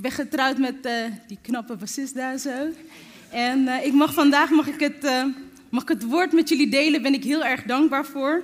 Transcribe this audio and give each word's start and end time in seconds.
Ik 0.00 0.06
ben 0.06 0.14
getrouwd 0.14 0.58
met 0.58 0.86
uh, 0.86 0.92
die 1.26 1.38
knappe 1.42 1.76
bassist 1.76 2.14
daar 2.14 2.38
zo. 2.38 2.68
En 3.30 3.58
uh, 3.58 3.84
ik 3.84 3.92
mag 3.92 4.14
vandaag 4.14 4.50
mag 4.50 4.66
ik 4.66 4.80
het, 4.80 5.26
mag 5.68 5.82
ik 5.82 5.88
het 5.88 6.04
woord 6.04 6.32
met 6.32 6.48
jullie 6.48 6.68
delen. 6.68 7.02
Ben 7.02 7.14
ik 7.14 7.24
heel 7.24 7.44
erg 7.44 7.62
dankbaar 7.62 8.06
voor. 8.06 8.42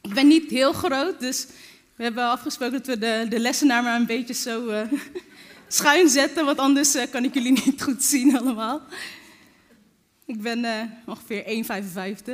Ik 0.00 0.14
ben 0.14 0.26
niet 0.26 0.50
heel 0.50 0.72
groot, 0.72 1.20
dus 1.20 1.46
we 1.96 2.02
hebben 2.02 2.24
afgesproken 2.24 2.76
dat 2.76 2.86
we 2.86 2.98
de, 2.98 3.26
de 3.28 3.38
lessenaar 3.38 3.82
maar 3.82 4.00
een 4.00 4.06
beetje 4.06 4.34
zo 4.34 4.86
schuin 5.68 6.08
zetten, 6.08 6.44
want 6.44 6.58
anders 6.58 6.96
kan 7.10 7.24
ik 7.24 7.34
jullie 7.34 7.52
niet 7.64 7.82
goed 7.82 8.04
zien 8.04 8.38
allemaal. 8.38 8.80
Ik 10.26 10.40
ben 10.40 10.90
ongeveer 11.06 11.64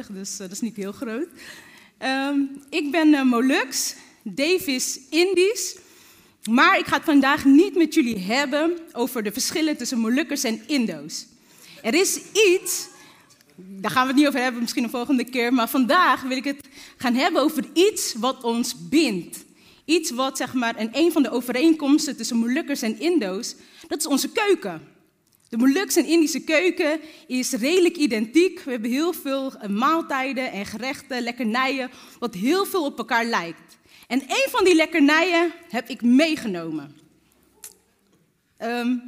1,55, 0.08 0.12
dus 0.12 0.36
dat 0.36 0.50
is 0.50 0.60
niet 0.60 0.76
heel 0.76 0.92
groot. 0.92 1.28
Um, 1.98 2.62
ik 2.70 2.90
ben 2.90 3.26
Molux, 3.26 3.94
Davis 4.22 5.00
Indisch. 5.10 5.76
Maar 6.48 6.78
ik 6.78 6.86
ga 6.86 6.96
het 6.96 7.04
vandaag 7.04 7.44
niet 7.44 7.76
met 7.76 7.94
jullie 7.94 8.18
hebben 8.18 8.78
over 8.92 9.22
de 9.22 9.32
verschillen 9.32 9.76
tussen 9.76 9.98
Molukkers 9.98 10.44
en 10.44 10.62
Indo's. 10.66 11.26
Er 11.82 11.94
is 11.94 12.20
iets, 12.32 12.88
daar 13.56 13.90
gaan 13.90 14.02
we 14.02 14.08
het 14.08 14.18
niet 14.18 14.26
over 14.26 14.40
hebben, 14.40 14.60
misschien 14.60 14.84
een 14.84 14.90
volgende 14.90 15.24
keer, 15.24 15.52
maar 15.52 15.68
vandaag 15.68 16.22
wil 16.22 16.36
ik 16.36 16.44
het 16.44 16.68
gaan 16.96 17.14
hebben 17.14 17.42
over 17.42 17.64
iets 17.72 18.14
wat 18.14 18.44
ons 18.44 18.88
bindt. 18.88 19.44
Iets 19.84 20.10
wat, 20.10 20.36
zeg 20.36 20.54
maar, 20.54 20.76
en 20.76 20.90
een 20.92 21.12
van 21.12 21.22
de 21.22 21.30
overeenkomsten 21.30 22.16
tussen 22.16 22.36
Molukkers 22.36 22.82
en 22.82 23.00
Indo's, 23.00 23.54
dat 23.88 23.98
is 23.98 24.06
onze 24.06 24.28
keuken. 24.28 24.82
De 25.48 25.56
Molukse 25.56 26.00
en 26.00 26.06
Indische 26.06 26.40
keuken 26.40 27.00
is 27.26 27.52
redelijk 27.52 27.96
identiek. 27.96 28.60
We 28.60 28.70
hebben 28.70 28.90
heel 28.90 29.12
veel 29.12 29.52
maaltijden 29.68 30.52
en 30.52 30.66
gerechten, 30.66 31.22
lekkernijen, 31.22 31.90
wat 32.18 32.34
heel 32.34 32.64
veel 32.66 32.84
op 32.84 32.98
elkaar 32.98 33.24
lijkt. 33.24 33.77
En 34.08 34.22
een 34.22 34.46
van 34.50 34.64
die 34.64 34.74
lekkernijen 34.74 35.52
heb 35.68 35.88
ik 35.88 36.02
meegenomen. 36.02 36.96
Um, 38.62 39.02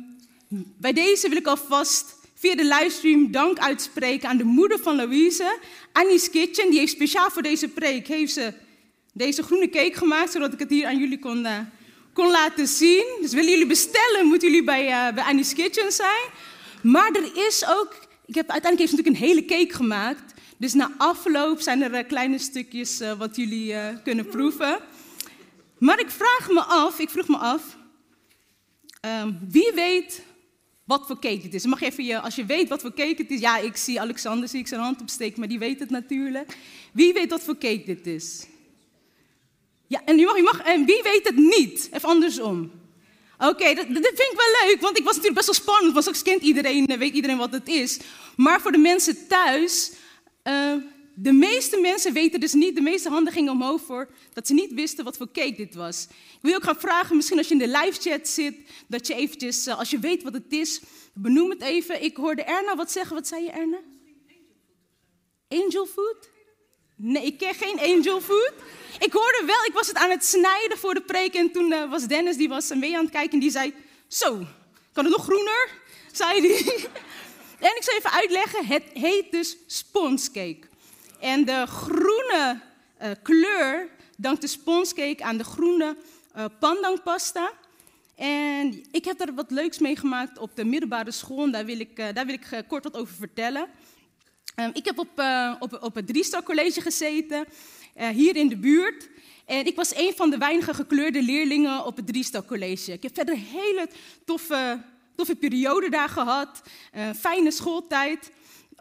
bij 0.77 0.93
deze 0.93 1.29
wil 1.29 1.39
ik 1.39 1.47
alvast 1.47 2.15
via 2.35 2.55
de 2.55 2.65
livestream 2.65 3.31
dank 3.31 3.59
uitspreken 3.59 4.29
aan 4.29 4.37
de 4.37 4.45
moeder 4.45 4.79
van 4.79 4.97
Louise, 4.97 5.59
Annie's 5.93 6.31
Kitchen. 6.31 6.71
Die 6.71 6.79
heeft 6.79 6.93
speciaal 6.93 7.31
voor 7.31 7.43
deze 7.43 7.69
preek 7.69 8.07
heeft 8.07 8.33
ze 8.33 8.53
deze 9.13 9.43
groene 9.43 9.69
cake 9.69 9.97
gemaakt, 9.97 10.33
zodat 10.33 10.53
ik 10.53 10.59
het 10.59 10.71
hier 10.71 10.87
aan 10.87 10.99
jullie 10.99 11.19
kon, 11.19 11.41
uh, 11.41 11.59
kon 12.13 12.31
laten 12.31 12.67
zien. 12.67 13.05
Dus 13.21 13.33
willen 13.33 13.51
jullie 13.51 13.67
bestellen, 13.67 14.27
moeten 14.27 14.49
jullie 14.49 14.65
bij, 14.65 14.87
uh, 14.87 15.15
bij 15.15 15.25
Annie's 15.25 15.55
Kitchen 15.55 15.93
zijn. 15.93 16.25
Maar 16.83 17.11
er 17.13 17.47
is 17.47 17.65
ook, 17.69 17.97
ik 18.27 18.35
heb, 18.35 18.51
uiteindelijk 18.51 18.79
heeft 18.79 18.91
ze 18.91 18.97
natuurlijk 18.97 19.17
een 19.17 19.29
hele 19.29 19.45
cake 19.45 19.75
gemaakt. 19.75 20.35
Dus 20.57 20.73
na 20.73 20.93
afloop 20.97 21.61
zijn 21.61 21.83
er 21.83 21.95
uh, 21.95 22.09
kleine 22.09 22.39
stukjes 22.39 23.01
wat 23.19 23.37
jullie 23.37 23.75
kunnen 24.05 24.27
proeven. 24.27 24.79
Maar 25.81 26.01
ik 26.01 26.11
vraag 26.11 26.49
me 26.51 26.61
af, 26.61 26.99
ik 26.99 27.11
vroeg 27.11 27.29
me 27.29 27.37
af, 27.37 27.77
um, 29.23 29.39
wie 29.49 29.73
weet 29.75 30.23
wat 30.85 31.07
voor 31.07 31.19
cake 31.19 31.41
het 31.43 31.55
is? 31.55 31.65
Mag 31.65 31.81
even 31.81 32.05
je, 32.05 32.21
als 32.21 32.35
je 32.35 32.45
weet 32.45 32.69
wat 32.69 32.81
voor 32.81 32.95
cake 32.95 33.15
het 33.17 33.31
is, 33.31 33.41
ja, 33.41 33.59
ik 33.59 33.77
zie 33.77 34.01
Alexander, 34.01 34.49
zie 34.49 34.61
ik 34.61 34.67
zijn 34.67 34.81
hand 34.81 35.01
opsteken, 35.01 35.39
maar 35.39 35.49
die 35.49 35.59
weet 35.59 35.81
het 35.81 35.91
natuurlijk. 35.91 36.57
Wie 36.93 37.13
weet 37.13 37.31
wat 37.31 37.43
voor 37.43 37.59
cake 37.59 37.83
dit 37.87 38.07
is? 38.07 38.47
Ja, 39.87 40.03
en, 40.05 40.19
je 40.19 40.25
mag, 40.25 40.41
mag, 40.41 40.63
en 40.67 40.85
wie 40.85 41.03
weet 41.03 41.27
het 41.27 41.37
niet? 41.37 41.89
Even 41.93 42.09
andersom. 42.09 42.71
Oké, 43.39 43.75
dat, 43.75 43.87
vind 43.87 44.05
ik 44.05 44.37
wel 44.37 44.69
leuk, 44.69 44.81
want 44.81 44.99
ik 44.99 45.05
was 45.05 45.17
natuurlijk 45.17 45.47
best 45.47 45.47
wel 45.47 45.67
spannend, 45.67 45.93
want 45.93 46.05
straks 46.05 46.23
kent 46.23 46.43
iedereen, 46.43 46.87
weet 46.99 47.15
iedereen 47.15 47.37
wat 47.37 47.53
het 47.53 47.69
is. 47.69 47.99
Maar 48.37 48.61
voor 48.61 48.73
de 48.73 48.79
mensen 48.79 49.27
thuis, 49.27 49.93
uh, 50.45 50.75
de 51.23 51.33
meeste 51.33 51.81
mensen 51.81 52.13
weten 52.13 52.41
dus 52.41 52.53
niet, 52.53 52.75
de 52.75 52.81
meeste 52.81 53.09
handen 53.09 53.33
gingen 53.33 53.53
omhoog 53.53 53.81
voor 53.81 54.09
dat 54.33 54.47
ze 54.47 54.55
niet 54.55 54.73
wisten 54.73 55.05
wat 55.05 55.17
voor 55.17 55.31
cake 55.33 55.55
dit 55.57 55.75
was. 55.75 56.07
Ik 56.11 56.39
wil 56.41 56.51
je 56.51 56.57
ook 56.57 56.65
gaan 56.65 56.81
vragen, 56.81 57.17
misschien 57.17 57.39
als 57.39 57.49
je 57.49 57.53
in 57.53 57.59
de 57.59 57.79
live 57.79 58.01
chat 58.01 58.29
zit, 58.29 58.55
dat 58.89 59.07
je 59.07 59.15
eventjes, 59.15 59.67
eh, 59.67 59.79
als 59.79 59.91
je 59.91 59.99
weet 59.99 60.23
wat 60.23 60.33
het 60.33 60.53
is, 60.53 60.81
benoem 61.15 61.51
het 61.51 61.63
even. 61.63 62.03
Ik 62.03 62.17
hoorde 62.17 62.43
Erna 62.43 62.77
wat 62.77 62.93
zeggen. 62.93 63.15
Wat 63.15 63.27
zei 63.29 63.45
je, 63.45 63.51
Erna? 63.51 63.79
Angel 65.49 65.87
food? 65.87 66.31
Nee, 66.97 67.25
ik 67.25 67.39
ken 67.39 67.55
geen 67.55 67.79
angel 67.79 68.21
food. 68.21 68.53
Ik 68.99 69.13
hoorde 69.13 69.43
wel, 69.47 69.65
ik 69.65 69.73
was 69.73 69.87
het 69.87 69.97
aan 69.97 70.11
het 70.11 70.25
snijden 70.25 70.79
voor 70.79 70.95
de 70.95 71.03
preek 71.03 71.35
en 71.35 71.53
toen 71.53 71.73
uh, 71.73 71.91
was 71.91 72.07
Dennis, 72.07 72.37
die 72.37 72.49
was 72.49 72.75
mee 72.75 72.97
aan 72.97 73.03
het 73.03 73.13
kijken 73.13 73.33
en 73.33 73.41
die 73.41 73.51
zei, 73.51 73.75
zo, 74.09 74.47
kan 74.93 75.05
het 75.05 75.17
nog 75.17 75.25
groener? 75.25 75.69
Zei 76.13 76.41
hij. 76.41 76.59
en 77.71 77.77
ik 77.77 77.83
zal 77.83 77.97
even 77.97 78.13
uitleggen, 78.13 78.67
het 78.67 78.85
heet 78.93 79.31
dus 79.31 79.57
sponscake. 79.67 80.70
En 81.21 81.45
de 81.45 81.67
groene 81.67 82.61
uh, 83.03 83.11
kleur 83.23 83.89
dankt 84.17 84.41
de 84.41 84.47
sponscake 84.47 85.23
aan 85.23 85.37
de 85.37 85.45
groene 85.45 85.97
uh, 86.37 86.45
pandangpasta. 86.61 87.53
En 88.15 88.85
ik 88.91 89.05
heb 89.05 89.19
daar 89.19 89.35
wat 89.35 89.51
leuks 89.51 89.79
mee 89.79 89.97
gemaakt 89.97 90.39
op 90.39 90.57
de 90.57 90.65
middelbare 90.65 91.11
school. 91.11 91.51
Daar 91.51 91.65
wil 91.65 91.81
ik, 91.81 91.99
uh, 91.99 92.07
daar 92.15 92.27
wil 92.27 92.35
ik 92.35 92.65
kort 92.69 92.85
wat 92.85 92.97
over 92.97 93.15
vertellen. 93.15 93.69
Um, 94.57 94.71
ik 94.73 94.85
heb 94.85 94.99
op, 94.99 95.23
op, 95.59 95.83
op 95.83 95.95
het 95.95 96.07
Driestal 96.07 96.43
College 96.43 96.81
gezeten, 96.81 97.47
hier 98.13 98.37
in 98.37 98.49
de 98.49 98.57
buurt. 98.57 99.09
En 99.47 99.67
ik 99.67 99.77
was 99.77 99.97
een 99.97 100.13
van 100.17 100.31
de 100.31 100.39
weinige 100.39 100.75
gekleurde 100.75 101.23
leerlingen 101.23 101.85
op 101.85 101.97
het 101.97 102.07
Driestal 102.07 102.45
College. 102.45 102.93
Ik 102.93 103.03
heb 103.03 103.15
verder 103.15 103.35
een 103.35 103.41
hele 103.41 103.89
toffe, 104.25 104.83
toffe 105.17 105.35
periode 105.35 105.89
daar 105.89 106.09
gehad. 106.09 106.63
fijne 107.17 107.51
schooltijd. 107.51 108.31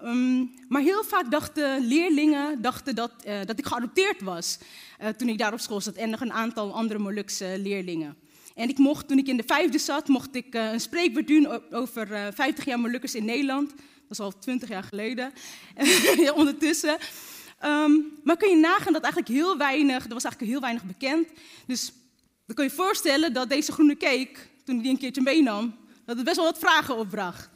Um, 0.04 0.54
maar 0.68 0.82
heel 0.82 1.04
vaak 1.04 1.32
dachten 1.32 1.88
leerlingen 1.88 2.62
dachten 2.62 2.96
dat, 2.96 3.12
uh, 3.28 3.40
dat 3.46 3.60
ik 3.60 3.66
geadopteerd 3.66 4.22
was 4.22 4.58
uh, 5.02 5.08
toen 5.08 5.30
ik 5.30 5.38
daar 5.38 5.54
op 5.54 5.60
school 5.60 5.82
zat 5.82 5.96
en 5.96 6.10
nog 6.10 6.22
een 6.22 6.34
aantal 6.34 6.74
andere 6.74 7.00
Molukse 7.00 7.56
leerlingen. 7.58 8.18
En 8.56 8.70
ik 8.70 8.78
mocht, 8.78 9.08
toen 9.08 9.18
ik 9.18 9.28
in 9.28 9.38
de 9.38 9.44
vijfde 9.46 9.78
zat, 9.78 10.08
mocht 10.08 10.36
ik 10.36 10.56
uh, 10.56 10.72
een 10.72 10.80
spreekwoord 10.80 11.28
doen 11.28 11.72
over 11.72 12.08
50 12.34 12.66
jaar 12.66 12.80
Molukkers 12.80 13.16
in 13.16 13.26
Nederland. 13.26 13.70
Dat 13.70 13.80
is 14.10 14.20
al 14.20 14.40
20 14.40 14.70
jaar 14.70 14.84
geleden, 14.84 15.32
ondertussen. 16.36 16.98
Um, 17.66 18.20
maar 18.24 18.38
kun 18.38 18.50
je 18.50 18.56
nagaan 18.56 18.94
dat 18.94 19.04
eigenlijk 19.04 19.34
heel 19.34 19.58
weinig, 19.58 20.06
er 20.06 20.14
was 20.14 20.24
eigenlijk 20.24 20.52
heel 20.52 20.62
weinig 20.62 20.84
bekend. 20.84 21.28
Dus 21.66 21.92
dan 22.46 22.56
kun 22.56 22.66
je 22.66 22.72
voorstellen 22.72 23.34
dat 23.34 23.50
deze 23.50 23.72
groene 23.72 23.98
cake, 23.98 24.36
toen 24.64 24.76
ik 24.76 24.82
die 24.82 24.92
een 24.92 24.98
keertje 24.98 25.22
meenam, 25.22 25.76
dat 26.06 26.16
het 26.16 26.26
best 26.26 26.38
wel 26.38 26.46
wat 26.46 26.60
vragen 26.60 26.98
opbracht. 26.98 27.50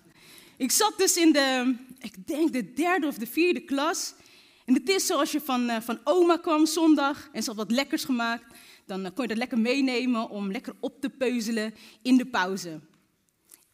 Ik 0.58 0.72
zat 0.72 0.94
dus 0.98 1.18
in 1.18 1.32
de, 1.32 1.76
ik 2.04 2.28
denk 2.28 2.54
de 2.54 2.74
derde 2.74 3.08
of 3.08 3.18
de 3.18 3.28
vierde 3.28 3.60
klas. 3.60 4.14
En 4.66 4.74
het 4.74 4.90
is 4.90 5.06
zoals 5.06 5.32
je 5.32 5.42
van, 5.42 5.70
uh, 5.70 5.82
van 5.82 6.00
oma 6.04 6.38
kwam 6.38 6.66
zondag 6.66 7.30
en 7.32 7.44
ze 7.44 7.50
had 7.50 7.58
wat 7.58 7.72
lekkers 7.72 8.04
gemaakt. 8.04 8.58
Dan 8.86 9.06
uh, 9.06 9.12
kon 9.14 9.22
je 9.24 9.28
dat 9.28 9.38
lekker 9.38 9.60
meenemen 9.60 10.30
om 10.30 10.52
lekker 10.52 10.76
op 10.80 11.02
te 11.02 11.10
peuzelen 11.10 11.74
in 12.02 12.18
de 12.18 12.26
pauze. 12.26 12.80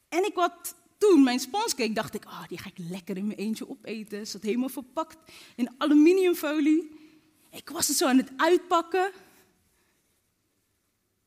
En 0.09 0.25
ik 0.25 0.35
had 0.35 0.75
toen 0.97 1.23
mijn 1.23 1.39
sponscake, 1.39 1.93
dacht 1.93 2.13
ik, 2.13 2.25
oh, 2.25 2.47
die 2.47 2.57
ga 2.57 2.69
ik 2.69 2.89
lekker 2.89 3.17
in 3.17 3.27
mijn 3.27 3.39
eentje 3.39 3.69
opeten. 3.69 4.27
Zat 4.27 4.41
helemaal 4.41 4.69
verpakt 4.69 5.17
in 5.55 5.69
aluminiumfolie. 5.77 6.89
Ik 7.51 7.69
was 7.69 7.87
het 7.87 7.97
zo 7.97 8.07
aan 8.07 8.17
het 8.17 8.31
uitpakken. 8.35 9.11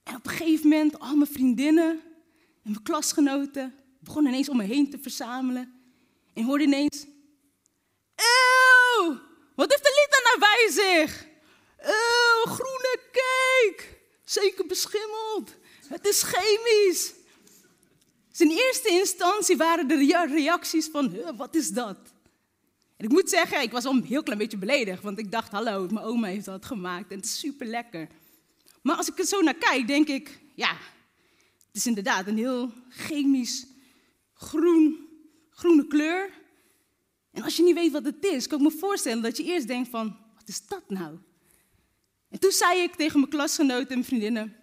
En 0.02 0.14
op 0.14 0.26
een 0.26 0.32
gegeven 0.32 0.68
moment, 0.68 0.98
al 0.98 1.16
mijn 1.16 1.30
vriendinnen 1.30 1.90
en 2.62 2.70
mijn 2.70 2.82
klasgenoten 2.82 3.74
begon 4.00 4.26
ineens 4.26 4.48
om 4.48 4.56
me 4.56 4.64
heen 4.64 4.90
te 4.90 4.98
verzamelen. 4.98 5.81
En 6.34 6.44
hoorde 6.44 6.64
ineens, 6.64 7.06
eeuw, 8.14 9.20
wat 9.54 9.70
heeft 9.70 9.82
de 9.82 10.06
Lita 10.06 10.28
nou 10.28 10.38
bij 10.38 10.70
zich? 10.70 11.26
Eeuw, 11.78 12.52
groene 12.52 12.98
cake, 13.12 13.84
zeker 14.24 14.66
beschimmeld. 14.66 15.54
Het 15.88 16.06
is 16.06 16.22
chemisch. 16.22 17.12
Dus 18.28 18.40
in 18.40 18.50
eerste 18.50 18.88
instantie 18.88 19.56
waren 19.56 19.88
de 19.88 20.26
reacties 20.28 20.88
van, 20.92 21.36
wat 21.36 21.54
is 21.54 21.68
dat? 21.68 21.98
En 22.96 23.04
ik 23.04 23.14
moet 23.14 23.28
zeggen, 23.28 23.62
ik 23.62 23.72
was 23.72 23.84
wel 23.84 23.92
een 23.92 24.04
heel 24.04 24.22
klein 24.22 24.38
beetje 24.38 24.58
beledigd, 24.58 25.02
want 25.02 25.18
ik 25.18 25.30
dacht, 25.30 25.52
hallo, 25.52 25.86
mijn 25.90 26.06
oma 26.06 26.28
heeft 26.28 26.44
dat 26.44 26.64
gemaakt 26.64 27.10
en 27.10 27.16
het 27.16 27.24
is 27.24 27.38
super 27.38 27.66
lekker. 27.66 28.08
Maar 28.82 28.96
als 28.96 29.08
ik 29.08 29.18
er 29.18 29.24
zo 29.24 29.40
naar 29.40 29.54
kijk, 29.54 29.86
denk 29.86 30.08
ik, 30.08 30.40
ja, 30.54 30.76
het 31.66 31.76
is 31.76 31.86
inderdaad 31.86 32.26
een 32.26 32.36
heel 32.36 32.72
chemisch 32.88 33.66
groen, 34.34 35.08
groene 35.62 35.86
kleur. 35.86 36.30
En 37.30 37.42
als 37.42 37.56
je 37.56 37.62
niet 37.62 37.74
weet 37.74 37.92
wat 37.92 38.04
het 38.04 38.24
is, 38.24 38.46
kan 38.46 38.58
ik 38.58 38.64
me 38.64 38.78
voorstellen 38.78 39.22
dat 39.22 39.36
je 39.36 39.44
eerst 39.44 39.66
denkt 39.66 39.88
van, 39.88 40.16
wat 40.34 40.48
is 40.48 40.66
dat 40.66 40.82
nou? 40.88 41.18
En 42.28 42.38
toen 42.38 42.50
zei 42.50 42.80
ik 42.80 42.94
tegen 42.94 43.18
mijn 43.18 43.30
klasgenoten 43.30 43.96
en 43.96 44.04
vriendinnen, 44.04 44.56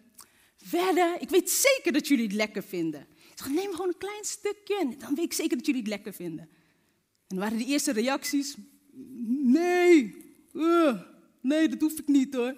verder, 0.57 1.21
ik 1.21 1.29
weet 1.29 1.49
zeker 1.49 1.91
dat 1.91 2.07
jullie 2.07 2.23
het 2.23 2.33
lekker 2.33 2.63
vinden. 2.63 3.07
Ik 3.31 3.37
zeg, 3.45 3.49
neem 3.49 3.71
gewoon 3.71 3.87
een 3.87 3.97
klein 3.97 4.23
stukje 4.23 4.77
en 4.79 4.97
dan 4.97 5.15
weet 5.15 5.25
ik 5.25 5.33
zeker 5.33 5.57
dat 5.57 5.65
jullie 5.65 5.81
het 5.81 5.89
lekker 5.89 6.13
vinden. 6.13 6.49
En 7.27 7.37
waren 7.37 7.57
de 7.57 7.65
eerste 7.65 7.91
reacties, 7.91 8.55
nee, 9.43 10.15
uh, 10.53 11.01
nee, 11.41 11.69
dat 11.69 11.81
hoef 11.81 11.99
ik 11.99 12.07
niet 12.07 12.33
hoor. 12.33 12.55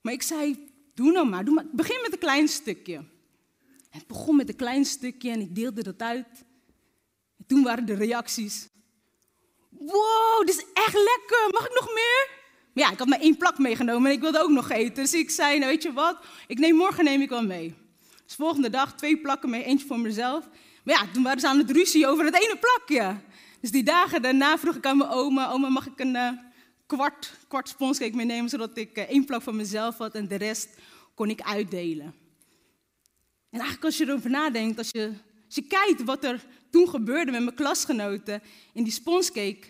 Maar 0.00 0.12
ik 0.12 0.22
zei, 0.22 0.68
doe 0.94 1.12
nou 1.12 1.28
maar, 1.28 1.44
doe 1.44 1.54
maar. 1.54 1.66
begin 1.72 2.00
met 2.02 2.12
een 2.12 2.18
klein 2.18 2.48
stukje. 2.48 2.96
En 2.96 3.98
het 3.98 4.06
begon 4.06 4.36
met 4.36 4.48
een 4.48 4.56
klein 4.56 4.84
stukje 4.84 5.30
en 5.30 5.40
ik 5.40 5.54
deelde 5.54 5.82
dat 5.82 6.02
uit. 6.02 6.44
En 7.42 7.48
toen 7.48 7.62
waren 7.62 7.86
de 7.86 7.94
reacties, 7.94 8.68
wow, 9.70 10.46
dit 10.46 10.56
is 10.56 10.64
echt 10.72 10.94
lekker, 10.94 11.48
mag 11.50 11.66
ik 11.66 11.74
nog 11.80 11.94
meer? 11.94 12.28
Maar 12.74 12.84
ja, 12.84 12.90
ik 12.90 12.98
had 12.98 13.08
maar 13.08 13.20
één 13.20 13.36
plak 13.36 13.58
meegenomen 13.58 14.10
en 14.10 14.16
ik 14.16 14.20
wilde 14.20 14.42
ook 14.42 14.50
nog 14.50 14.70
eten. 14.70 14.94
Dus 14.94 15.14
ik 15.14 15.30
zei, 15.30 15.58
nou 15.58 15.70
weet 15.70 15.82
je 15.82 15.92
wat, 15.92 16.18
ik 16.46 16.58
neem 16.58 16.76
morgen 16.76 17.04
neem 17.04 17.20
ik 17.20 17.28
wel 17.28 17.44
mee. 17.44 17.74
Dus 18.24 18.34
volgende 18.34 18.70
dag 18.70 18.94
twee 18.94 19.20
plakken 19.20 19.50
mee, 19.50 19.64
eentje 19.64 19.86
voor 19.86 19.98
mezelf. 19.98 20.48
Maar 20.84 20.94
ja, 20.94 21.12
toen 21.12 21.22
waren 21.22 21.40
ze 21.40 21.48
aan 21.48 21.58
het 21.58 21.70
ruzie 21.70 22.06
over 22.06 22.24
het 22.24 22.34
ene 22.34 22.58
plakje. 22.60 23.16
Dus 23.60 23.70
die 23.70 23.82
dagen 23.82 24.22
daarna 24.22 24.58
vroeg 24.58 24.74
ik 24.74 24.86
aan 24.86 24.96
mijn 24.96 25.10
oma, 25.10 25.50
oma 25.50 25.68
mag 25.68 25.86
ik 25.86 25.98
een 25.98 26.14
uh, 26.14 26.30
kwart, 26.86 27.32
kwart 27.48 27.68
sponscake 27.68 28.16
meenemen, 28.16 28.50
zodat 28.50 28.76
ik 28.76 28.98
uh, 28.98 29.04
één 29.04 29.24
plak 29.24 29.42
van 29.42 29.56
mezelf 29.56 29.98
had 29.98 30.14
en 30.14 30.28
de 30.28 30.36
rest 30.36 30.68
kon 31.14 31.30
ik 31.30 31.40
uitdelen. 31.40 32.14
En 33.50 33.58
eigenlijk 33.58 33.84
als 33.84 33.96
je 33.96 34.04
erover 34.04 34.30
nadenkt, 34.30 34.90
je, 34.90 35.12
als 35.46 35.54
je 35.54 35.62
kijkt 35.62 36.04
wat 36.04 36.24
er 36.24 36.44
toen 36.72 36.88
gebeurde 36.88 37.30
met 37.30 37.42
mijn 37.42 37.54
klasgenoten 37.54 38.42
in 38.72 38.84
die 38.84 38.92
sponscake, 38.92 39.60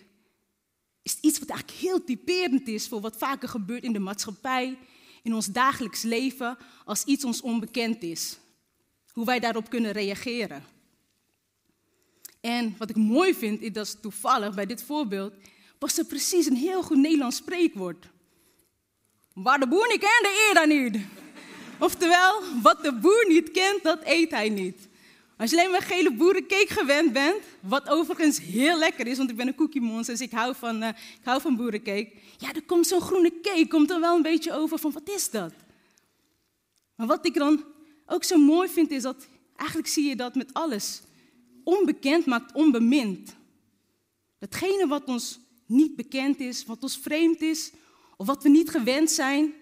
is 1.01 1.17
iets 1.21 1.39
wat 1.39 1.49
eigenlijk 1.49 1.79
heel 1.79 2.03
typerend 2.03 2.67
is 2.67 2.87
voor 2.87 3.01
wat 3.01 3.17
vaker 3.17 3.49
gebeurt 3.49 3.83
in 3.83 3.93
de 3.93 3.99
maatschappij, 3.99 4.77
in 5.23 5.33
ons 5.33 5.47
dagelijks 5.47 6.01
leven, 6.01 6.57
als 6.85 7.03
iets 7.03 7.23
ons 7.23 7.41
onbekend 7.41 8.03
is. 8.03 8.37
Hoe 9.11 9.25
wij 9.25 9.39
daarop 9.39 9.69
kunnen 9.69 9.91
reageren. 9.91 10.63
En 12.41 12.75
wat 12.77 12.89
ik 12.89 12.95
mooi 12.95 13.33
vind, 13.33 13.61
is 13.61 13.73
dat 13.73 14.01
toevallig 14.01 14.55
bij 14.55 14.65
dit 14.65 14.83
voorbeeld, 14.83 15.33
was 15.79 15.97
er 15.97 16.05
precies 16.05 16.45
een 16.45 16.55
heel 16.55 16.83
goed 16.83 16.97
Nederlands 16.97 17.37
spreekwoord. 17.37 18.07
Waar 19.33 19.59
de 19.59 19.67
boer 19.67 19.87
niet 19.87 19.99
kent, 19.99 20.21
de 20.21 20.47
eer 20.47 20.53
dan 20.53 20.67
niet. 20.67 21.05
Oftewel, 21.79 22.41
wat 22.61 22.83
de 22.83 22.93
boer 22.93 23.25
niet 23.27 23.51
kent, 23.51 23.83
dat 23.83 23.99
eet 24.03 24.31
hij 24.31 24.49
niet. 24.49 24.91
Als 25.37 25.49
je 25.49 25.57
alleen 25.57 25.71
maar 25.71 25.81
gele 25.81 26.13
boerencake 26.13 26.73
gewend 26.73 27.13
bent, 27.13 27.43
wat 27.59 27.89
overigens 27.89 28.39
heel 28.39 28.77
lekker 28.77 29.07
is, 29.07 29.17
want 29.17 29.29
ik 29.29 29.35
ben 29.35 29.47
een 29.47 29.55
cookie 29.55 29.81
monster, 29.81 30.13
dus 30.17 30.27
ik 30.27 30.31
hou 30.31 30.55
van, 30.55 30.83
uh, 30.83 30.87
ik 30.87 31.23
hou 31.23 31.41
van 31.41 31.55
boerencake. 31.55 32.11
Ja, 32.37 32.53
er 32.53 32.63
komt 32.63 32.87
zo'n 32.87 33.01
groene 33.01 33.41
cake, 33.41 33.67
komt 33.67 33.91
er 33.91 33.99
wel 33.99 34.15
een 34.15 34.21
beetje 34.21 34.53
over 34.53 34.79
van, 34.79 34.91
wat 34.91 35.09
is 35.09 35.29
dat? 35.29 35.53
Maar 36.95 37.07
wat 37.07 37.25
ik 37.25 37.33
dan 37.33 37.63
ook 38.05 38.23
zo 38.23 38.37
mooi 38.37 38.69
vind, 38.69 38.91
is 38.91 39.01
dat, 39.01 39.27
eigenlijk 39.55 39.89
zie 39.89 40.07
je 40.07 40.15
dat 40.15 40.35
met 40.35 40.53
alles. 40.53 41.01
Onbekend 41.63 42.25
maakt 42.25 42.53
onbemind. 42.53 43.35
Hetgene 44.39 44.87
wat 44.87 45.03
ons 45.05 45.39
niet 45.65 45.95
bekend 45.95 46.39
is, 46.39 46.65
wat 46.65 46.83
ons 46.83 46.97
vreemd 46.97 47.41
is, 47.41 47.71
of 48.17 48.27
wat 48.27 48.43
we 48.43 48.49
niet 48.49 48.69
gewend 48.69 49.11
zijn, 49.11 49.53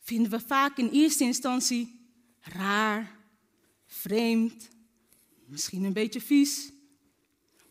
vinden 0.00 0.30
we 0.30 0.40
vaak 0.40 0.78
in 0.78 0.88
eerste 0.88 1.24
instantie 1.24 2.00
raar, 2.40 3.16
vreemd, 3.86 4.68
misschien 5.52 5.84
een 5.84 5.92
beetje 5.92 6.20
vies. 6.20 6.72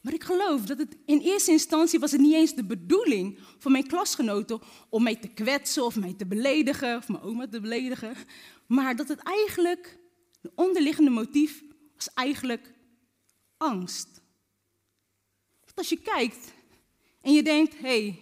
Maar 0.01 0.13
ik 0.13 0.23
geloof 0.23 0.61
dat 0.61 0.77
het 0.77 0.97
in 1.05 1.19
eerste 1.19 1.51
instantie 1.51 1.99
was 1.99 2.11
het 2.11 2.21
niet 2.21 2.33
eens 2.33 2.55
de 2.55 2.65
bedoeling 2.65 3.39
van 3.57 3.71
mijn 3.71 3.87
klasgenoten 3.87 4.59
om 4.89 5.03
mij 5.03 5.15
te 5.15 5.27
kwetsen 5.27 5.85
of 5.85 5.95
mij 5.95 6.13
te 6.13 6.25
beledigen 6.25 6.97
of 6.97 7.07
mijn 7.07 7.23
oma 7.23 7.47
te 7.47 7.59
beledigen. 7.59 8.15
Maar 8.67 8.95
dat 8.95 9.07
het 9.07 9.19
eigenlijk, 9.19 9.97
de 10.41 10.51
onderliggende 10.55 11.09
motief 11.09 11.63
was 11.95 12.13
eigenlijk 12.13 12.73
angst. 13.57 14.21
Als 15.73 15.89
je 15.89 16.01
kijkt 16.01 16.53
en 17.21 17.33
je 17.33 17.43
denkt, 17.43 17.73
hé, 17.73 17.79
hey, 17.79 18.19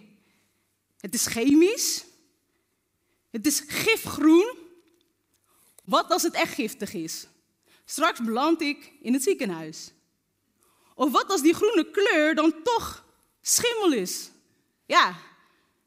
het 0.96 1.14
is 1.14 1.26
chemisch, 1.26 2.04
het 3.30 3.46
is 3.46 3.62
gifgroen, 3.66 4.54
wat 5.84 6.10
als 6.10 6.22
het 6.22 6.34
echt 6.34 6.54
giftig 6.54 6.94
is? 6.94 7.26
Straks 7.90 8.20
beland 8.20 8.60
ik 8.60 8.92
in 9.00 9.12
het 9.12 9.22
ziekenhuis. 9.22 9.90
Of 10.94 11.10
wat 11.10 11.30
als 11.30 11.42
die 11.42 11.54
groene 11.54 11.90
kleur 11.90 12.34
dan 12.34 12.62
toch 12.62 13.04
schimmel 13.42 13.92
is? 13.92 14.30
Ja, 14.86 15.18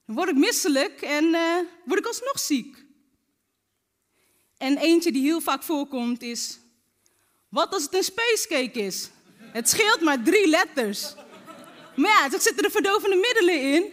dan 0.05 0.15
word 0.15 0.29
ik 0.29 0.35
misselijk 0.35 1.01
en 1.01 1.23
uh, 1.23 1.59
word 1.85 1.99
ik 1.99 2.05
alsnog 2.05 2.39
ziek. 2.39 2.85
En 4.57 4.77
eentje 4.77 5.11
die 5.11 5.21
heel 5.21 5.41
vaak 5.41 5.63
voorkomt 5.63 6.21
is, 6.21 6.59
wat 7.49 7.73
als 7.73 7.83
het 7.83 7.93
een 7.93 8.03
spacecake 8.03 8.79
is? 8.79 9.09
Het 9.37 9.69
scheelt 9.69 10.01
maar 10.01 10.23
drie 10.23 10.47
letters. 10.47 11.15
Maar 11.95 12.11
ja, 12.11 12.29
dan 12.29 12.41
zitten 12.41 12.63
er 12.63 12.71
verdovende 12.71 13.15
middelen 13.15 13.61
in 13.61 13.83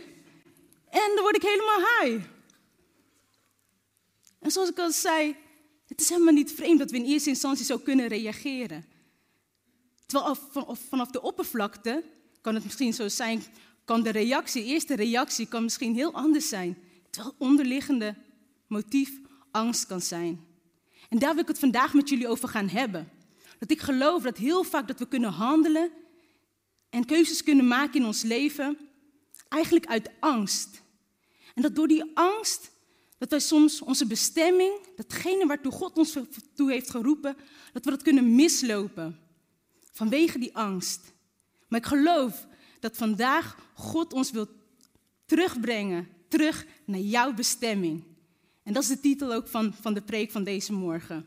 en 0.90 1.12
dan 1.14 1.22
word 1.22 1.36
ik 1.36 1.42
helemaal 1.42 1.78
high. 1.78 2.24
En 4.40 4.50
zoals 4.50 4.68
ik 4.68 4.78
al 4.78 4.90
zei, 4.90 5.36
het 5.90 6.00
is 6.00 6.08
helemaal 6.08 6.32
niet 6.32 6.52
vreemd 6.52 6.78
dat 6.78 6.90
we 6.90 6.96
in 6.96 7.04
eerste 7.04 7.28
instantie 7.28 7.64
zo 7.64 7.78
kunnen 7.78 8.06
reageren. 8.06 8.84
Terwijl 10.06 10.36
vanaf 10.88 11.10
de 11.10 11.22
oppervlakte 11.22 12.04
kan 12.40 12.54
het 12.54 12.64
misschien 12.64 12.92
zo 12.92 13.08
zijn, 13.08 13.42
kan 13.84 14.02
de 14.02 14.10
reactie, 14.10 14.64
eerste 14.64 14.94
reactie 14.94 15.46
kan 15.46 15.62
misschien 15.62 15.94
heel 15.94 16.12
anders 16.12 16.48
zijn. 16.48 16.78
Terwijl 17.10 17.34
onderliggende 17.38 18.14
motief 18.66 19.10
angst 19.50 19.86
kan 19.86 20.00
zijn. 20.00 20.46
En 21.08 21.18
daar 21.18 21.32
wil 21.32 21.42
ik 21.42 21.48
het 21.48 21.58
vandaag 21.58 21.94
met 21.94 22.08
jullie 22.08 22.28
over 22.28 22.48
gaan 22.48 22.68
hebben. 22.68 23.10
Dat 23.58 23.70
ik 23.70 23.80
geloof 23.80 24.22
dat 24.22 24.36
heel 24.36 24.64
vaak 24.64 24.88
dat 24.88 24.98
we 24.98 25.08
kunnen 25.08 25.32
handelen 25.32 25.90
en 26.90 27.04
keuzes 27.04 27.42
kunnen 27.42 27.68
maken 27.68 28.00
in 28.00 28.06
ons 28.06 28.22
leven, 28.22 28.78
eigenlijk 29.48 29.86
uit 29.86 30.10
angst. 30.20 30.82
En 31.54 31.62
dat 31.62 31.74
door 31.74 31.88
die 31.88 32.10
angst 32.14 32.69
dat 33.20 33.30
wij 33.30 33.40
soms 33.40 33.80
onze 33.80 34.06
bestemming, 34.06 34.72
datgene 34.96 35.46
waartoe 35.46 35.72
God 35.72 35.98
ons 35.98 36.16
toe 36.54 36.70
heeft 36.70 36.90
geroepen, 36.90 37.36
dat 37.72 37.84
we 37.84 37.90
dat 37.90 38.02
kunnen 38.02 38.34
mislopen. 38.34 39.18
Vanwege 39.92 40.38
die 40.38 40.56
angst. 40.56 41.12
Maar 41.68 41.80
ik 41.80 41.86
geloof 41.86 42.46
dat 42.80 42.96
vandaag 42.96 43.56
God 43.74 44.12
ons 44.12 44.30
wil 44.30 44.48
terugbrengen, 45.26 46.08
terug 46.28 46.66
naar 46.84 47.00
jouw 47.00 47.32
bestemming. 47.32 48.04
En 48.62 48.72
dat 48.72 48.82
is 48.82 48.88
de 48.88 49.00
titel 49.00 49.32
ook 49.32 49.48
van, 49.48 49.74
van 49.80 49.94
de 49.94 50.02
preek 50.02 50.30
van 50.30 50.44
deze 50.44 50.72
morgen. 50.72 51.26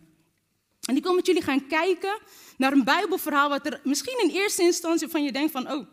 En 0.81 0.95
ik 0.95 1.03
wil 1.03 1.15
met 1.15 1.25
jullie 1.25 1.41
gaan 1.41 1.67
kijken 1.67 2.19
naar 2.57 2.71
een 2.71 2.83
Bijbelverhaal 2.83 3.49
wat 3.49 3.65
er 3.65 3.81
misschien 3.83 4.19
in 4.23 4.29
eerste 4.29 4.63
instantie 4.63 5.07
van 5.07 5.23
je 5.23 5.31
denkt 5.31 5.51
van, 5.51 5.71
oh, 5.71 5.87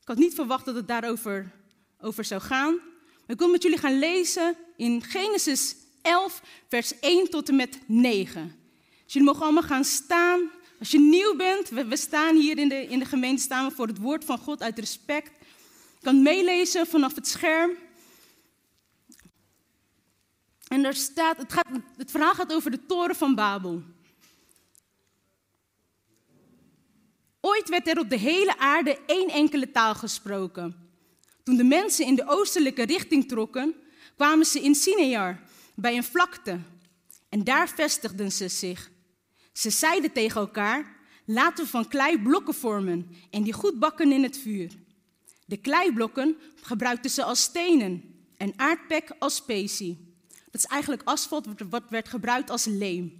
ik 0.00 0.08
had 0.08 0.18
niet 0.18 0.34
verwacht 0.34 0.64
dat 0.64 0.74
het 0.74 0.88
daarover 0.88 1.52
over 2.00 2.24
zou 2.24 2.40
gaan. 2.40 2.78
Ik 3.26 3.38
wil 3.38 3.50
met 3.50 3.62
jullie 3.62 3.78
gaan 3.78 3.98
lezen 3.98 4.56
in 4.80 5.02
Genesis 5.02 5.76
11, 6.02 6.42
vers 6.68 6.98
1 7.00 7.30
tot 7.30 7.48
en 7.48 7.56
met 7.56 7.78
9. 7.86 8.56
Dus 9.04 9.12
jullie 9.12 9.28
mogen 9.28 9.42
allemaal 9.42 9.62
gaan 9.62 9.84
staan. 9.84 10.50
Als 10.78 10.90
je 10.90 11.00
nieuw 11.00 11.36
bent, 11.36 11.68
we, 11.68 11.96
staan 11.96 12.36
hier 12.36 12.58
in 12.58 12.68
de, 12.68 12.86
in 12.86 12.98
de 12.98 13.04
gemeente 13.04 13.42
staan 13.42 13.68
we 13.68 13.74
voor 13.74 13.86
het 13.86 13.98
woord 13.98 14.24
van 14.24 14.38
God 14.38 14.62
uit 14.62 14.78
respect. 14.78 15.30
Je 15.98 16.02
kan 16.02 16.22
meelezen 16.22 16.86
vanaf 16.86 17.14
het 17.14 17.28
scherm. 17.28 17.70
En 20.68 20.84
er 20.84 20.94
staat, 20.94 21.36
het, 21.36 21.52
gaat, 21.52 21.66
het 21.96 22.10
verhaal 22.10 22.34
gaat 22.34 22.54
over 22.54 22.70
de 22.70 22.86
toren 22.86 23.16
van 23.16 23.34
Babel. 23.34 23.82
Ooit 27.40 27.68
werd 27.68 27.88
er 27.88 27.98
op 27.98 28.10
de 28.10 28.18
hele 28.18 28.58
aarde 28.58 28.98
één 29.06 29.28
enkele 29.28 29.70
taal 29.70 29.94
gesproken. 29.94 30.90
Toen 31.42 31.56
de 31.56 31.64
mensen 31.64 32.06
in 32.06 32.14
de 32.14 32.28
oostelijke 32.28 32.82
richting 32.82 33.28
trokken, 33.28 33.74
kwamen 34.20 34.46
ze 34.46 34.60
in 34.60 34.74
Sinear 34.74 35.40
bij 35.74 35.96
een 35.96 36.04
vlakte. 36.04 36.58
En 37.28 37.44
daar 37.44 37.68
vestigden 37.68 38.32
ze 38.32 38.48
zich. 38.48 38.90
Ze 39.52 39.70
zeiden 39.70 40.12
tegen 40.12 40.40
elkaar: 40.40 40.96
Laten 41.24 41.64
we 41.64 41.70
van 41.70 41.88
klei 41.88 42.22
blokken 42.22 42.54
vormen 42.54 43.08
en 43.30 43.42
die 43.42 43.52
goed 43.52 43.78
bakken 43.78 44.12
in 44.12 44.22
het 44.22 44.38
vuur. 44.38 44.70
De 45.46 45.56
kleiblokken 45.56 46.36
gebruikten 46.62 47.10
ze 47.10 47.24
als 47.24 47.42
stenen 47.42 48.02
en 48.36 48.52
aardpek 48.56 49.12
als 49.18 49.34
specie. 49.34 50.14
Dat 50.28 50.60
is 50.60 50.66
eigenlijk 50.66 51.02
asfalt 51.04 51.46
wat 51.70 51.84
werd 51.88 52.08
gebruikt 52.08 52.50
als 52.50 52.64
leem. 52.64 53.12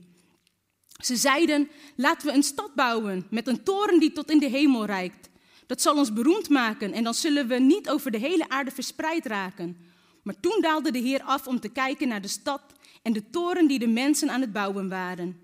Ze 1.02 1.16
zeiden: 1.16 1.68
Laten 1.96 2.26
we 2.26 2.34
een 2.34 2.42
stad 2.42 2.74
bouwen 2.74 3.26
met 3.30 3.46
een 3.46 3.62
toren 3.62 4.00
die 4.00 4.12
tot 4.12 4.30
in 4.30 4.38
de 4.38 4.48
hemel 4.48 4.84
reikt. 4.84 5.28
Dat 5.66 5.82
zal 5.82 5.96
ons 5.96 6.12
beroemd 6.12 6.48
maken 6.48 6.92
en 6.92 7.04
dan 7.04 7.14
zullen 7.14 7.48
we 7.48 7.58
niet 7.58 7.90
over 7.90 8.10
de 8.10 8.18
hele 8.18 8.48
aarde 8.48 8.70
verspreid 8.70 9.26
raken. 9.26 9.88
Maar 10.22 10.40
toen 10.40 10.58
daalde 10.60 10.90
de 10.90 10.98
Heer 10.98 11.22
af 11.22 11.46
om 11.46 11.60
te 11.60 11.68
kijken 11.68 12.08
naar 12.08 12.22
de 12.22 12.28
stad 12.28 12.62
en 13.02 13.12
de 13.12 13.30
toren 13.30 13.66
die 13.66 13.78
de 13.78 13.86
mensen 13.86 14.30
aan 14.30 14.40
het 14.40 14.52
bouwen 14.52 14.88
waren. 14.88 15.40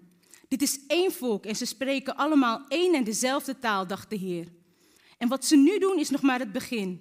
Dit 0.49 0.62
is 0.62 0.80
één 0.87 1.12
volk 1.12 1.47
en 1.47 1.56
ze 1.56 1.64
spreken 1.64 2.16
allemaal 2.16 2.64
één 2.68 2.95
en 2.95 3.04
dezelfde 3.04 3.59
taal, 3.59 3.87
dacht 3.87 4.11
de 4.11 4.16
Heer. 4.16 4.47
En 5.18 5.28
wat 5.28 5.45
ze 5.45 5.56
nu 5.56 5.78
doen 5.78 5.99
is 5.99 6.11
nog 6.11 6.23
maar 6.23 6.38
het 6.38 6.52
begin. 6.52 7.00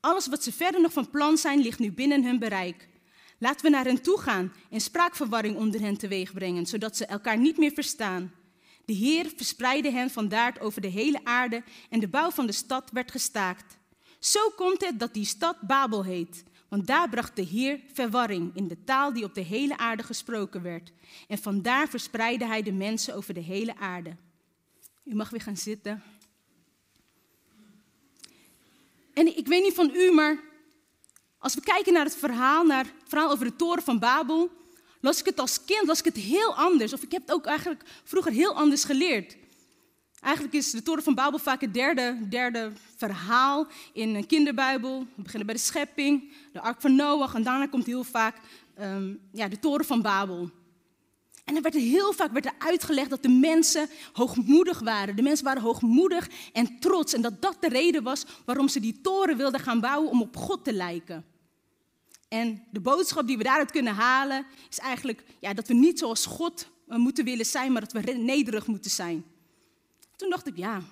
Alles 0.00 0.26
wat 0.26 0.42
ze 0.42 0.52
verder 0.52 0.80
nog 0.80 0.92
van 0.92 1.10
plan 1.10 1.36
zijn, 1.36 1.60
ligt 1.60 1.78
nu 1.78 1.92
binnen 1.92 2.24
hun 2.24 2.38
bereik. 2.38 2.88
Laten 3.38 3.64
we 3.64 3.70
naar 3.70 3.84
hen 3.84 4.02
toe 4.02 4.18
gaan 4.18 4.52
en 4.70 4.80
spraakverwarring 4.80 5.56
onder 5.56 5.80
hen 5.80 5.96
teweeg 5.96 6.32
brengen, 6.32 6.66
zodat 6.66 6.96
ze 6.96 7.06
elkaar 7.06 7.38
niet 7.38 7.58
meer 7.58 7.72
verstaan. 7.72 8.32
De 8.84 8.92
Heer 8.92 9.32
verspreidde 9.36 9.90
hen 9.90 10.10
vandaar 10.10 10.56
over 10.60 10.80
de 10.80 10.88
hele 10.88 11.20
aarde 11.24 11.62
en 11.90 12.00
de 12.00 12.08
bouw 12.08 12.30
van 12.30 12.46
de 12.46 12.52
stad 12.52 12.90
werd 12.92 13.10
gestaakt. 13.10 13.76
Zo 14.18 14.40
komt 14.56 14.84
het 14.84 14.98
dat 14.98 15.14
die 15.14 15.24
stad 15.24 15.60
Babel 15.60 16.04
heet, 16.04 16.44
want 16.72 16.86
daar 16.86 17.08
bracht 17.08 17.36
de 17.36 17.42
Heer 17.42 17.80
verwarring 17.92 18.50
in 18.54 18.68
de 18.68 18.84
taal 18.84 19.12
die 19.12 19.24
op 19.24 19.34
de 19.34 19.40
hele 19.40 19.76
aarde 19.76 20.02
gesproken 20.02 20.62
werd. 20.62 20.92
En 21.28 21.38
vandaar 21.38 21.88
verspreidde 21.88 22.46
hij 22.46 22.62
de 22.62 22.72
mensen 22.72 23.14
over 23.14 23.34
de 23.34 23.40
hele 23.40 23.76
aarde. 23.76 24.16
U 25.04 25.14
mag 25.14 25.30
weer 25.30 25.40
gaan 25.40 25.56
zitten. 25.56 26.02
En 29.14 29.36
ik 29.36 29.46
weet 29.46 29.62
niet 29.62 29.74
van 29.74 29.90
u, 29.94 30.12
maar 30.12 30.40
als 31.38 31.54
we 31.54 31.60
kijken 31.60 31.92
naar 31.92 32.04
het 32.04 32.16
verhaal, 32.16 32.64
naar 32.64 32.84
het 32.84 33.08
verhaal 33.08 33.30
over 33.30 33.44
de 33.44 33.56
toren 33.56 33.82
van 33.82 33.98
Babel, 33.98 34.50
las 35.00 35.20
ik 35.20 35.26
het 35.26 35.38
als 35.38 35.64
kind, 35.64 35.86
las 35.86 35.98
ik 35.98 36.04
het 36.04 36.16
heel 36.16 36.54
anders. 36.54 36.92
Of 36.92 37.02
ik 37.02 37.12
heb 37.12 37.22
het 37.22 37.32
ook 37.32 37.46
eigenlijk 37.46 37.82
vroeger 38.04 38.32
heel 38.32 38.54
anders 38.54 38.84
geleerd. 38.84 39.36
Eigenlijk 40.22 40.54
is 40.54 40.70
de 40.70 40.82
toren 40.82 41.02
van 41.02 41.14
Babel 41.14 41.38
vaak 41.38 41.60
het 41.60 41.74
derde, 41.74 42.16
derde 42.28 42.72
verhaal 42.96 43.66
in 43.92 44.14
een 44.14 44.26
kinderbijbel. 44.26 44.98
We 45.14 45.22
beginnen 45.22 45.46
bij 45.46 45.54
de 45.54 45.62
schepping, 45.62 46.32
de 46.52 46.60
ark 46.60 46.80
van 46.80 46.94
Noach 46.94 47.34
en 47.34 47.42
daarna 47.42 47.66
komt 47.66 47.86
heel 47.86 48.04
vaak 48.04 48.36
um, 48.80 49.20
ja, 49.32 49.48
de 49.48 49.58
toren 49.58 49.84
van 49.84 50.02
Babel. 50.02 50.50
En 51.44 51.56
er 51.56 51.62
werd 51.62 51.74
heel 51.74 52.12
vaak 52.12 52.32
werd 52.32 52.44
er 52.44 52.54
uitgelegd 52.58 53.10
dat 53.10 53.22
de 53.22 53.28
mensen 53.28 53.88
hoogmoedig 54.12 54.78
waren. 54.78 55.16
De 55.16 55.22
mensen 55.22 55.44
waren 55.44 55.62
hoogmoedig 55.62 56.28
en 56.52 56.78
trots. 56.78 57.12
En 57.12 57.22
dat 57.22 57.42
dat 57.42 57.56
de 57.60 57.68
reden 57.68 58.02
was 58.02 58.24
waarom 58.44 58.68
ze 58.68 58.80
die 58.80 59.00
toren 59.00 59.36
wilden 59.36 59.60
gaan 59.60 59.80
bouwen 59.80 60.10
om 60.10 60.22
op 60.22 60.36
God 60.36 60.64
te 60.64 60.72
lijken. 60.72 61.24
En 62.28 62.64
de 62.70 62.80
boodschap 62.80 63.26
die 63.26 63.38
we 63.38 63.44
daaruit 63.44 63.70
kunnen 63.70 63.94
halen 63.94 64.46
is 64.70 64.78
eigenlijk 64.78 65.24
ja, 65.40 65.54
dat 65.54 65.68
we 65.68 65.74
niet 65.74 65.98
zoals 65.98 66.26
God 66.26 66.68
eh, 66.88 66.96
moeten 66.96 67.24
willen 67.24 67.46
zijn, 67.46 67.72
maar 67.72 67.80
dat 67.80 67.92
we 67.92 68.12
nederig 68.12 68.66
moeten 68.66 68.90
zijn. 68.90 69.24
Toen 70.22 70.30
dacht 70.30 70.46
ik, 70.46 70.56
ja, 70.56 70.82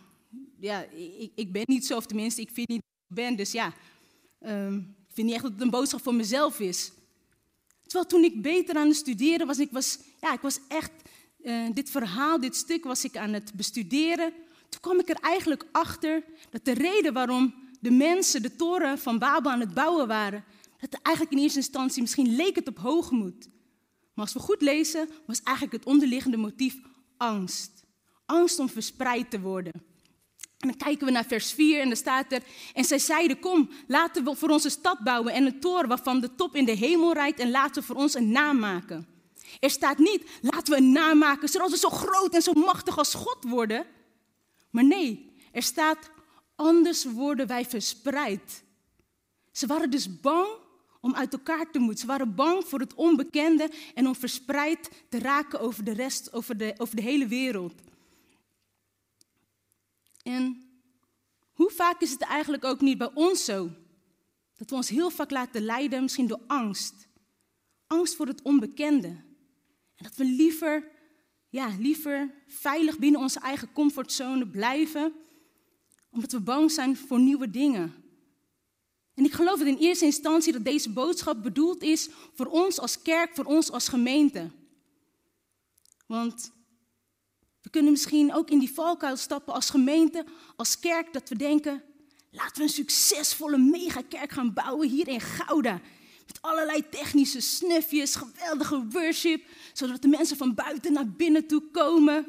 ja 0.58 0.82
ik, 1.18 1.32
ik 1.34 1.52
ben 1.52 1.62
niet 1.66 1.86
zo, 1.86 1.96
of 1.96 2.06
tenminste, 2.06 2.40
ik 2.40 2.50
vind 2.52 2.68
niet 2.68 2.80
dat 2.80 3.08
ik 3.08 3.24
ben. 3.24 3.36
Dus 3.36 3.52
ja, 3.52 3.72
um, 4.40 4.96
ik 5.08 5.14
vind 5.14 5.26
niet 5.26 5.34
echt 5.34 5.42
dat 5.42 5.52
het 5.52 5.60
een 5.60 5.70
boodschap 5.70 6.02
voor 6.02 6.14
mezelf 6.14 6.60
is. 6.60 6.92
Terwijl 7.82 8.06
toen 8.06 8.24
ik 8.24 8.42
beter 8.42 8.76
aan 8.76 8.86
het 8.86 8.96
studeren 8.96 9.46
was, 9.46 9.58
ik 9.58 9.70
was, 9.70 9.98
ja, 10.20 10.32
ik 10.32 10.40
was 10.40 10.58
echt, 10.68 10.92
uh, 11.42 11.68
dit 11.72 11.90
verhaal, 11.90 12.40
dit 12.40 12.56
stuk 12.56 12.84
was 12.84 13.04
ik 13.04 13.16
aan 13.16 13.32
het 13.32 13.52
bestuderen. 13.54 14.32
Toen 14.68 14.80
kwam 14.80 14.98
ik 14.98 15.08
er 15.08 15.20
eigenlijk 15.20 15.66
achter 15.72 16.24
dat 16.50 16.64
de 16.64 16.72
reden 16.72 17.12
waarom 17.12 17.54
de 17.80 17.90
mensen 17.90 18.42
de 18.42 18.56
toren 18.56 18.98
van 18.98 19.18
Babel 19.18 19.50
aan 19.50 19.60
het 19.60 19.74
bouwen 19.74 20.06
waren, 20.06 20.44
dat 20.80 20.92
het 20.92 21.02
eigenlijk 21.02 21.36
in 21.36 21.42
eerste 21.42 21.58
instantie 21.58 22.02
misschien 22.02 22.34
leek 22.36 22.54
het 22.54 22.68
op 22.68 22.78
hoogmoed. 22.78 23.48
Maar 24.14 24.24
als 24.24 24.32
we 24.32 24.40
goed 24.40 24.62
lezen, 24.62 25.08
was 25.26 25.42
eigenlijk 25.42 25.76
het 25.76 25.92
onderliggende 25.92 26.36
motief 26.36 26.76
angst. 27.16 27.79
Angst 28.30 28.58
om 28.58 28.68
verspreid 28.68 29.30
te 29.30 29.40
worden. 29.40 29.72
En 30.58 30.68
dan 30.68 30.76
kijken 30.76 31.06
we 31.06 31.12
naar 31.12 31.24
vers 31.24 31.52
4 31.52 31.80
en 31.80 31.86
dan 31.86 31.96
staat 31.96 32.32
er, 32.32 32.42
en 32.74 32.84
zij 32.84 32.98
zeiden, 32.98 33.40
kom, 33.40 33.70
laten 33.86 34.24
we 34.24 34.36
voor 34.36 34.48
onze 34.48 34.68
stad 34.68 34.98
bouwen 34.98 35.32
en 35.32 35.46
een 35.46 35.60
toren 35.60 35.88
waarvan 35.88 36.20
de 36.20 36.34
top 36.34 36.56
in 36.56 36.64
de 36.64 36.72
hemel 36.72 37.12
rijdt 37.12 37.40
en 37.40 37.50
laten 37.50 37.80
we 37.80 37.86
voor 37.86 37.96
ons 37.96 38.14
een 38.14 38.30
naam 38.30 38.58
maken. 38.58 39.06
Er 39.60 39.70
staat 39.70 39.98
niet, 39.98 40.22
laten 40.40 40.72
we 40.72 40.78
een 40.78 40.92
naam 40.92 41.18
maken 41.18 41.48
zodat 41.48 41.70
we 41.70 41.76
zo 41.76 41.88
groot 41.88 42.34
en 42.34 42.42
zo 42.42 42.52
machtig 42.52 42.98
als 42.98 43.14
God 43.14 43.38
worden. 43.40 43.86
Maar 44.70 44.84
nee, 44.84 45.34
er 45.52 45.62
staat, 45.62 46.10
anders 46.54 47.04
worden 47.04 47.46
wij 47.46 47.64
verspreid. 47.64 48.62
Ze 49.52 49.66
waren 49.66 49.90
dus 49.90 50.20
bang 50.20 50.48
om 51.00 51.14
uit 51.14 51.32
elkaar 51.32 51.70
te 51.70 51.78
moeten. 51.78 52.00
Ze 52.00 52.06
waren 52.06 52.34
bang 52.34 52.64
voor 52.66 52.80
het 52.80 52.94
onbekende 52.94 53.70
en 53.94 54.06
om 54.06 54.14
verspreid 54.14 54.90
te 55.08 55.18
raken 55.18 55.60
over 55.60 55.84
de 55.84 55.92
rest, 55.92 56.32
over 56.32 56.56
de, 56.56 56.74
over 56.76 56.96
de 56.96 57.02
hele 57.02 57.26
wereld. 57.26 57.74
En 60.22 60.62
hoe 61.52 61.70
vaak 61.70 62.00
is 62.00 62.10
het 62.10 62.20
eigenlijk 62.20 62.64
ook 62.64 62.80
niet 62.80 62.98
bij 62.98 63.10
ons 63.14 63.44
zo? 63.44 63.70
Dat 64.56 64.70
we 64.70 64.76
ons 64.76 64.88
heel 64.88 65.10
vaak 65.10 65.30
laten 65.30 65.62
leiden, 65.62 66.02
misschien 66.02 66.26
door 66.26 66.40
angst. 66.46 67.08
Angst 67.86 68.14
voor 68.14 68.26
het 68.26 68.42
onbekende. 68.42 69.08
En 69.08 70.04
dat 70.04 70.14
we 70.16 70.24
liever, 70.24 70.90
ja, 71.48 71.76
liever 71.78 72.34
veilig 72.46 72.98
binnen 72.98 73.20
onze 73.20 73.40
eigen 73.40 73.72
comfortzone 73.72 74.48
blijven, 74.48 75.12
omdat 76.10 76.32
we 76.32 76.40
bang 76.40 76.70
zijn 76.70 76.96
voor 76.96 77.20
nieuwe 77.20 77.50
dingen. 77.50 77.94
En 79.14 79.24
ik 79.24 79.32
geloof 79.32 79.60
in 79.60 79.76
eerste 79.76 80.04
instantie 80.04 80.52
dat 80.52 80.64
deze 80.64 80.90
boodschap 80.92 81.42
bedoeld 81.42 81.82
is 81.82 82.08
voor 82.34 82.46
ons 82.46 82.78
als 82.78 83.02
kerk, 83.02 83.34
voor 83.34 83.44
ons 83.44 83.70
als 83.70 83.88
gemeente. 83.88 84.50
Want 86.06 86.52
we 87.62 87.70
kunnen 87.70 87.92
misschien 87.92 88.34
ook 88.34 88.50
in 88.50 88.58
die 88.58 88.72
valkuil 88.72 89.16
stappen 89.16 89.54
als 89.54 89.70
gemeente, 89.70 90.24
als 90.56 90.78
kerk, 90.78 91.12
dat 91.12 91.28
we 91.28 91.36
denken, 91.36 91.82
laten 92.30 92.56
we 92.56 92.62
een 92.62 92.68
succesvolle 92.68 93.58
megakerk 93.58 94.30
gaan 94.30 94.52
bouwen 94.52 94.88
hier 94.88 95.08
in 95.08 95.20
Gouda. 95.20 95.80
Met 96.26 96.42
allerlei 96.42 96.88
technische 96.88 97.40
snufjes, 97.40 98.14
geweldige 98.14 98.86
worship, 98.88 99.46
zodat 99.72 100.02
de 100.02 100.08
mensen 100.08 100.36
van 100.36 100.54
buiten 100.54 100.92
naar 100.92 101.08
binnen 101.08 101.46
toe 101.46 101.70
komen. 101.70 102.26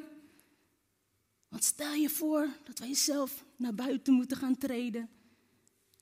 Want 1.48 1.64
stel 1.64 1.94
je 1.94 2.10
voor 2.10 2.48
dat 2.64 2.80
wij 2.80 2.94
zelf 2.94 3.44
naar 3.56 3.74
buiten 3.74 4.14
moeten 4.14 4.38
gaan 4.38 4.58
treden. 4.58 5.10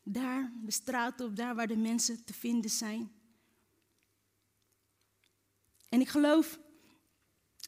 Daar, 0.04 0.52
de 0.64 0.72
straat 0.72 1.22
op, 1.22 1.36
daar 1.36 1.56
waar 1.56 1.68
de 1.68 1.78
mensen 1.78 2.24
te 2.24 2.34
vinden 2.34 2.70
zijn. 2.70 3.12
En 5.90 6.02
ik 6.02 6.10
geloof 6.10 6.60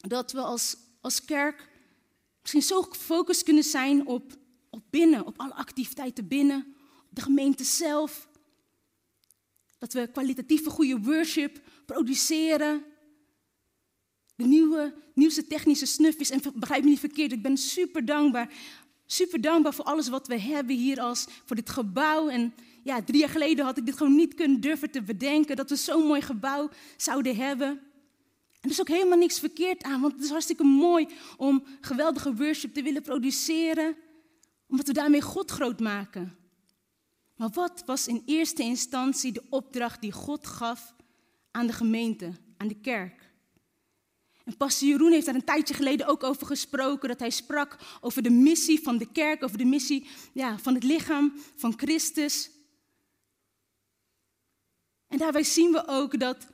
dat 0.01 0.31
we 0.31 0.39
als 0.39 0.77
als 1.01 1.25
kerk 1.25 1.69
misschien 2.41 2.61
zo 2.61 2.81
gefocust 2.81 3.43
kunnen 3.43 3.63
zijn 3.63 4.07
op, 4.07 4.37
op 4.69 4.83
binnen, 4.89 5.25
op 5.25 5.39
alle 5.39 5.53
activiteiten 5.53 6.27
binnen, 6.27 6.75
op 7.09 7.15
de 7.15 7.21
gemeente 7.21 7.63
zelf. 7.63 8.29
Dat 9.77 9.93
we 9.93 10.09
kwalitatieve 10.11 10.69
goede 10.69 10.99
worship 10.99 11.61
produceren. 11.85 12.83
De 14.35 14.45
nieuwe, 14.45 14.95
nieuwste 15.13 15.47
technische 15.47 15.85
snufjes. 15.85 16.29
En 16.29 16.41
begrijp 16.55 16.83
me 16.83 16.89
niet 16.89 16.99
verkeerd, 16.99 17.31
ik 17.31 17.41
ben 17.41 17.57
super 17.57 18.05
dankbaar. 18.05 18.53
Super 19.05 19.41
dankbaar 19.41 19.73
voor 19.73 19.85
alles 19.85 20.09
wat 20.09 20.27
we 20.27 20.39
hebben 20.39 20.75
hier 20.75 20.99
als 20.99 21.27
voor 21.45 21.55
dit 21.55 21.69
gebouw. 21.69 22.29
En 22.29 22.53
ja, 22.83 23.03
drie 23.03 23.19
jaar 23.19 23.29
geleden 23.29 23.65
had 23.65 23.77
ik 23.77 23.85
dit 23.85 23.97
gewoon 23.97 24.15
niet 24.15 24.33
kunnen 24.33 24.61
durven 24.61 24.91
te 24.91 25.01
bedenken. 25.01 25.55
Dat 25.55 25.69
we 25.69 25.75
zo'n 25.75 26.07
mooi 26.07 26.21
gebouw 26.21 26.69
zouden 26.97 27.35
hebben. 27.35 27.90
En 28.61 28.69
er 28.69 28.75
is 28.75 28.81
ook 28.81 28.87
helemaal 28.87 29.17
niks 29.17 29.39
verkeerd 29.39 29.83
aan, 29.83 30.01
want 30.01 30.13
het 30.13 30.23
is 30.23 30.29
hartstikke 30.29 30.63
mooi 30.63 31.07
om 31.37 31.63
geweldige 31.81 32.35
worship 32.35 32.73
te 32.73 32.81
willen 32.81 33.01
produceren, 33.01 33.95
omdat 34.67 34.87
we 34.87 34.93
daarmee 34.93 35.21
God 35.21 35.51
groot 35.51 35.79
maken. 35.79 36.37
Maar 37.35 37.49
wat 37.49 37.83
was 37.85 38.07
in 38.07 38.23
eerste 38.25 38.63
instantie 38.63 39.31
de 39.31 39.43
opdracht 39.49 40.01
die 40.01 40.11
God 40.11 40.47
gaf 40.47 40.95
aan 41.51 41.67
de 41.67 41.73
gemeente, 41.73 42.31
aan 42.57 42.67
de 42.67 42.79
kerk? 42.79 43.29
En 44.43 44.57
pastor 44.57 44.87
Jeroen 44.87 45.11
heeft 45.11 45.25
daar 45.25 45.35
een 45.35 45.43
tijdje 45.43 45.73
geleden 45.73 46.07
ook 46.07 46.23
over 46.23 46.47
gesproken, 46.47 47.09
dat 47.09 47.19
hij 47.19 47.29
sprak 47.29 47.77
over 48.01 48.21
de 48.21 48.29
missie 48.29 48.81
van 48.81 48.97
de 48.97 49.11
kerk, 49.11 49.43
over 49.43 49.57
de 49.57 49.65
missie 49.65 50.07
ja, 50.33 50.57
van 50.57 50.73
het 50.73 50.83
lichaam 50.83 51.33
van 51.55 51.73
Christus. 51.77 52.49
En 55.07 55.17
daarbij 55.17 55.43
zien 55.43 55.71
we 55.71 55.87
ook 55.87 56.19
dat 56.19 56.47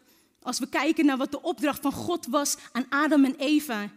als 0.47 0.59
we 0.59 0.69
kijken 0.69 1.05
naar 1.05 1.17
wat 1.17 1.31
de 1.31 1.41
opdracht 1.41 1.81
van 1.81 1.91
God 1.91 2.25
was 2.25 2.57
aan 2.71 2.85
Adam 2.89 3.25
en 3.25 3.35
Eva. 3.35 3.91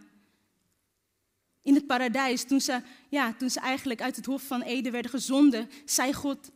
In 1.61 1.75
het 1.75 1.87
paradijs, 1.87 2.43
toen 2.43 2.61
ze, 2.61 2.81
ja, 3.09 3.33
toen 3.33 3.49
ze 3.49 3.59
eigenlijk 3.59 4.01
uit 4.01 4.15
het 4.15 4.25
hof 4.25 4.43
van 4.43 4.61
Eden 4.61 4.91
werden 4.91 5.11
gezonden, 5.11 5.69
zei 5.85 6.13
God 6.13 6.51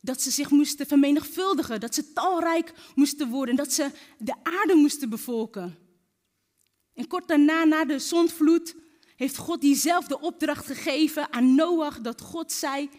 dat 0.00 0.22
ze 0.22 0.30
zich 0.30 0.50
moesten 0.50 0.86
vermenigvuldigen, 0.86 1.80
dat 1.80 1.94
ze 1.94 2.12
talrijk 2.12 2.72
moesten 2.94 3.28
worden, 3.28 3.56
dat 3.56 3.72
ze 3.72 3.90
de 4.18 4.34
aarde 4.42 4.74
moesten 4.74 5.08
bevolken. 5.08 5.78
En 6.94 7.06
kort 7.06 7.28
daarna, 7.28 7.64
na 7.64 7.84
de 7.84 7.98
zondvloed, 7.98 8.74
heeft 9.16 9.36
God 9.36 9.60
diezelfde 9.60 10.20
opdracht 10.20 10.66
gegeven 10.66 11.32
aan 11.32 11.54
Noach, 11.54 12.00
dat 12.00 12.20
God 12.20 12.52
zei, 12.52 12.90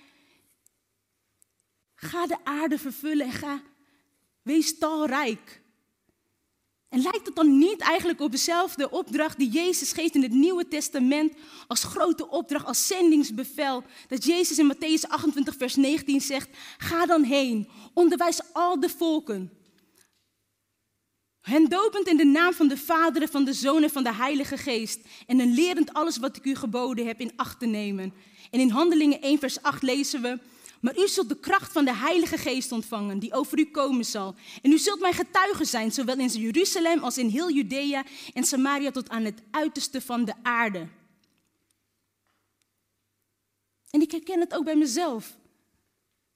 ga 1.95 2.27
de 2.27 2.37
aarde 2.43 2.77
vervullen 2.79 3.25
en 3.25 3.31
ga, 3.31 3.61
wees 4.41 4.77
talrijk. 4.77 5.65
En 6.89 7.01
lijkt 7.01 7.25
het 7.25 7.35
dan 7.35 7.57
niet 7.57 7.81
eigenlijk 7.81 8.19
op 8.21 8.31
dezelfde 8.31 8.89
opdracht 8.89 9.37
die 9.37 9.49
Jezus 9.49 9.91
geeft 9.91 10.15
in 10.15 10.21
het 10.21 10.31
Nieuwe 10.31 10.67
Testament 10.67 11.33
als 11.67 11.83
grote 11.83 12.29
opdracht, 12.29 12.65
als 12.65 12.87
zendingsbevel? 12.87 13.83
Dat 14.07 14.23
Jezus 14.23 14.57
in 14.59 14.73
Matthäus 14.75 15.09
28, 15.09 15.55
vers 15.57 15.75
19 15.75 16.21
zegt, 16.21 16.49
ga 16.77 17.05
dan 17.05 17.23
heen, 17.23 17.69
onderwijs 17.93 18.39
al 18.53 18.79
de 18.79 18.89
volken. 18.89 19.51
Hen 21.41 21.69
dopend 21.69 22.07
in 22.07 22.17
de 22.17 22.25
naam 22.25 22.53
van 22.53 22.67
de 22.67 22.77
Vader 22.77 23.27
van 23.27 23.45
de 23.45 23.53
Zoon 23.53 23.83
en 23.83 23.89
van 23.89 24.03
de 24.03 24.13
Heilige 24.13 24.57
Geest. 24.57 24.99
En 25.25 25.39
hen 25.39 25.53
lerend 25.53 25.93
alles 25.93 26.17
wat 26.17 26.37
ik 26.37 26.45
u 26.45 26.55
geboden 26.55 27.07
heb 27.07 27.19
in 27.19 27.31
acht 27.35 27.59
te 27.59 27.65
nemen. 27.65 28.13
En 28.51 28.59
in 28.59 28.69
Handelingen 28.69 29.21
1, 29.21 29.39
vers 29.39 29.61
8 29.61 29.81
lezen 29.81 30.21
we, 30.21 30.39
maar 30.81 30.99
u 30.99 31.07
zult 31.07 31.29
de 31.29 31.39
kracht 31.39 31.71
van 31.71 31.85
de 31.85 31.95
Heilige 31.95 32.37
Geest 32.37 32.71
ontvangen, 32.71 33.19
die 33.19 33.33
over 33.33 33.59
u 33.59 33.65
komen 33.65 34.05
zal. 34.05 34.35
En 34.61 34.71
u 34.71 34.77
zult 34.77 34.99
mijn 34.99 35.13
getuige 35.13 35.65
zijn, 35.65 35.91
zowel 35.91 36.17
in 36.17 36.27
Jeruzalem 36.27 37.03
als 37.03 37.17
in 37.17 37.29
heel 37.29 37.51
Judea 37.51 38.05
en 38.33 38.43
Samaria 38.43 38.91
tot 38.91 39.09
aan 39.09 39.23
het 39.23 39.41
uiterste 39.51 40.01
van 40.01 40.25
de 40.25 40.33
aarde. 40.43 40.87
En 43.89 44.01
ik 44.01 44.11
herken 44.11 44.39
het 44.39 44.53
ook 44.55 44.63
bij 44.63 44.75
mezelf. 44.75 45.37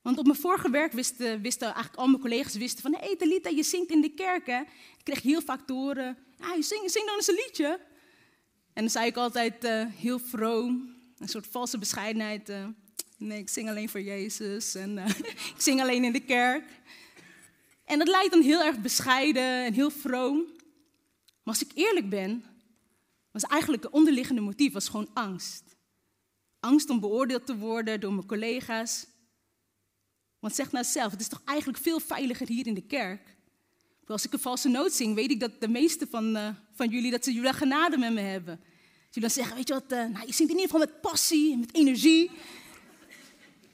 Want 0.02 0.18
op 0.18 0.26
mijn 0.26 0.38
vorige 0.38 0.70
werk 0.70 0.92
wisten, 0.92 1.42
wisten 1.42 1.68
eigenlijk 1.68 1.96
al 1.96 2.08
mijn 2.08 2.22
collega's 2.22 2.56
wisten 2.56 2.82
van... 2.82 2.96
hé 3.00 3.16
hey, 3.18 3.56
je 3.56 3.64
zingt 3.64 3.92
in 3.92 4.02
de 4.02 4.14
kerk 4.14 4.46
hè. 4.46 4.60
Ik 4.98 5.04
kreeg 5.04 5.22
heel 5.22 5.42
vaak 5.42 5.68
te 5.68 5.74
horen, 5.74 6.18
je 6.56 6.62
zing, 6.62 6.92
zing 6.92 7.06
dan 7.06 7.16
eens 7.16 7.28
een 7.28 7.42
liedje. 7.46 7.80
En 8.74 8.82
dan 8.82 8.90
zei 8.90 9.06
ik 9.06 9.16
altijd 9.16 9.64
uh, 9.64 9.86
heel 9.96 10.20
vroom, 10.20 10.96
een 11.18 11.28
soort 11.28 11.48
valse 11.48 11.78
bescheidenheid. 11.78 12.50
Uh, 12.50 12.68
nee, 13.22 13.40
ik 13.40 13.50
zing 13.50 13.70
alleen 13.70 13.90
voor 13.90 14.02
Jezus 14.02 14.76
en 14.76 14.98
uh, 14.98 15.10
ik 15.56 15.56
zing 15.58 15.82
alleen 15.82 16.04
in 16.04 16.12
de 16.12 16.20
kerk. 16.26 16.64
En 17.86 18.00
dat 18.00 18.08
lijkt 18.08 18.32
dan 18.32 18.42
heel 18.42 18.64
erg 18.64 18.80
bescheiden 18.80 19.66
en 19.66 19.74
heel 19.74 19.92
vroom. 19.92 20.38
Maar 21.44 21.54
als 21.54 21.64
ik 21.64 21.72
eerlijk 21.74 22.10
ben, 22.10 22.44
was 23.32 23.44
eigenlijk 23.44 23.84
het 23.84 23.92
onderliggende 23.92 24.42
motief 24.42 24.74
was 24.74 24.90
gewoon 24.90 25.10
angst. 25.14 25.64
Angst 26.60 26.90
om 26.90 27.00
beoordeeld 27.00 27.46
te 27.46 27.58
worden 27.58 28.00
door 28.00 28.14
mijn 28.14 28.28
collega's. 28.28 29.06
Want 30.40 30.56
zeg 30.56 30.72
nou 30.72 30.86
zelf, 30.86 31.12
het 31.12 31.22
is 31.22 31.28
toch 31.28 31.42
eigenlijk 31.46 31.80
veel 31.80 32.00
veiliger 32.00 32.48
hier 32.48 32.68
in 32.68 32.74
de 32.74 32.86
kerk. 32.86 33.38
Als 34.06 34.26
ik 34.26 34.34
een 34.34 34.40
valse 34.40 34.70
noot 34.70 34.94
zing, 34.94 35.16
weet 35.16 35.32
ik 35.32 35.40
dat 35.40 35.62
de 35.62 35.68
meeste 35.68 36.08
van, 36.10 36.36
uh, 36.36 36.50
van 36.74 36.90
jullie, 36.90 37.12
dat 37.12 37.24
ze 37.24 37.34
jullie 37.34 37.54
genade 37.54 37.98
met 37.98 38.14
me 38.14 38.20
hebben. 38.20 38.56
Dat 38.56 39.14
jullie 39.14 39.30
dan 39.30 39.30
zeggen, 39.30 39.56
weet 39.56 39.68
je 39.68 39.74
wat, 39.74 39.92
uh, 39.92 39.98
nou, 39.98 40.26
je 40.26 40.34
zingt 40.34 40.52
in 40.52 40.60
ieder 40.60 40.62
geval 40.62 40.80
met 40.80 41.02
passie, 41.02 41.58
met 41.58 41.76
energie. 41.76 42.32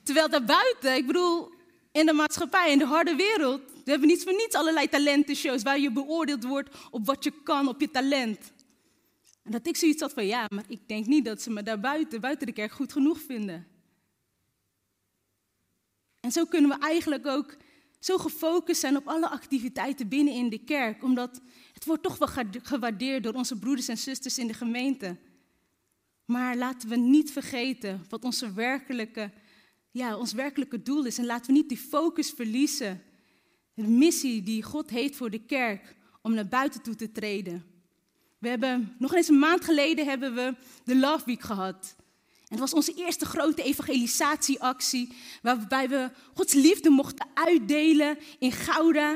Terwijl 0.08 0.30
daarbuiten, 0.30 0.96
ik 0.96 1.08
bedoel, 1.08 1.52
in 1.92 2.06
de 2.06 2.14
maatschappij, 2.14 2.72
in 2.72 2.78
de 2.78 2.86
harde 2.86 3.16
wereld, 3.16 3.62
we 3.84 3.92
hebben 3.92 4.08
niets 4.08 4.24
voor 4.24 4.34
niets 4.34 4.56
allerlei 4.56 4.90
talentenshows 4.90 5.64
waar 5.64 5.80
je 5.80 5.92
beoordeeld 5.92 6.44
wordt 6.44 6.76
op 6.92 7.06
wat 7.06 7.24
je 7.24 7.34
kan, 7.44 7.68
op 7.68 7.82
je 7.82 7.92
talent. 7.92 8.52
En 9.44 9.52
dat 9.52 9.68
ik 9.68 9.76
zoiets 9.76 10.02
had 10.02 10.14
van, 10.14 10.26
ja, 10.26 10.46
maar 10.50 10.64
ik 10.68 10.88
denk 10.88 11.06
niet 11.06 11.26
dat 11.26 11.42
ze 11.42 11.50
me 11.50 11.64
daar 11.64 11.80
buiten, 11.80 12.22
buiten 12.22 12.48
de 12.48 12.54
kerk 12.54 12.72
goed 12.72 12.92
genoeg 12.92 13.22
vinden. 13.22 13.68
En 16.20 16.32
zo 16.32 16.46
kunnen 16.46 16.70
we 16.70 16.86
eigenlijk 16.86 17.26
ook 17.26 17.58
zo 18.00 18.18
gefocust 18.18 18.80
zijn 18.80 18.98
op 18.98 19.08
alle 19.08 19.30
activiteiten 19.30 20.08
binnen 20.08 20.34
in 20.34 20.50
de 20.50 20.64
kerk, 20.64 21.04
omdat 21.04 21.42
het 21.74 21.86
wordt 21.86 22.04
toch 22.04 22.18
wel 22.18 22.46
gewaardeerd 22.64 23.24
door 23.24 23.34
onze 23.34 23.60
broeders 23.60 23.88
en 23.88 23.98
zusters 23.98 24.38
in 24.38 24.48
de 24.48 24.54
gemeente. 24.54 25.18
Maar 26.26 26.56
laten 26.56 26.90
we 26.90 26.96
niet 26.96 27.32
vergeten 27.32 28.06
wat 28.10 28.24
onze 28.24 28.54
werkelijke, 28.54 29.32
ja, 29.92 30.18
ons 30.18 30.34
werkelijke 30.34 30.82
doel 30.82 31.06
is. 31.06 31.18
En 31.18 31.26
laten 31.26 31.46
we 31.46 31.52
niet 31.52 31.70
die 31.70 31.78
focus 31.78 32.32
verliezen. 32.32 33.04
De 33.74 33.88
missie 33.88 34.44
die 34.44 34.64
God 34.64 34.90
heeft 34.90 35.16
voor 35.16 35.30
de 35.30 35.46
kerk 35.46 35.96
om 36.22 36.34
naar 36.34 36.48
buiten 36.48 36.82
toe 36.82 36.96
te 36.96 37.12
treden. 37.12 37.66
We 38.38 38.50
hebben, 38.50 38.96
nog 39.00 39.14
eens 39.14 39.28
een 39.28 39.40
maand 39.40 39.64
geleden 39.64 40.06
hebben 40.06 40.36
we 40.36 40.56
de 40.84 40.96
Love 40.96 41.26
Week 41.26 41.42
gehad. 41.42 41.96
En 42.28 42.54
het 42.56 42.60
was 42.60 42.74
onze 42.74 42.94
eerste 42.94 43.26
grote 43.26 43.64
evangelisatieactie, 43.64 45.14
waarbij 45.42 45.90
we 45.90 46.12
Gods 46.34 46.54
liefde 46.54 46.90
mochten 46.90 47.28
uitdelen 47.34 48.18
in 48.40 48.52
Gouda. 48.52 49.12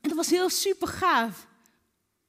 En 0.00 0.08
dat 0.08 0.16
was 0.16 0.30
heel 0.30 0.50
super 0.50 0.88
gaaf. 0.88 1.46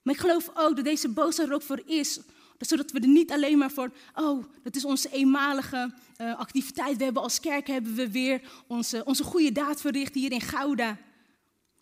Maar 0.01 0.13
ik 0.13 0.19
geloof 0.19 0.51
ook 0.53 0.75
dat 0.75 0.85
deze 0.85 1.09
boodschap 1.09 1.47
er 1.47 1.53
ook 1.53 1.61
voor 1.61 1.81
is, 1.85 2.19
zodat 2.57 2.91
we 2.91 2.99
er 2.99 3.07
niet 3.07 3.31
alleen 3.31 3.57
maar 3.57 3.71
voor, 3.71 3.91
oh, 4.13 4.45
dat 4.63 4.75
is 4.75 4.85
onze 4.85 5.09
eenmalige 5.09 5.93
uh, 6.23 6.39
activiteit. 6.39 6.97
We 6.97 7.03
hebben 7.03 7.23
als 7.23 7.39
kerk 7.39 7.67
hebben 7.67 7.95
we 7.95 8.11
weer 8.11 8.41
onze, 8.67 9.05
onze 9.05 9.23
goede 9.23 9.51
daad 9.51 9.81
verricht 9.81 10.13
hier 10.13 10.31
in 10.31 10.41
Gouda. 10.41 10.97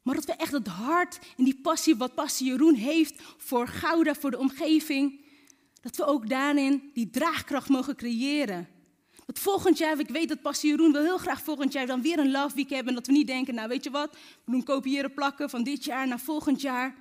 Maar 0.02 0.16
dat 0.16 0.26
we 0.26 0.34
echt 0.34 0.52
het 0.52 0.68
hart 0.68 1.20
en 1.38 1.44
die 1.44 1.60
passie, 1.62 1.96
wat 1.96 2.16
Passie 2.16 2.48
Jeroen 2.48 2.76
heeft 2.76 3.22
voor 3.38 3.68
Gouda, 3.68 4.16
voor 4.16 4.32
de 4.32 4.38
omgeving, 4.38 5.26
dat 5.82 5.96
we 5.96 6.06
ook 6.06 6.30
daarin 6.30 6.90
die 6.94 7.10
draagkracht 7.10 7.70
mogen 7.70 7.96
creëren. 7.96 8.68
Dat 9.26 9.40
volgend 9.40 9.78
jaar, 9.78 10.00
ik 10.00 10.10
weet 10.10 10.30
dat 10.30 10.42
Pastor 10.42 10.70
Jeroen 10.70 10.92
wil 10.92 11.02
heel 11.02 11.18
graag 11.18 11.42
volgend 11.42 11.74
jaar 11.74 11.86
dan 11.86 12.02
weer 12.02 12.20
een 12.20 12.32
love 12.32 12.56
week 12.56 12.70
hebben. 12.70 12.88
En 12.88 12.96
dat 12.96 13.08
we 13.08 13.12
niet 13.12 13.28
denken, 13.28 13.56
nou 13.56 13.68
weet 13.68 13.84
je 13.84 13.90
wat, 13.90 14.18
we 14.46 14.52
doen 14.52 14.64
kopiëren 14.64 15.14
plakken 15.14 15.50
van 15.50 15.64
dit 15.64 15.84
jaar 15.84 16.08
naar 16.08 16.20
volgend 16.20 16.62
jaar. 16.62 16.96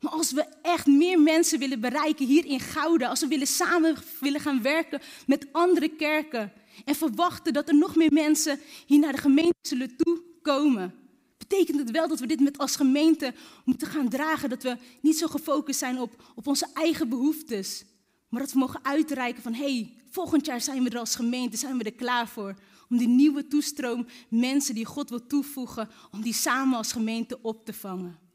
Maar 0.00 0.12
als 0.12 0.32
we 0.32 0.46
echt 0.62 0.86
meer 0.86 1.20
mensen 1.20 1.58
willen 1.58 1.80
bereiken 1.80 2.26
hier 2.26 2.44
in 2.44 2.60
Gouden, 2.60 3.08
als 3.08 3.20
we 3.20 3.26
willen 3.26 3.46
samen 3.46 3.96
willen 4.20 4.40
gaan 4.40 4.62
werken 4.62 5.00
met 5.26 5.46
andere 5.52 5.88
kerken 5.88 6.52
en 6.84 6.94
verwachten 6.94 7.52
dat 7.52 7.68
er 7.68 7.74
nog 7.74 7.96
meer 7.96 8.12
mensen 8.12 8.60
hier 8.86 8.98
naar 8.98 9.12
de 9.12 9.18
gemeente 9.18 9.58
zullen 9.62 9.96
toekomen, 9.96 10.94
betekent 11.38 11.78
het 11.78 11.90
wel 11.90 12.08
dat 12.08 12.20
we 12.20 12.26
dit 12.26 12.40
met 12.40 12.58
als 12.58 12.76
gemeente 12.76 13.34
moeten 13.64 13.88
gaan 13.88 14.08
dragen. 14.08 14.48
Dat 14.48 14.62
we 14.62 14.76
niet 15.00 15.18
zo 15.18 15.26
gefocust 15.26 15.78
zijn 15.78 16.00
op, 16.00 16.32
op 16.34 16.46
onze 16.46 16.66
eigen 16.74 17.08
behoeftes. 17.08 17.84
Maar 18.28 18.40
dat 18.40 18.52
we 18.52 18.58
mogen 18.58 18.84
uitreiken 18.84 19.42
van, 19.42 19.54
hé, 19.54 19.74
hey, 19.74 19.92
volgend 20.10 20.46
jaar 20.46 20.60
zijn 20.60 20.82
we 20.82 20.90
er 20.90 20.98
als 20.98 21.16
gemeente, 21.16 21.56
zijn 21.56 21.78
we 21.78 21.84
er 21.84 21.92
klaar 21.92 22.28
voor. 22.28 22.54
Om 22.90 22.96
die 22.96 23.08
nieuwe 23.08 23.46
toestroom 23.46 24.06
mensen 24.28 24.74
die 24.74 24.84
God 24.84 25.10
wil 25.10 25.26
toevoegen, 25.26 25.88
om 26.10 26.22
die 26.22 26.34
samen 26.34 26.76
als 26.76 26.92
gemeente 26.92 27.38
op 27.42 27.64
te 27.64 27.72
vangen. 27.72 28.27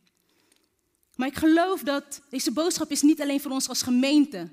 Maar 1.15 1.28
ik 1.28 1.36
geloof 1.36 1.82
dat 1.82 2.21
deze 2.30 2.52
boodschap 2.52 2.91
is 2.91 3.02
niet 3.02 3.21
alleen 3.21 3.41
voor 3.41 3.52
ons 3.52 3.69
als 3.69 3.82
gemeente. 3.82 4.49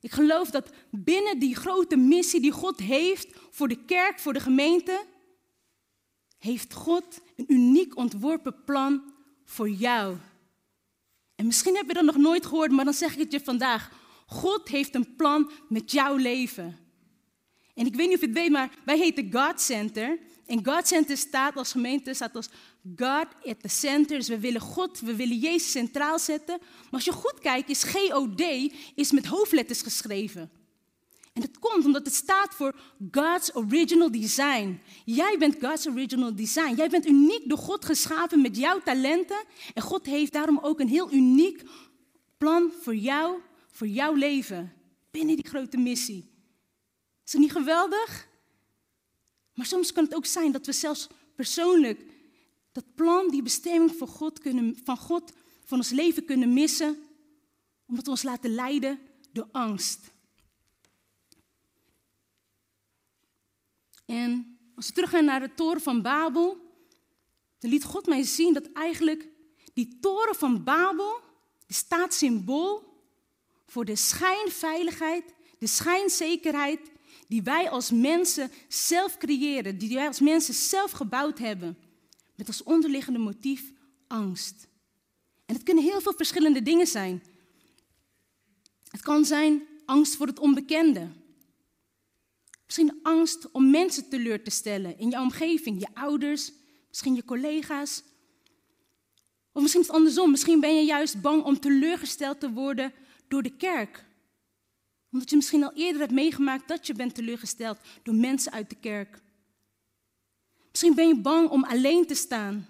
Ik 0.00 0.12
geloof 0.12 0.50
dat 0.50 0.70
binnen 0.90 1.38
die 1.38 1.56
grote 1.56 1.96
missie 1.96 2.40
die 2.40 2.50
God 2.50 2.78
heeft 2.78 3.28
voor 3.50 3.68
de 3.68 3.84
kerk, 3.84 4.18
voor 4.18 4.32
de 4.32 4.40
gemeente, 4.40 5.04
heeft 6.38 6.72
God 6.72 7.20
een 7.36 7.44
uniek 7.48 7.96
ontworpen 7.96 8.64
plan 8.64 9.02
voor 9.44 9.70
jou. 9.70 10.16
En 11.34 11.46
misschien 11.46 11.76
heb 11.76 11.86
je 11.86 11.94
dat 11.94 12.04
nog 12.04 12.16
nooit 12.16 12.46
gehoord, 12.46 12.70
maar 12.70 12.84
dan 12.84 12.94
zeg 12.94 13.12
ik 13.12 13.18
het 13.18 13.32
je 13.32 13.40
vandaag. 13.40 13.90
God 14.26 14.68
heeft 14.68 14.94
een 14.94 15.16
plan 15.16 15.50
met 15.68 15.92
jouw 15.92 16.16
leven. 16.16 16.78
En 17.74 17.86
ik 17.86 17.94
weet 17.94 18.06
niet 18.06 18.14
of 18.14 18.20
je 18.20 18.26
het 18.26 18.36
weet, 18.36 18.50
maar 18.50 18.70
wij 18.84 18.98
heten 18.98 19.32
God 19.32 19.60
Center. 19.60 20.18
En 20.46 20.64
God 20.64 20.86
Center 20.86 21.16
staat 21.16 21.56
als 21.56 21.72
gemeente, 21.72 22.14
staat 22.14 22.36
als 22.36 22.48
God 22.96 23.26
at 23.44 23.60
the 23.60 23.68
center. 23.68 24.18
Dus 24.18 24.28
we 24.28 24.38
willen 24.38 24.60
God, 24.60 25.00
we 25.00 25.16
willen 25.16 25.38
Jezus 25.38 25.70
centraal 25.70 26.18
zetten. 26.18 26.58
Maar 26.60 26.90
als 26.90 27.04
je 27.04 27.12
goed 27.12 27.38
kijkt, 27.40 27.68
is 27.68 27.82
GOD 27.82 28.42
is 28.94 29.12
met 29.12 29.26
hoofdletters 29.26 29.82
geschreven. 29.82 30.50
En 31.32 31.40
dat 31.40 31.58
komt 31.58 31.84
omdat 31.84 32.04
het 32.04 32.14
staat 32.14 32.54
voor 32.54 32.74
God's 33.10 33.50
original 33.54 34.10
design. 34.10 34.80
Jij 35.04 35.36
bent 35.38 35.56
God's 35.60 35.86
original 35.86 36.34
design. 36.34 36.74
Jij 36.74 36.88
bent 36.88 37.06
uniek 37.06 37.48
door 37.48 37.58
God 37.58 37.84
geschapen 37.84 38.40
met 38.40 38.56
jouw 38.56 38.80
talenten. 38.80 39.44
En 39.74 39.82
God 39.82 40.06
heeft 40.06 40.32
daarom 40.32 40.58
ook 40.62 40.80
een 40.80 40.88
heel 40.88 41.12
uniek 41.12 41.62
plan 42.38 42.72
voor 42.80 42.96
jou, 42.96 43.40
voor 43.70 43.86
jouw 43.86 44.14
leven. 44.14 44.72
Binnen 45.10 45.36
die 45.36 45.48
grote 45.48 45.76
missie. 45.76 46.30
Is 47.24 47.32
dat 47.32 47.40
niet 47.40 47.52
geweldig? 47.52 48.28
Maar 49.54 49.66
soms 49.66 49.92
kan 49.92 50.04
het 50.04 50.14
ook 50.14 50.26
zijn 50.26 50.52
dat 50.52 50.66
we 50.66 50.72
zelfs 50.72 51.08
persoonlijk 51.34 52.00
dat 52.72 52.94
plan, 52.94 53.30
die 53.30 53.42
bestemming 53.42 53.94
van 53.94 54.08
God, 54.08 54.38
kunnen, 54.38 54.80
van 54.84 54.96
God 54.96 55.32
van 55.64 55.78
ons 55.78 55.90
leven 55.90 56.24
kunnen 56.24 56.52
missen. 56.52 56.96
Omdat 57.86 58.04
we 58.04 58.10
ons 58.10 58.22
laten 58.22 58.54
leiden 58.54 58.98
door 59.32 59.48
angst. 59.52 60.10
En 64.06 64.58
als 64.74 64.86
we 64.86 64.92
teruggaan 64.92 65.24
naar 65.24 65.40
de 65.40 65.54
toren 65.54 65.80
van 65.80 66.02
Babel, 66.02 66.56
dan 67.58 67.70
liet 67.70 67.84
God 67.84 68.06
mij 68.06 68.22
zien 68.22 68.54
dat 68.54 68.72
eigenlijk 68.72 69.28
die 69.74 69.98
toren 70.00 70.34
van 70.34 70.64
Babel, 70.64 71.20
die 71.66 71.76
staat 71.76 72.14
symbool 72.14 73.00
voor 73.66 73.84
de 73.84 73.96
schijnveiligheid, 73.96 75.34
de 75.58 75.66
schijnzekerheid 75.66 76.90
die 77.28 77.42
wij 77.42 77.70
als 77.70 77.90
mensen 77.90 78.50
zelf 78.68 79.16
creëren, 79.16 79.78
die 79.78 79.94
wij 79.94 80.06
als 80.06 80.20
mensen 80.20 80.54
zelf 80.54 80.90
gebouwd 80.90 81.38
hebben, 81.38 81.78
met 82.42 82.50
als 82.50 82.62
onderliggende 82.62 83.18
motief 83.18 83.72
angst. 84.06 84.68
En 85.46 85.54
het 85.54 85.62
kunnen 85.62 85.84
heel 85.84 86.00
veel 86.00 86.12
verschillende 86.12 86.62
dingen 86.62 86.86
zijn. 86.86 87.22
Het 88.88 89.00
kan 89.00 89.24
zijn 89.24 89.62
angst 89.84 90.16
voor 90.16 90.26
het 90.26 90.38
onbekende. 90.38 91.08
Misschien 92.66 92.98
angst 93.02 93.50
om 93.50 93.70
mensen 93.70 94.08
teleur 94.08 94.42
te 94.42 94.50
stellen 94.50 94.98
in 94.98 95.08
jouw 95.08 95.22
omgeving, 95.22 95.80
je 95.80 95.88
ouders, 95.94 96.52
misschien 96.88 97.14
je 97.14 97.24
collega's. 97.24 98.02
Of 99.52 99.62
misschien 99.62 99.82
is 99.82 99.88
het 99.88 99.96
andersom. 99.96 100.30
Misschien 100.30 100.60
ben 100.60 100.74
je 100.74 100.84
juist 100.84 101.20
bang 101.20 101.44
om 101.44 101.60
teleurgesteld 101.60 102.40
te 102.40 102.50
worden 102.50 102.92
door 103.28 103.42
de 103.42 103.56
kerk. 103.56 104.04
Omdat 105.10 105.30
je 105.30 105.36
misschien 105.36 105.64
al 105.64 105.72
eerder 105.74 106.00
hebt 106.00 106.12
meegemaakt 106.12 106.68
dat 106.68 106.86
je 106.86 106.94
bent 106.94 107.14
teleurgesteld 107.14 107.78
door 108.02 108.14
mensen 108.14 108.52
uit 108.52 108.70
de 108.70 108.76
kerk. 108.80 109.21
Misschien 110.72 110.94
ben 110.94 111.08
je 111.08 111.20
bang 111.20 111.48
om 111.48 111.64
alleen 111.64 112.06
te 112.06 112.14
staan. 112.14 112.66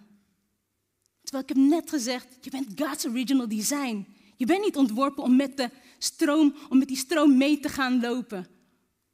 Terwijl 1.23 1.43
ik 1.43 1.49
heb 1.49 1.81
net 1.81 1.91
gezegd, 1.91 2.27
je 2.41 2.51
bent 2.51 2.81
God's 2.81 3.05
original 3.05 3.49
design. 3.49 4.07
Je 4.37 4.47
bent 4.47 4.65
niet 4.65 4.77
ontworpen 4.77 5.23
om 5.23 5.37
met 5.37 5.57
de 5.57 5.71
stroom, 5.99 6.55
om 6.69 6.79
met 6.79 6.89
die 6.89 6.97
stroom 6.97 7.37
mee 7.37 7.61
te 7.61 7.69
gaan 7.69 8.01
lopen. 8.01 8.47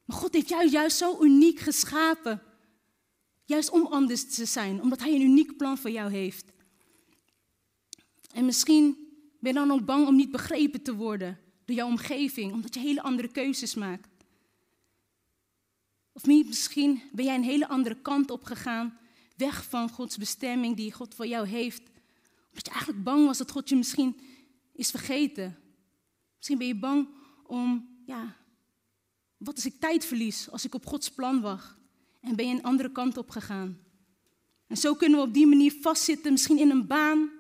Maar 0.04 0.16
God 0.16 0.32
heeft 0.32 0.48
jou 0.48 0.68
juist 0.68 0.96
zo 0.96 1.22
uniek 1.22 1.58
geschapen. 1.58 2.42
Juist 3.44 3.70
om 3.70 3.86
anders 3.86 4.34
te 4.34 4.44
zijn, 4.44 4.82
omdat 4.82 5.00
Hij 5.00 5.14
een 5.14 5.20
uniek 5.22 5.56
plan 5.56 5.78
voor 5.78 5.90
jou 5.90 6.10
heeft. 6.10 6.44
En 8.32 8.44
misschien 8.44 8.96
ben 9.40 9.52
je 9.52 9.58
dan 9.58 9.70
ook 9.70 9.84
bang 9.84 10.06
om 10.06 10.16
niet 10.16 10.30
begrepen 10.30 10.82
te 10.82 10.94
worden 10.94 11.38
door 11.64 11.76
jouw 11.76 11.88
omgeving, 11.88 12.52
omdat 12.52 12.74
je 12.74 12.80
hele 12.80 13.02
andere 13.02 13.28
keuzes 13.28 13.74
maakt. 13.74 14.08
Of 16.18 16.26
misschien 16.26 17.02
ben 17.12 17.24
jij 17.24 17.34
een 17.34 17.42
hele 17.42 17.68
andere 17.68 17.94
kant 17.94 18.30
op 18.30 18.44
gegaan, 18.44 18.98
weg 19.36 19.64
van 19.64 19.90
Gods 19.90 20.16
bestemming 20.16 20.76
die 20.76 20.92
God 20.92 21.14
voor 21.14 21.26
jou 21.26 21.46
heeft. 21.46 21.82
Omdat 22.48 22.66
je 22.66 22.70
eigenlijk 22.70 23.04
bang 23.04 23.26
was 23.26 23.38
dat 23.38 23.50
God 23.50 23.68
je 23.68 23.76
misschien 23.76 24.20
is 24.72 24.90
vergeten. 24.90 25.58
Misschien 26.36 26.58
ben 26.58 26.66
je 26.66 26.78
bang 26.78 27.08
om, 27.46 27.88
ja, 28.06 28.36
wat 29.36 29.54
als 29.54 29.66
ik 29.66 29.80
tijd 29.80 30.04
verlies 30.04 30.50
als 30.50 30.64
ik 30.64 30.74
op 30.74 30.86
Gods 30.86 31.10
plan 31.10 31.40
wacht? 31.40 31.76
En 32.20 32.36
ben 32.36 32.48
je 32.48 32.54
een 32.54 32.62
andere 32.62 32.92
kant 32.92 33.16
op 33.16 33.30
gegaan? 33.30 33.78
En 34.66 34.76
zo 34.76 34.94
kunnen 34.94 35.18
we 35.18 35.26
op 35.26 35.34
die 35.34 35.46
manier 35.46 35.72
vastzitten, 35.80 36.32
misschien 36.32 36.58
in 36.58 36.70
een 36.70 36.86
baan, 36.86 37.30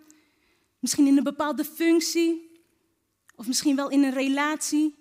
misschien 0.78 1.06
in 1.06 1.16
een 1.16 1.24
bepaalde 1.24 1.64
functie, 1.64 2.60
of 3.36 3.46
misschien 3.46 3.76
wel 3.76 3.90
in 3.90 4.02
een 4.02 4.14
relatie. 4.14 4.97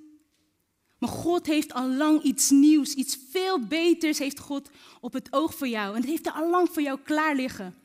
Maar 0.98 1.10
God 1.10 1.46
heeft 1.46 1.74
al 1.74 1.90
lang 1.90 2.22
iets 2.22 2.50
nieuws, 2.50 2.94
iets 2.94 3.18
veel 3.30 3.68
beters 3.68 4.20
heeft 4.20 4.40
God 4.40 4.70
op 5.02 5.14
het 5.14 5.34
oog 5.34 5.56
voor 5.56 5.68
jou. 5.68 5.96
En 5.96 6.02
het 6.02 6.10
heeft 6.10 6.26
er 6.26 6.32
al 6.32 6.50
lang 6.50 6.70
voor 6.70 6.82
jou 6.82 7.00
klaar 7.04 7.36
liggen. 7.36 7.76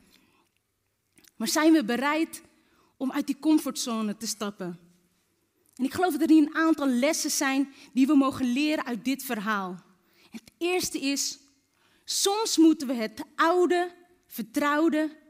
Maar 1.35 1.47
zijn 1.47 1.73
we 1.73 1.83
bereid 1.83 2.41
om 2.97 3.11
uit 3.11 3.27
die 3.27 3.39
comfortzone 3.39 4.17
te 4.17 4.27
stappen? 4.27 4.79
En 5.75 5.83
ik 5.83 5.93
geloof 5.93 6.11
dat 6.11 6.21
er 6.21 6.29
hier 6.29 6.47
een 6.47 6.55
aantal 6.55 6.87
lessen 6.87 7.31
zijn 7.31 7.73
die 7.93 8.07
we 8.07 8.15
mogen 8.15 8.53
leren 8.53 8.85
uit 8.85 9.05
dit 9.05 9.23
verhaal. 9.23 9.83
Het 10.29 10.51
eerste 10.57 10.99
is, 10.99 11.39
soms 12.05 12.57
moeten 12.57 12.87
we 12.87 12.93
het 12.93 13.23
oude, 13.35 13.91
vertrouwde 14.27 15.21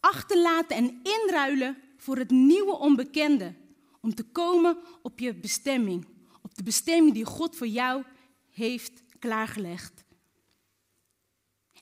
achterlaten 0.00 0.76
en 0.76 1.00
inruilen 1.02 1.76
voor 1.96 2.16
het 2.16 2.30
nieuwe 2.30 2.78
onbekende. 2.78 3.54
Om 4.00 4.14
te 4.14 4.22
komen 4.24 4.78
op 5.02 5.18
je 5.18 5.34
bestemming. 5.34 6.06
De 6.56 6.62
bestemming 6.62 7.14
die 7.14 7.24
God 7.24 7.56
voor 7.56 7.66
jou 7.66 8.02
heeft 8.50 9.02
klaargelegd. 9.18 10.04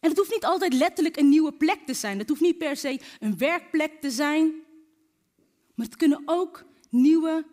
En 0.00 0.08
het 0.08 0.18
hoeft 0.18 0.32
niet 0.32 0.44
altijd 0.44 0.72
letterlijk 0.72 1.16
een 1.16 1.28
nieuwe 1.28 1.52
plek 1.52 1.86
te 1.86 1.94
zijn. 1.94 2.18
Het 2.18 2.28
hoeft 2.28 2.40
niet 2.40 2.58
per 2.58 2.76
se 2.76 3.00
een 3.20 3.38
werkplek 3.38 4.00
te 4.00 4.10
zijn. 4.10 4.52
Maar 5.74 5.86
het 5.86 5.96
kunnen 5.96 6.22
ook 6.24 6.64
nieuwe 6.90 7.44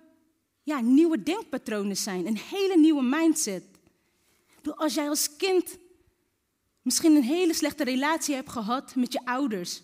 ja, 0.64 0.80
nieuwe 0.82 1.24
denkpatronen 1.24 1.98
zijn, 1.98 2.28
een 2.28 2.38
hele 2.38 2.78
nieuwe 2.78 3.04
mindset. 3.04 3.64
Als 4.76 4.94
jij 4.94 5.10
als 5.10 5.36
kind 5.36 5.78
misschien 6.82 7.16
een 7.16 7.24
hele 7.24 7.54
slechte 7.54 7.84
relatie 7.84 8.36
hebt 8.36 8.50
gehad 8.50 8.96
met 8.96 9.14
je 9.14 9.26
ouders, 9.26 9.82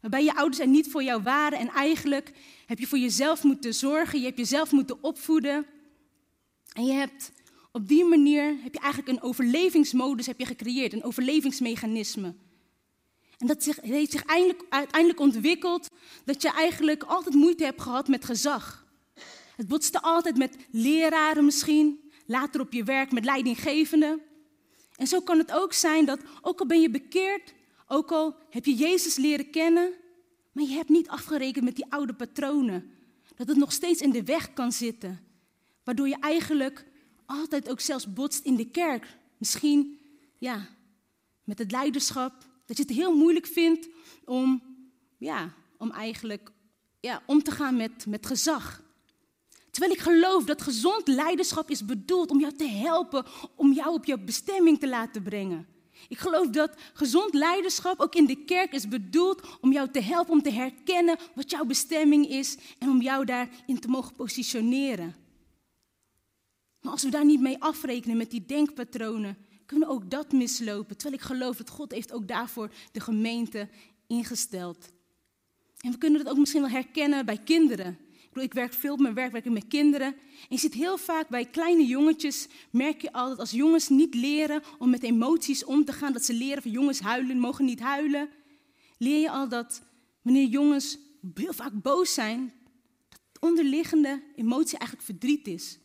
waarbij 0.00 0.24
je 0.24 0.34
ouders 0.34 0.60
er 0.60 0.66
niet 0.66 0.90
voor 0.90 1.02
jou 1.02 1.22
waren 1.22 1.58
en 1.58 1.68
eigenlijk 1.68 2.32
heb 2.66 2.78
je 2.78 2.86
voor 2.86 2.98
jezelf 2.98 3.42
moeten 3.42 3.74
zorgen, 3.74 4.18
je 4.18 4.24
hebt 4.24 4.38
jezelf 4.38 4.72
moeten 4.72 5.02
opvoeden 5.02 5.66
en 6.72 6.84
je 6.84 6.92
hebt 6.92 7.32
op 7.72 7.88
die 7.88 8.04
manier 8.04 8.56
heb 8.62 8.74
je 8.74 8.80
eigenlijk 8.80 9.12
een 9.12 9.22
overlevingsmodus 9.22 10.26
heb 10.26 10.38
je 10.38 10.46
gecreëerd, 10.46 10.92
een 10.92 11.04
overlevingsmechanisme. 11.04 12.34
En 13.38 13.46
dat 13.46 13.62
zich, 13.62 13.80
heeft 13.80 14.10
zich 14.10 14.24
uiteindelijk 14.68 15.20
ontwikkeld 15.20 15.88
dat 16.24 16.42
je 16.42 16.50
eigenlijk 16.50 17.02
altijd 17.02 17.34
moeite 17.34 17.64
hebt 17.64 17.80
gehad 17.80 18.08
met 18.08 18.24
gezag. 18.24 18.86
Het 19.56 19.68
botste 19.68 20.02
altijd 20.02 20.36
met 20.36 20.56
leraren 20.70 21.44
misschien, 21.44 22.10
later 22.26 22.60
op 22.60 22.72
je 22.72 22.84
werk 22.84 23.12
met 23.12 23.24
leidinggevenden. 23.24 24.20
En 24.96 25.06
zo 25.06 25.20
kan 25.20 25.38
het 25.38 25.52
ook 25.52 25.72
zijn 25.72 26.04
dat, 26.04 26.20
ook 26.40 26.60
al 26.60 26.66
ben 26.66 26.80
je 26.80 26.90
bekeerd, 26.90 27.54
ook 27.86 28.12
al 28.12 28.36
heb 28.50 28.64
je 28.64 28.74
Jezus 28.74 29.16
leren 29.16 29.50
kennen, 29.50 29.92
maar 30.52 30.64
je 30.64 30.74
hebt 30.74 30.88
niet 30.88 31.08
afgerekend 31.08 31.64
met 31.64 31.76
die 31.76 31.86
oude 31.88 32.14
patronen. 32.14 32.90
Dat 33.36 33.48
het 33.48 33.56
nog 33.56 33.72
steeds 33.72 34.00
in 34.00 34.10
de 34.10 34.24
weg 34.24 34.52
kan 34.52 34.72
zitten. 34.72 35.23
Waardoor 35.84 36.08
je 36.08 36.18
eigenlijk 36.20 36.84
altijd 37.26 37.70
ook 37.70 37.80
zelfs 37.80 38.12
botst 38.12 38.44
in 38.44 38.56
de 38.56 38.70
kerk. 38.70 39.16
Misschien, 39.38 39.98
ja, 40.38 40.66
met 41.44 41.58
het 41.58 41.70
leiderschap. 41.70 42.32
Dat 42.66 42.76
je 42.76 42.82
het 42.82 42.92
heel 42.92 43.16
moeilijk 43.16 43.46
vindt 43.46 43.88
om, 44.24 44.62
ja, 45.18 45.54
om 45.78 45.90
eigenlijk 45.90 46.52
ja, 47.00 47.22
om 47.26 47.42
te 47.42 47.50
gaan 47.50 47.76
met, 47.76 48.06
met 48.06 48.26
gezag. 48.26 48.82
Terwijl 49.70 49.94
ik 49.94 50.00
geloof 50.00 50.44
dat 50.44 50.62
gezond 50.62 51.08
leiderschap 51.08 51.70
is 51.70 51.84
bedoeld 51.84 52.30
om 52.30 52.40
jou 52.40 52.52
te 52.52 52.68
helpen, 52.68 53.24
om 53.54 53.72
jou 53.72 53.94
op 53.94 54.04
jouw 54.04 54.18
bestemming 54.18 54.80
te 54.80 54.88
laten 54.88 55.22
brengen. 55.22 55.66
Ik 56.08 56.18
geloof 56.18 56.48
dat 56.48 56.70
gezond 56.92 57.34
leiderschap 57.34 58.00
ook 58.00 58.14
in 58.14 58.26
de 58.26 58.44
kerk 58.44 58.72
is 58.72 58.88
bedoeld 58.88 59.42
om 59.60 59.72
jou 59.72 59.90
te 59.90 60.00
helpen 60.00 60.32
om 60.32 60.42
te 60.42 60.50
herkennen 60.50 61.18
wat 61.34 61.50
jouw 61.50 61.64
bestemming 61.64 62.28
is 62.28 62.56
en 62.78 62.88
om 62.88 63.02
jou 63.02 63.24
daarin 63.24 63.80
te 63.80 63.88
mogen 63.88 64.14
positioneren. 64.14 65.14
Maar 66.84 66.92
als 66.92 67.02
we 67.02 67.10
daar 67.10 67.24
niet 67.24 67.40
mee 67.40 67.62
afrekenen 67.62 68.16
met 68.16 68.30
die 68.30 68.44
denkpatronen, 68.46 69.36
kunnen 69.66 69.88
ook 69.88 70.10
dat 70.10 70.32
mislopen. 70.32 70.96
Terwijl 70.96 71.20
ik 71.20 71.26
geloof 71.26 71.56
dat 71.56 71.70
God 71.70 71.92
heeft 71.92 72.12
ook 72.12 72.28
daarvoor 72.28 72.70
de 72.92 73.00
gemeente 73.00 73.68
ingesteld. 74.06 74.92
En 75.80 75.90
we 75.90 75.98
kunnen 75.98 76.20
het 76.20 76.28
ook 76.28 76.38
misschien 76.38 76.60
wel 76.60 76.70
herkennen 76.70 77.26
bij 77.26 77.38
kinderen 77.38 77.98
ik 78.42 78.54
werk 78.54 78.72
veel 78.72 78.92
op 78.92 79.00
mijn 79.00 79.14
werk, 79.14 79.32
werk 79.32 79.44
ik 79.44 79.52
met 79.52 79.68
kinderen. 79.68 80.06
En 80.06 80.48
je 80.48 80.58
ziet 80.58 80.74
heel 80.74 80.98
vaak 80.98 81.28
bij 81.28 81.44
kleine 81.44 81.86
jongetjes, 81.86 82.48
merk 82.70 83.00
je 83.00 83.12
altijd 83.12 83.38
als 83.38 83.50
jongens 83.50 83.88
niet 83.88 84.14
leren 84.14 84.62
om 84.78 84.90
met 84.90 85.02
emoties 85.02 85.64
om 85.64 85.84
te 85.84 85.92
gaan, 85.92 86.12
dat 86.12 86.24
ze 86.24 86.32
leren 86.32 86.62
van 86.62 86.70
jongens 86.70 87.00
huilen, 87.00 87.38
mogen 87.38 87.64
niet 87.64 87.80
huilen. 87.80 88.28
Leer 88.98 89.20
je 89.20 89.30
al 89.30 89.48
dat 89.48 89.82
wanneer 90.22 90.46
jongens 90.46 90.98
heel 91.34 91.52
vaak 91.52 91.82
boos 91.82 92.14
zijn, 92.14 92.52
dat 93.08 93.20
de 93.32 93.40
onderliggende 93.40 94.22
emotie 94.36 94.78
eigenlijk 94.78 95.08
verdriet 95.08 95.46
is. 95.46 95.78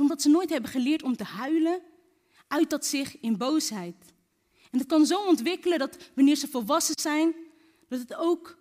Omdat 0.00 0.22
ze 0.22 0.28
nooit 0.28 0.50
hebben 0.50 0.70
geleerd 0.70 1.02
om 1.02 1.16
te 1.16 1.24
huilen, 1.24 1.80
uit 2.48 2.70
dat 2.70 2.86
zich 2.86 3.20
in 3.20 3.36
boosheid. 3.36 3.96
En 4.70 4.78
dat 4.78 4.86
kan 4.86 5.06
zo 5.06 5.26
ontwikkelen 5.26 5.78
dat 5.78 5.96
wanneer 6.14 6.36
ze 6.36 6.48
volwassen 6.48 7.00
zijn, 7.00 7.34
dat 7.88 7.98
het 7.98 8.14
ook 8.14 8.58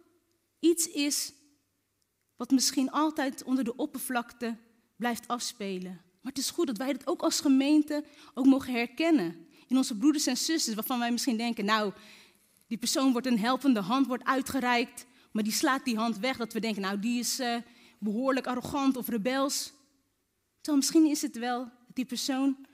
iets 0.60 0.88
is 0.88 1.34
wat 2.36 2.52
misschien 2.52 2.91
altijd 2.91 3.43
onder 3.43 3.63
de 3.63 3.75
oppervlakte 3.75 4.58
blijft 4.95 5.28
afspelen. 5.28 5.91
Maar 5.91 6.32
het 6.32 6.38
is 6.38 6.49
goed 6.49 6.67
dat 6.67 6.78
wij 6.78 6.93
dat 6.93 7.08
ook 7.08 7.21
als 7.21 7.41
gemeente 7.41 8.04
ook 8.34 8.45
mogen 8.45 8.73
herkennen. 8.73 9.47
In 9.67 9.78
onze 9.78 9.97
broeders 9.97 10.25
en 10.25 10.38
zusters, 10.38 10.75
waarvan 10.75 10.99
wij 10.99 11.12
misschien 11.12 11.38
denken, 11.38 11.65
nou, 11.65 11.93
die 12.67 12.78
persoon 12.78 13.12
wordt 13.12 13.28
een 13.28 13.39
helpende 13.39 13.80
hand, 13.80 14.08
wordt 14.08 14.23
uitgereikt, 14.23 15.06
maar 15.32 15.43
die 15.43 15.54
slaat 15.54 15.86
die 15.86 15.97
hand 15.97 16.17
weg, 16.17 16.38
dat 16.38 16.54
we 16.54 16.60
denken, 16.60 16.82
nou, 16.82 16.99
die 16.99 17.19
is 17.19 17.39
uh, 17.39 17.56
behoorlijk 17.99 18.47
arrogant 18.47 18.97
of 18.97 19.08
rebels. 19.08 19.71
Terwijl 20.62 20.78
misschien 20.78 21.06
is 21.06 21.22
het 21.22 21.38
wel 21.38 21.60
dat 21.60 21.95
die 21.95 22.06
persoon 22.06 22.65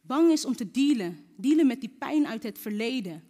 bang 0.00 0.30
is 0.30 0.44
om 0.44 0.56
te 0.56 0.70
dealen, 0.70 1.26
dealen 1.36 1.66
met 1.66 1.80
die 1.80 1.96
pijn 1.98 2.26
uit 2.26 2.42
het 2.42 2.58
verleden. 2.58 3.24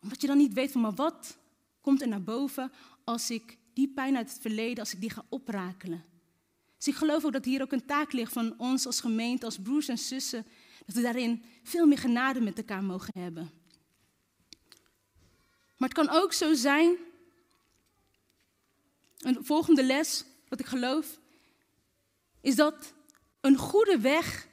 Omdat 0.00 0.20
je 0.20 0.26
dan 0.26 0.36
niet 0.36 0.52
weet 0.52 0.72
van, 0.72 0.80
maar 0.80 0.94
wat 0.94 1.38
komt 1.80 2.02
er 2.02 2.08
naar 2.08 2.22
boven 2.22 2.72
als 3.04 3.30
ik 3.30 3.58
die 3.72 3.88
pijn 3.88 4.16
uit 4.16 4.30
het 4.30 4.40
verleden, 4.40 4.78
als 4.78 4.92
ik 4.92 5.00
die 5.00 5.10
ga 5.10 5.24
oprakelen. 5.28 6.04
Dus 6.76 6.88
ik 6.88 6.94
geloof 6.94 7.24
ook 7.24 7.32
dat 7.32 7.44
hier 7.44 7.62
ook 7.62 7.72
een 7.72 7.86
taak 7.86 8.12
ligt 8.12 8.32
van 8.32 8.58
ons 8.58 8.86
als 8.86 9.00
gemeente, 9.00 9.44
als 9.44 9.58
broers 9.58 9.88
en 9.88 9.98
zussen, 9.98 10.46
dat 10.86 10.94
we 10.94 11.02
daarin 11.02 11.42
veel 11.62 11.86
meer 11.86 11.98
genade 11.98 12.40
met 12.40 12.58
elkaar 12.58 12.84
mogen 12.84 13.20
hebben. 13.20 13.50
Maar 15.76 15.88
het 15.88 15.98
kan 15.98 16.08
ook 16.08 16.32
zo 16.32 16.54
zijn, 16.54 16.96
een 19.18 19.44
volgende 19.44 19.84
les, 19.84 20.24
wat 20.48 20.60
ik 20.60 20.66
geloof, 20.66 21.20
is 22.40 22.54
dat 22.54 22.92
een 23.42 23.56
goede 23.56 23.98
weg 23.98 24.48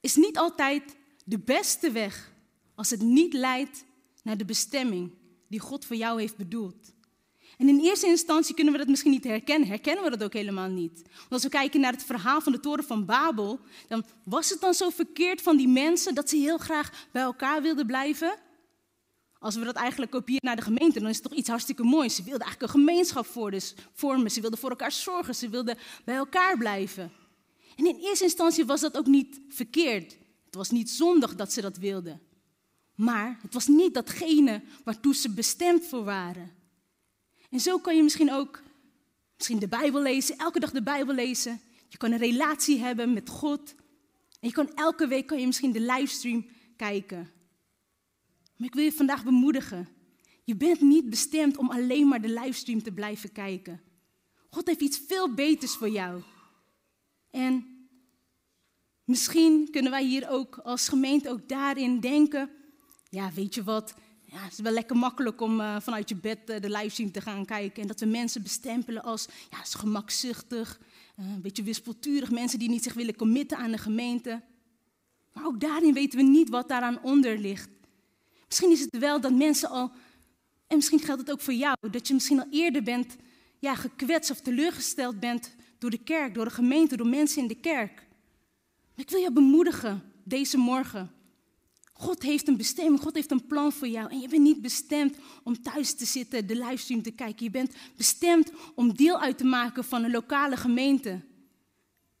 is 0.00 0.16
niet 0.16 0.38
altijd 0.38 0.96
de 1.24 1.38
beste 1.38 1.90
weg 1.90 2.32
als 2.74 2.90
het 2.90 3.00
niet 3.00 3.32
leidt 3.32 3.84
naar 4.22 4.36
de 4.36 4.44
bestemming 4.44 5.12
die 5.48 5.60
God 5.60 5.84
voor 5.84 5.96
jou 5.96 6.20
heeft 6.20 6.36
bedoeld. 6.36 6.92
En 7.58 7.68
in 7.68 7.80
eerste 7.80 8.06
instantie 8.06 8.54
kunnen 8.54 8.72
we 8.72 8.78
dat 8.78 8.88
misschien 8.88 9.10
niet 9.10 9.24
herkennen. 9.24 9.68
Herkennen 9.68 10.04
we 10.04 10.10
dat 10.10 10.22
ook 10.22 10.32
helemaal 10.32 10.68
niet. 10.68 11.02
Want 11.02 11.30
als 11.30 11.42
we 11.42 11.48
kijken 11.48 11.80
naar 11.80 11.92
het 11.92 12.04
verhaal 12.04 12.40
van 12.40 12.52
de 12.52 12.60
toren 12.60 12.84
van 12.84 13.04
Babel, 13.04 13.60
dan 13.88 14.04
was 14.24 14.50
het 14.50 14.60
dan 14.60 14.74
zo 14.74 14.90
verkeerd 14.90 15.42
van 15.42 15.56
die 15.56 15.68
mensen 15.68 16.14
dat 16.14 16.28
ze 16.28 16.36
heel 16.36 16.58
graag 16.58 17.06
bij 17.12 17.22
elkaar 17.22 17.62
wilden 17.62 17.86
blijven? 17.86 18.34
Als 19.38 19.54
we 19.54 19.64
dat 19.64 19.74
eigenlijk 19.74 20.10
kopiëren 20.10 20.46
naar 20.46 20.56
de 20.56 20.62
gemeente, 20.62 21.00
dan 21.00 21.08
is 21.08 21.16
het 21.16 21.24
toch 21.24 21.38
iets 21.38 21.48
hartstikke 21.48 21.82
moois. 21.82 22.14
Ze 22.14 22.22
wilden 22.22 22.46
eigenlijk 22.46 22.72
een 22.72 22.80
gemeenschap 22.80 23.26
vormen. 23.94 24.30
Ze 24.30 24.40
wilden 24.40 24.58
voor 24.58 24.70
elkaar 24.70 24.92
zorgen. 24.92 25.34
Ze 25.34 25.48
wilden 25.48 25.78
bij 26.04 26.16
elkaar 26.16 26.58
blijven. 26.58 27.12
En 27.80 27.86
in 27.86 27.96
eerste 27.96 28.24
instantie 28.24 28.64
was 28.64 28.80
dat 28.80 28.96
ook 28.96 29.06
niet 29.06 29.40
verkeerd. 29.48 30.16
Het 30.44 30.54
was 30.54 30.70
niet 30.70 30.90
zondig 30.90 31.36
dat 31.36 31.52
ze 31.52 31.60
dat 31.60 31.76
wilden. 31.76 32.20
Maar 32.94 33.38
het 33.42 33.54
was 33.54 33.66
niet 33.66 33.94
datgene 33.94 34.62
waartoe 34.84 35.14
ze 35.14 35.30
bestemd 35.30 35.84
voor 35.84 36.04
waren. 36.04 36.50
En 37.50 37.60
zo 37.60 37.78
kan 37.78 37.96
je 37.96 38.02
misschien 38.02 38.32
ook 38.32 38.62
misschien 39.36 39.58
de 39.58 39.68
Bijbel 39.68 40.02
lezen, 40.02 40.38
elke 40.38 40.60
dag 40.60 40.70
de 40.70 40.82
Bijbel 40.82 41.14
lezen. 41.14 41.60
Je 41.88 41.96
kan 41.96 42.12
een 42.12 42.18
relatie 42.18 42.78
hebben 42.78 43.12
met 43.12 43.28
God. 43.28 43.74
En 44.40 44.48
je 44.48 44.52
kan 44.52 44.74
elke 44.74 45.06
week 45.06 45.26
kan 45.26 45.40
je 45.40 45.46
misschien 45.46 45.72
de 45.72 45.80
livestream 45.80 46.46
kijken. 46.76 47.30
Maar 48.56 48.68
ik 48.68 48.74
wil 48.74 48.84
je 48.84 48.92
vandaag 48.92 49.24
bemoedigen. 49.24 49.88
Je 50.44 50.56
bent 50.56 50.80
niet 50.80 51.10
bestemd 51.10 51.56
om 51.56 51.70
alleen 51.70 52.08
maar 52.08 52.20
de 52.20 52.40
livestream 52.40 52.82
te 52.82 52.92
blijven 52.92 53.32
kijken. 53.32 53.80
God 54.50 54.66
heeft 54.66 54.80
iets 54.80 55.00
veel 55.06 55.34
beters 55.34 55.74
voor 55.74 55.88
jou. 55.88 56.22
En 57.30 57.69
Misschien 59.10 59.68
kunnen 59.70 59.90
wij 59.90 60.04
hier 60.04 60.28
ook 60.28 60.60
als 60.62 60.88
gemeente 60.88 61.30
ook 61.30 61.48
daarin 61.48 62.00
denken. 62.00 62.50
Ja, 63.08 63.32
weet 63.34 63.54
je 63.54 63.62
wat? 63.62 63.94
Ja, 64.24 64.38
het 64.38 64.52
is 64.52 64.58
wel 64.58 64.72
lekker 64.72 64.96
makkelijk 64.96 65.40
om 65.40 65.60
uh, 65.60 65.76
vanuit 65.80 66.08
je 66.08 66.16
bed 66.16 66.38
uh, 66.50 66.60
de 66.60 66.70
livestream 66.70 67.12
te 67.12 67.20
gaan 67.20 67.44
kijken. 67.44 67.82
En 67.82 67.88
dat 67.88 68.00
we 68.00 68.06
mensen 68.06 68.42
bestempelen 68.42 69.02
als 69.02 69.26
ja, 69.50 69.62
is 69.62 69.74
gemakzuchtig, 69.74 70.80
uh, 71.20 71.32
een 71.34 71.40
beetje 71.40 71.62
wispelturig. 71.62 72.30
Mensen 72.30 72.58
die 72.58 72.68
niet 72.68 72.82
zich 72.82 72.94
willen 72.94 73.16
committen 73.16 73.58
aan 73.58 73.70
de 73.70 73.78
gemeente. 73.78 74.42
Maar 75.32 75.46
ook 75.46 75.60
daarin 75.60 75.94
weten 75.94 76.18
we 76.18 76.24
niet 76.24 76.48
wat 76.48 76.68
daaraan 76.68 77.02
onder 77.02 77.38
ligt. 77.38 77.70
Misschien 78.46 78.70
is 78.70 78.80
het 78.80 78.98
wel 78.98 79.20
dat 79.20 79.32
mensen 79.32 79.68
al, 79.68 79.90
en 80.66 80.76
misschien 80.76 81.00
geldt 81.00 81.20
het 81.20 81.30
ook 81.30 81.40
voor 81.40 81.54
jou, 81.54 81.76
dat 81.90 82.08
je 82.08 82.14
misschien 82.14 82.40
al 82.40 82.48
eerder 82.50 82.82
bent 82.82 83.16
ja, 83.58 83.74
gekwetst 83.74 84.30
of 84.30 84.40
teleurgesteld 84.40 85.20
bent 85.20 85.54
door 85.78 85.90
de 85.90 86.02
kerk, 86.02 86.34
door 86.34 86.44
de 86.44 86.50
gemeente, 86.50 86.96
door 86.96 87.08
mensen 87.08 87.42
in 87.42 87.48
de 87.48 87.60
kerk. 87.60 88.08
Ik 89.00 89.10
wil 89.10 89.20
je 89.20 89.32
bemoedigen 89.32 90.02
deze 90.24 90.56
morgen. 90.56 91.10
God 91.92 92.22
heeft 92.22 92.48
een 92.48 92.56
bestemming, 92.56 93.00
God 93.00 93.14
heeft 93.14 93.30
een 93.30 93.46
plan 93.46 93.72
voor 93.72 93.88
jou. 93.88 94.10
En 94.10 94.20
je 94.20 94.28
bent 94.28 94.42
niet 94.42 94.60
bestemd 94.60 95.16
om 95.44 95.62
thuis 95.62 95.94
te 95.94 96.04
zitten, 96.04 96.46
de 96.46 96.56
livestream 96.56 97.02
te 97.02 97.10
kijken. 97.10 97.44
Je 97.44 97.50
bent 97.50 97.74
bestemd 97.96 98.52
om 98.74 98.94
deel 98.94 99.20
uit 99.20 99.38
te 99.38 99.44
maken 99.44 99.84
van 99.84 100.04
een 100.04 100.10
lokale 100.10 100.56
gemeente. 100.56 101.10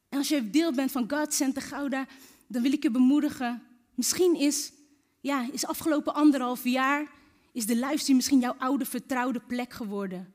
En 0.08 0.18
als 0.18 0.28
je 0.28 0.50
deel 0.50 0.72
bent 0.72 0.90
van 0.90 1.10
God 1.10 1.34
Center 1.34 1.62
Gouda, 1.62 2.06
dan 2.46 2.62
wil 2.62 2.72
ik 2.72 2.82
je 2.82 2.90
bemoedigen. 2.90 3.62
Misschien 3.94 4.34
is, 4.34 4.72
ja, 5.20 5.48
is 5.52 5.66
afgelopen 5.66 6.14
anderhalf 6.14 6.64
jaar, 6.64 7.10
is 7.52 7.66
de 7.66 7.76
livestream 7.76 8.16
misschien 8.16 8.40
jouw 8.40 8.54
oude 8.58 8.84
vertrouwde 8.84 9.40
plek 9.40 9.72
geworden. 9.72 10.32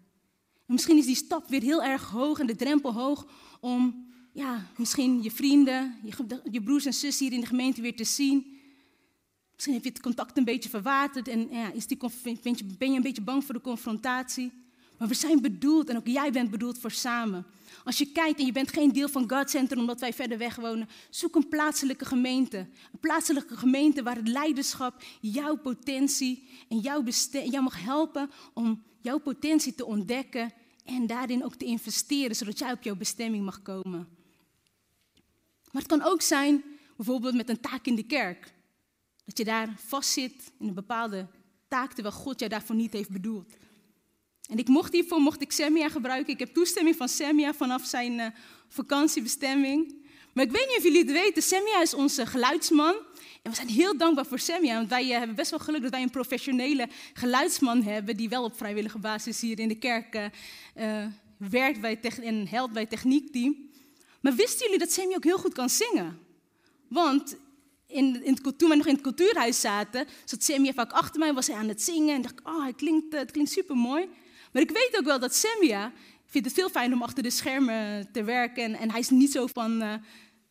En 0.67 0.73
misschien 0.73 0.97
is 0.97 1.05
die 1.05 1.15
stap 1.15 1.47
weer 1.47 1.61
heel 1.61 1.83
erg 1.83 2.09
hoog 2.09 2.39
en 2.39 2.47
de 2.47 2.55
drempel 2.55 2.93
hoog 2.93 3.27
om 3.59 4.13
ja, 4.35 4.67
misschien 4.77 5.23
je 5.23 5.31
vrienden, 5.31 5.95
je, 6.03 6.39
je 6.51 6.61
broers 6.61 6.85
en 6.85 6.93
zussen 6.93 7.25
hier 7.25 7.35
in 7.35 7.41
de 7.41 7.47
gemeente 7.47 7.81
weer 7.81 7.95
te 7.95 8.03
zien. 8.03 8.59
Misschien 9.53 9.73
heb 9.73 9.83
je 9.83 9.89
het 9.89 10.01
contact 10.01 10.37
een 10.37 10.43
beetje 10.43 10.69
verwaterd 10.69 11.27
en 11.27 11.47
ja, 11.51 11.71
is 11.71 11.87
die, 11.87 11.97
ben 12.77 12.89
je 12.89 12.95
een 12.95 13.01
beetje 13.01 13.21
bang 13.21 13.43
voor 13.45 13.53
de 13.53 13.61
confrontatie. 13.61 14.51
Maar 14.97 15.07
we 15.07 15.13
zijn 15.13 15.41
bedoeld 15.41 15.89
en 15.89 15.97
ook 15.97 16.07
jij 16.07 16.31
bent 16.31 16.49
bedoeld 16.49 16.79
voor 16.79 16.91
samen. 16.91 17.45
Als 17.83 17.97
je 17.97 18.11
kijkt 18.11 18.39
en 18.39 18.45
je 18.45 18.51
bent 18.51 18.73
geen 18.73 18.91
deel 18.91 19.09
van 19.09 19.29
God 19.29 19.49
Center 19.49 19.77
omdat 19.77 19.99
wij 19.99 20.13
verder 20.13 20.37
weg 20.37 20.55
wonen, 20.55 20.89
zoek 21.09 21.35
een 21.35 21.47
plaatselijke 21.47 22.05
gemeente. 22.05 22.57
Een 22.57 22.99
plaatselijke 22.99 23.57
gemeente 23.57 24.03
waar 24.03 24.15
het 24.15 24.27
leiderschap 24.27 25.03
jouw 25.21 25.55
potentie 25.55 26.47
en 26.69 26.79
jouw 26.79 27.03
jou 27.31 27.61
mag 27.61 27.83
helpen 27.83 28.29
om 28.53 28.83
jouw 29.01 29.19
potentie 29.19 29.75
te 29.75 29.85
ontdekken 29.85 30.53
en 30.85 31.07
daarin 31.07 31.43
ook 31.43 31.55
te 31.55 31.65
investeren, 31.65 32.35
zodat 32.35 32.59
jij 32.59 32.71
op 32.71 32.83
jouw 32.83 32.95
bestemming 32.95 33.45
mag 33.45 33.61
komen. 33.61 34.15
Maar 35.75 35.83
het 35.83 35.93
kan 35.93 36.11
ook 36.11 36.21
zijn, 36.21 36.63
bijvoorbeeld 36.95 37.35
met 37.35 37.49
een 37.49 37.59
taak 37.59 37.85
in 37.85 37.95
de 37.95 38.03
kerk. 38.03 38.53
Dat 39.25 39.37
je 39.37 39.43
daar 39.43 39.73
vastzit 39.87 40.51
in 40.59 40.67
een 40.67 40.73
bepaalde 40.73 41.27
taak, 41.67 41.93
terwijl 41.93 42.15
God 42.15 42.39
jou 42.39 42.51
daarvoor 42.51 42.75
niet 42.75 42.93
heeft 42.93 43.09
bedoeld. 43.09 43.53
En 44.49 44.57
ik 44.57 44.67
mocht 44.67 44.93
hiervoor 44.93 45.19
mocht 45.19 45.41
ik 45.41 45.51
Semia 45.51 45.89
gebruiken. 45.89 46.33
Ik 46.33 46.39
heb 46.39 46.53
toestemming 46.53 46.95
van 46.95 47.09
Semia 47.09 47.53
vanaf 47.53 47.85
zijn 47.85 48.13
uh, 48.13 48.25
vakantiebestemming. 48.67 49.95
Maar 50.33 50.43
ik 50.43 50.51
weet 50.51 50.67
niet 50.67 50.77
of 50.77 50.83
jullie 50.83 50.99
het 50.99 51.11
weten, 51.11 51.43
Semia 51.43 51.81
is 51.81 51.93
onze 51.93 52.25
geluidsman. 52.25 52.95
En 53.41 53.51
we 53.51 53.55
zijn 53.55 53.67
heel 53.67 53.97
dankbaar 53.97 54.25
voor 54.25 54.39
Semia, 54.39 54.75
want 54.75 54.89
wij 54.89 55.05
uh, 55.05 55.17
hebben 55.17 55.35
best 55.35 55.49
wel 55.49 55.59
geluk 55.59 55.81
dat 55.81 55.91
wij 55.91 56.01
een 56.01 56.09
professionele 56.09 56.87
geluidsman 57.13 57.81
hebben, 57.81 58.17
die 58.17 58.29
wel 58.29 58.43
op 58.43 58.57
vrijwillige 58.57 58.99
basis 58.99 59.41
hier 59.41 59.59
in 59.59 59.67
de 59.67 59.77
kerk 59.77 60.31
uh, 60.75 61.05
werkt 61.37 61.81
bij 61.81 61.99
en 62.21 62.47
helpt 62.47 62.73
bij 62.73 62.81
het 62.81 62.91
techniekteam. 62.91 63.73
Maar 64.25 64.35
wisten 64.35 64.63
jullie 64.63 64.79
dat 64.79 64.91
Semia 64.91 65.15
ook 65.15 65.23
heel 65.23 65.37
goed 65.37 65.53
kan 65.53 65.69
zingen? 65.69 66.19
Want 66.87 67.35
in, 67.87 68.23
in 68.23 68.33
het, 68.33 68.57
toen 68.57 68.69
we 68.69 68.75
nog 68.75 68.85
in 68.85 68.93
het 68.93 69.03
cultuurhuis 69.03 69.59
zaten, 69.61 70.07
zat 70.23 70.43
Semia 70.43 70.73
vaak 70.73 70.91
achter 70.91 71.19
mij, 71.19 71.33
was 71.33 71.47
hij 71.47 71.55
aan 71.55 71.67
het 71.67 71.81
zingen 71.81 72.15
en 72.15 72.21
dacht 72.21 72.39
ik, 72.39 72.47
oh, 72.47 72.65
het 72.65 72.75
klinkt, 72.75 73.15
het 73.15 73.31
klinkt 73.31 73.51
super 73.51 73.75
mooi. 73.75 74.09
Maar 74.51 74.61
ik 74.61 74.71
weet 74.71 74.97
ook 74.97 75.05
wel 75.05 75.19
dat 75.19 75.35
Semia 75.35 75.91
vindt 76.25 76.47
het 76.47 76.55
veel 76.55 76.69
fijner 76.69 76.97
om 76.97 77.03
achter 77.03 77.23
de 77.23 77.29
schermen 77.29 78.11
te 78.11 78.23
werken. 78.23 78.63
En, 78.63 78.73
en 78.73 78.91
hij 78.91 78.99
is 78.99 79.09
niet 79.09 79.31
zo 79.31 79.47
van, 79.47 79.81
uh, 79.81 79.93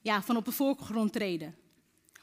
ja, 0.03 0.23
van 0.23 0.37
op 0.37 0.45
de 0.45 0.53
voorgrond 0.53 1.13
treden. 1.13 1.55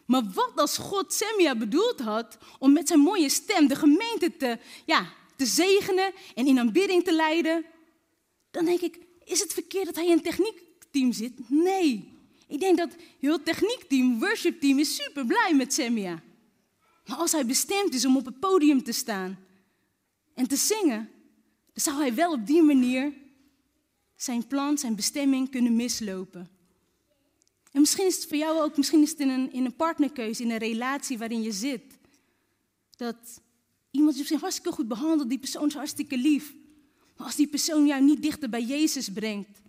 Maar 0.05 0.23
wat 0.33 0.51
als 0.55 0.77
God 0.77 1.13
Semia 1.13 1.55
bedoeld 1.55 1.99
had 1.99 2.37
om 2.59 2.73
met 2.73 2.87
zijn 2.87 2.99
mooie 2.99 3.29
stem 3.29 3.67
de 3.67 3.75
gemeente 3.75 4.37
te, 4.37 4.57
ja, 4.85 5.05
te 5.35 5.45
zegenen 5.45 6.11
en 6.35 6.47
in 6.47 6.59
aanbidding 6.59 7.03
te 7.03 7.13
leiden? 7.13 7.65
Dan 8.51 8.65
denk 8.65 8.81
ik, 8.81 8.99
is 9.23 9.39
het 9.39 9.53
verkeerd 9.53 9.85
dat 9.85 9.95
hij 9.95 10.11
een 10.11 10.21
techniekteam 10.91 11.11
zit? 11.11 11.49
Nee. 11.49 12.09
Ik 12.47 12.59
denk 12.59 12.77
dat 12.77 12.95
heel 13.19 13.43
techniekteam, 13.43 14.19
worshipteam 14.19 14.79
is 14.79 14.95
super 14.95 15.25
blij 15.25 15.53
met 15.55 15.73
Semia. 15.73 16.21
Maar 17.05 17.17
als 17.17 17.31
hij 17.31 17.45
bestemd 17.45 17.93
is 17.93 18.05
om 18.05 18.17
op 18.17 18.25
het 18.25 18.39
podium 18.39 18.83
te 18.83 18.91
staan 18.91 19.39
en 20.33 20.47
te 20.47 20.55
zingen, 20.55 21.09
dan 21.73 21.83
zou 21.83 21.97
hij 21.97 22.13
wel 22.13 22.31
op 22.31 22.47
die 22.47 22.61
manier 22.61 23.13
zijn 24.15 24.47
plan, 24.47 24.77
zijn 24.77 24.95
bestemming 24.95 25.49
kunnen 25.49 25.75
mislopen. 25.75 26.49
En 27.71 27.79
misschien 27.79 28.05
is 28.05 28.15
het 28.15 28.27
voor 28.27 28.37
jou 28.37 28.61
ook, 28.61 28.77
misschien 28.77 29.01
is 29.01 29.09
het 29.09 29.19
in 29.19 29.29
een, 29.29 29.51
in 29.51 29.65
een 29.65 29.75
partnerkeuze, 29.75 30.43
in 30.43 30.51
een 30.51 30.57
relatie 30.57 31.17
waarin 31.17 31.41
je 31.41 31.51
zit. 31.51 31.83
Dat 32.95 33.41
iemand 33.91 34.27
je 34.27 34.37
hartstikke 34.37 34.71
goed 34.71 34.87
behandelt, 34.87 35.29
die 35.29 35.39
persoon 35.39 35.67
is 35.67 35.73
hartstikke 35.73 36.17
lief. 36.17 36.53
Maar 37.17 37.25
als 37.25 37.35
die 37.35 37.47
persoon 37.47 37.85
jou 37.85 38.01
niet 38.01 38.21
dichter 38.21 38.49
bij 38.49 38.63
Jezus 38.63 39.09
brengt, 39.09 39.61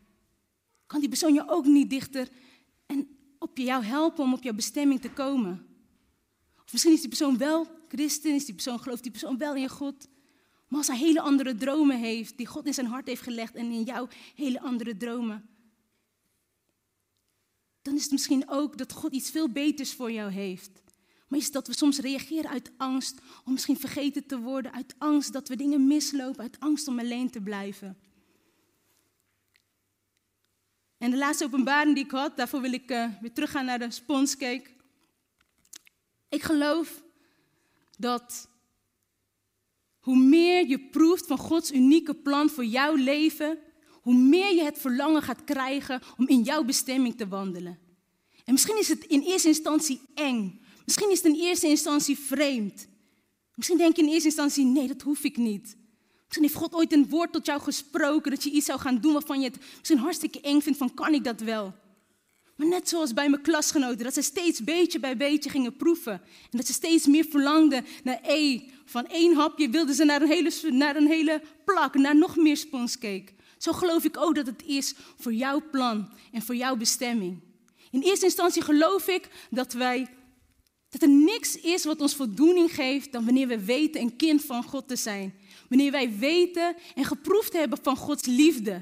kan 0.93 1.01
die 1.01 1.09
persoon 1.09 1.35
jou 1.35 1.49
ook 1.49 1.67
niet 1.67 1.91
dichter 1.91 2.29
en 2.87 3.09
op 3.39 3.59
jou 3.59 3.85
helpen 3.85 4.25
om 4.25 4.33
op 4.33 4.43
jouw 4.43 4.55
bestemming 4.55 5.01
te 5.01 5.11
komen. 5.11 5.67
Of 6.65 6.73
misschien 6.73 6.93
is 6.93 7.01
die 7.01 7.09
persoon 7.09 7.39
wel 7.39 7.67
christen, 7.89 8.35
is 8.35 8.45
die 8.45 8.55
persoon, 8.55 8.81
gelooft 8.81 9.03
die 9.03 9.11
persoon 9.11 9.39
wel 9.39 9.55
in 9.55 9.69
God. 9.69 10.09
Maar 10.69 10.79
als 10.79 10.87
hij 10.87 10.99
hele 10.99 11.21
andere 11.21 11.55
dromen 11.55 11.99
heeft, 11.99 12.37
die 12.37 12.47
God 12.47 12.67
in 12.67 12.75
zijn 12.75 12.87
hart 12.87 13.07
heeft 13.07 13.23
gelegd 13.23 13.55
en 13.55 13.71
in 13.71 13.83
jou 13.83 14.09
hele 14.35 14.61
andere 14.61 14.97
dromen, 14.97 15.49
dan 17.83 17.95
is 17.95 18.03
het 18.03 18.13
misschien 18.13 18.49
ook 18.49 18.79
dat 18.79 18.93
God 18.93 19.13
iets 19.13 19.31
veel 19.31 19.49
beters 19.49 19.93
voor 19.93 20.13
jou 20.13 20.31
heeft. 20.31 20.83
Maar 21.29 21.39
is 21.39 21.51
dat 21.51 21.67
we 21.67 21.77
soms 21.77 21.99
reageren 21.99 22.51
uit 22.51 22.71
angst 22.77 23.21
om 23.45 23.53
misschien 23.53 23.79
vergeten 23.79 24.27
te 24.27 24.39
worden, 24.39 24.73
uit 24.73 24.95
angst 24.99 25.33
dat 25.33 25.49
we 25.49 25.57
dingen 25.57 25.87
mislopen, 25.87 26.43
uit 26.43 26.61
angst 26.61 26.89
om 26.89 26.99
alleen 26.99 27.31
te 27.31 27.41
blijven. 27.41 27.99
En 31.03 31.11
de 31.11 31.17
laatste 31.17 31.45
openbaring 31.45 31.95
die 31.95 32.05
ik 32.05 32.11
had, 32.11 32.37
daarvoor 32.37 32.61
wil 32.61 32.73
ik 32.73 32.91
uh, 32.91 33.09
weer 33.21 33.33
teruggaan 33.33 33.65
naar 33.65 33.79
de 33.79 33.91
sponscake. 33.91 34.71
Ik 36.29 36.43
geloof 36.43 37.03
dat 37.99 38.49
hoe 39.99 40.17
meer 40.17 40.67
je 40.67 40.81
proeft 40.81 41.27
van 41.27 41.39
Gods 41.39 41.73
unieke 41.73 42.15
plan 42.15 42.51
voor 42.51 42.65
jouw 42.65 42.95
leven, 42.95 43.59
hoe 43.91 44.15
meer 44.15 44.55
je 44.55 44.63
het 44.63 44.79
verlangen 44.79 45.23
gaat 45.23 45.45
krijgen 45.45 46.03
om 46.17 46.29
in 46.29 46.43
jouw 46.43 46.65
bestemming 46.65 47.17
te 47.17 47.29
wandelen. 47.29 47.79
En 48.45 48.53
misschien 48.53 48.79
is 48.79 48.89
het 48.89 49.05
in 49.05 49.23
eerste 49.23 49.49
instantie 49.49 50.01
eng. 50.15 50.65
Misschien 50.85 51.11
is 51.11 51.23
het 51.23 51.33
in 51.33 51.41
eerste 51.41 51.69
instantie 51.69 52.19
vreemd. 52.19 52.89
Misschien 53.55 53.79
denk 53.79 53.97
je 53.97 54.03
in 54.03 54.09
eerste 54.09 54.29
instantie, 54.29 54.65
nee, 54.65 54.89
dat 54.89 55.03
hoef 55.03 55.25
ik 55.25 55.37
niet. 55.37 55.77
Misschien 56.33 56.51
heeft 56.51 56.65
God 56.65 56.81
ooit 56.81 56.93
een 56.93 57.09
woord 57.09 57.33
tot 57.33 57.47
jou 57.47 57.61
gesproken 57.61 58.31
dat 58.31 58.43
je 58.43 58.51
iets 58.51 58.67
zou 58.67 58.81
gaan 58.81 58.99
doen 59.01 59.13
waarvan 59.13 59.41
je 59.41 59.47
het 59.47 59.59
misschien 59.79 59.99
hartstikke 59.99 60.41
eng 60.41 60.61
vindt 60.61 60.79
van 60.79 60.95
kan 60.95 61.15
ik 61.15 61.25
dat 61.25 61.41
wel? 61.41 61.75
Maar 62.57 62.67
net 62.67 62.89
zoals 62.89 63.13
bij 63.13 63.29
mijn 63.29 63.43
klasgenoten, 63.43 64.05
dat 64.05 64.15
ze 64.15 64.23
steeds 64.23 64.65
beetje 64.65 65.01
bij 65.01 65.17
beetje 65.17 65.51
gingen 65.51 65.77
proeven. 65.77 66.13
En 66.13 66.59
dat 66.59 66.67
ze 66.67 66.73
steeds 66.73 67.07
meer 67.07 67.25
verlangden 67.25 67.85
naar 68.05 68.21
E. 68.23 68.61
Van 68.85 69.07
één 69.07 69.37
hapje 69.37 69.69
wilden 69.69 69.95
ze 69.95 70.05
naar 70.05 70.23
een 70.23 70.29
hele, 70.29 70.53
naar 70.71 70.97
een 70.97 71.07
hele 71.07 71.43
plak, 71.65 71.95
naar 71.95 72.17
nog 72.17 72.37
meer 72.37 72.57
sponscake. 72.57 73.33
Zo 73.59 73.73
geloof 73.73 74.05
ik 74.05 74.17
ook 74.17 74.35
dat 74.35 74.47
het 74.47 74.63
is 74.67 74.95
voor 75.19 75.33
jouw 75.33 75.63
plan 75.71 76.09
en 76.33 76.43
voor 76.43 76.57
jouw 76.57 76.77
bestemming. 76.77 77.41
In 77.91 78.03
eerste 78.03 78.25
instantie 78.25 78.63
geloof 78.63 79.09
ik 79.09 79.29
dat 79.51 79.73
wij 79.73 80.09
dat 80.89 81.03
er 81.03 81.09
niks 81.09 81.57
is 81.57 81.85
wat 81.85 82.01
ons 82.01 82.15
voldoening 82.15 82.75
geeft 82.75 83.13
dan 83.13 83.25
wanneer 83.25 83.49
we 83.49 83.65
weten 83.65 84.01
een 84.01 84.17
kind 84.17 84.45
van 84.45 84.63
God 84.63 84.89
te 84.89 84.97
zijn. 84.97 85.35
Wanneer 85.73 85.91
wij 85.91 86.19
weten 86.19 86.77
en 86.95 87.05
geproefd 87.05 87.53
hebben 87.53 87.79
van 87.83 87.97
Gods 87.97 88.27
liefde. 88.27 88.73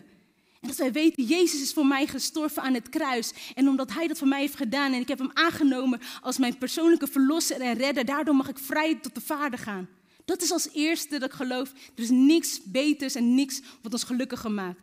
En 0.60 0.68
dat 0.68 0.76
wij 0.76 0.92
weten, 0.92 1.24
Jezus 1.24 1.62
is 1.62 1.72
voor 1.72 1.86
mij 1.86 2.06
gestorven 2.06 2.62
aan 2.62 2.74
het 2.74 2.88
kruis. 2.88 3.32
En 3.54 3.68
omdat 3.68 3.92
Hij 3.92 4.06
dat 4.06 4.18
voor 4.18 4.28
mij 4.28 4.40
heeft 4.40 4.56
gedaan 4.56 4.92
en 4.92 5.00
ik 5.00 5.08
heb 5.08 5.18
Hem 5.18 5.30
aangenomen 5.32 6.00
als 6.20 6.38
mijn 6.38 6.58
persoonlijke 6.58 7.06
verlosser 7.06 7.60
en 7.60 7.74
redder, 7.76 8.04
daardoor 8.04 8.34
mag 8.34 8.48
ik 8.48 8.58
vrij 8.58 8.94
tot 8.94 9.14
de 9.14 9.20
Vader 9.20 9.58
gaan. 9.58 9.88
Dat 10.24 10.42
is 10.42 10.52
als 10.52 10.68
eerste 10.72 11.18
dat 11.18 11.28
ik 11.28 11.36
geloof, 11.36 11.72
er 11.94 12.02
is 12.02 12.10
niks 12.10 12.60
beters 12.64 13.14
en 13.14 13.34
niks 13.34 13.60
wat 13.82 13.92
ons 13.92 14.04
gelukkiger 14.04 14.50
maakt. 14.50 14.80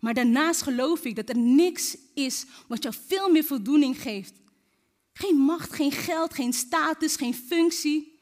Maar 0.00 0.14
daarnaast 0.14 0.62
geloof 0.62 1.04
ik 1.04 1.16
dat 1.16 1.28
er 1.28 1.38
niks 1.38 1.96
is 2.14 2.44
wat 2.68 2.82
jou 2.82 2.94
veel 3.06 3.30
meer 3.30 3.44
voldoening 3.44 4.02
geeft. 4.02 4.32
Geen 5.12 5.36
macht, 5.36 5.72
geen 5.72 5.92
geld, 5.92 6.34
geen 6.34 6.52
status, 6.52 7.16
geen 7.16 7.34
functie. 7.34 8.13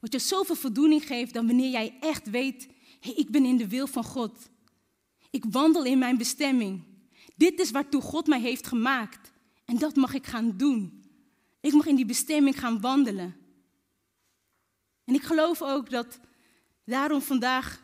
Wat 0.00 0.12
je 0.12 0.18
zoveel 0.18 0.54
voldoening 0.54 1.06
geeft 1.06 1.32
dan 1.32 1.46
wanneer 1.46 1.70
jij 1.70 1.96
echt 2.00 2.30
weet, 2.30 2.68
hey, 3.00 3.12
ik 3.12 3.30
ben 3.30 3.44
in 3.44 3.56
de 3.56 3.68
wil 3.68 3.86
van 3.86 4.04
God. 4.04 4.48
Ik 5.30 5.44
wandel 5.48 5.84
in 5.84 5.98
mijn 5.98 6.16
bestemming. 6.16 6.82
Dit 7.36 7.60
is 7.60 7.70
waartoe 7.70 8.00
God 8.00 8.26
mij 8.26 8.40
heeft 8.40 8.66
gemaakt. 8.66 9.32
En 9.64 9.78
dat 9.78 9.96
mag 9.96 10.14
ik 10.14 10.26
gaan 10.26 10.56
doen. 10.56 11.04
Ik 11.60 11.72
mag 11.72 11.86
in 11.86 11.96
die 11.96 12.06
bestemming 12.06 12.58
gaan 12.58 12.80
wandelen. 12.80 13.36
En 15.04 15.14
ik 15.14 15.22
geloof 15.22 15.62
ook 15.62 15.90
dat 15.90 16.20
daarom 16.84 17.20
vandaag 17.20 17.82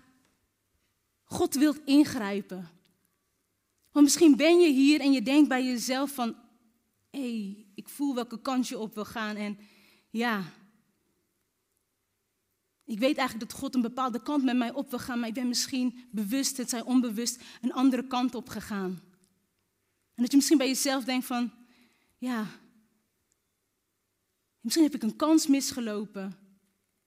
God 1.24 1.54
wilt 1.54 1.80
ingrijpen. 1.84 2.68
Want 3.92 4.04
misschien 4.04 4.36
ben 4.36 4.60
je 4.60 4.72
hier 4.72 5.00
en 5.00 5.12
je 5.12 5.22
denkt 5.22 5.48
bij 5.48 5.64
jezelf 5.64 6.10
van, 6.10 6.36
hé, 7.10 7.20
hey, 7.20 7.66
ik 7.74 7.88
voel 7.88 8.14
welke 8.14 8.40
kant 8.40 8.68
je 8.68 8.78
op 8.78 8.94
wil 8.94 9.04
gaan. 9.04 9.36
En 9.36 9.58
ja, 10.10 10.44
ik 12.86 12.98
weet 12.98 13.16
eigenlijk 13.16 13.50
dat 13.50 13.58
God 13.58 13.74
een 13.74 13.80
bepaalde 13.80 14.22
kant 14.22 14.44
met 14.44 14.56
mij 14.56 14.72
op 14.72 14.90
wil 14.90 14.98
gaan, 14.98 15.18
maar 15.18 15.28
ik 15.28 15.34
ben 15.34 15.48
misschien 15.48 15.98
bewust, 16.10 16.56
het 16.56 16.70
zij 16.70 16.82
onbewust, 16.82 17.42
een 17.60 17.72
andere 17.72 18.06
kant 18.06 18.34
op 18.34 18.48
gegaan. 18.48 19.00
En 20.14 20.22
dat 20.22 20.30
je 20.30 20.36
misschien 20.36 20.58
bij 20.58 20.66
jezelf 20.66 21.04
denkt 21.04 21.26
van, 21.26 21.52
ja, 22.18 22.46
misschien 24.60 24.84
heb 24.84 24.94
ik 24.94 25.02
een 25.02 25.16
kans 25.16 25.46
misgelopen. 25.46 26.36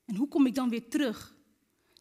En 0.05 0.15
hoe 0.15 0.27
kom 0.27 0.45
ik 0.45 0.55
dan 0.55 0.69
weer 0.69 0.89
terug? 0.89 1.35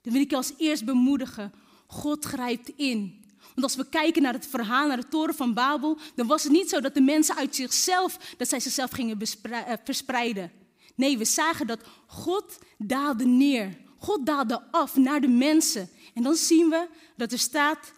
Dan 0.03 0.13
wil 0.13 0.23
ik 0.23 0.31
je 0.31 0.37
als 0.37 0.53
eerst 0.57 0.85
bemoedigen. 0.85 1.53
God 1.87 2.25
grijpt 2.25 2.69
in. 2.69 3.25
Want 3.39 3.63
als 3.63 3.77
we 3.77 3.89
kijken 3.89 4.23
naar 4.23 4.33
het 4.33 4.47
verhaal, 4.47 4.89
naar 4.89 4.97
de 4.97 5.09
toren 5.09 5.35
van 5.35 5.55
Babel, 5.55 5.99
dan 6.15 6.27
was 6.27 6.43
het 6.43 6.53
niet 6.53 6.69
zo 6.69 6.81
dat 6.81 6.95
de 6.95 7.01
mensen 7.01 7.37
uit 7.37 7.55
zichzelf, 7.55 8.35
dat 8.37 8.49
zij 8.49 8.61
zichzelf 8.61 8.91
gingen 8.91 9.21
eh, 9.43 9.73
verspreiden. 9.85 10.51
Nee, 10.99 11.19
we 11.19 11.25
zagen 11.25 11.67
dat 11.67 11.81
God 12.07 12.59
daalde 12.79 13.27
neer. 13.27 13.77
God 13.99 14.27
daalde 14.27 14.63
af 14.71 14.97
naar 14.97 15.21
de 15.21 15.29
mensen. 15.29 15.89
En 16.15 16.23
dan 16.23 16.35
zien 16.35 16.69
we 16.69 16.89
dat 17.17 17.33
er 17.33 17.39
staat, 17.39 17.93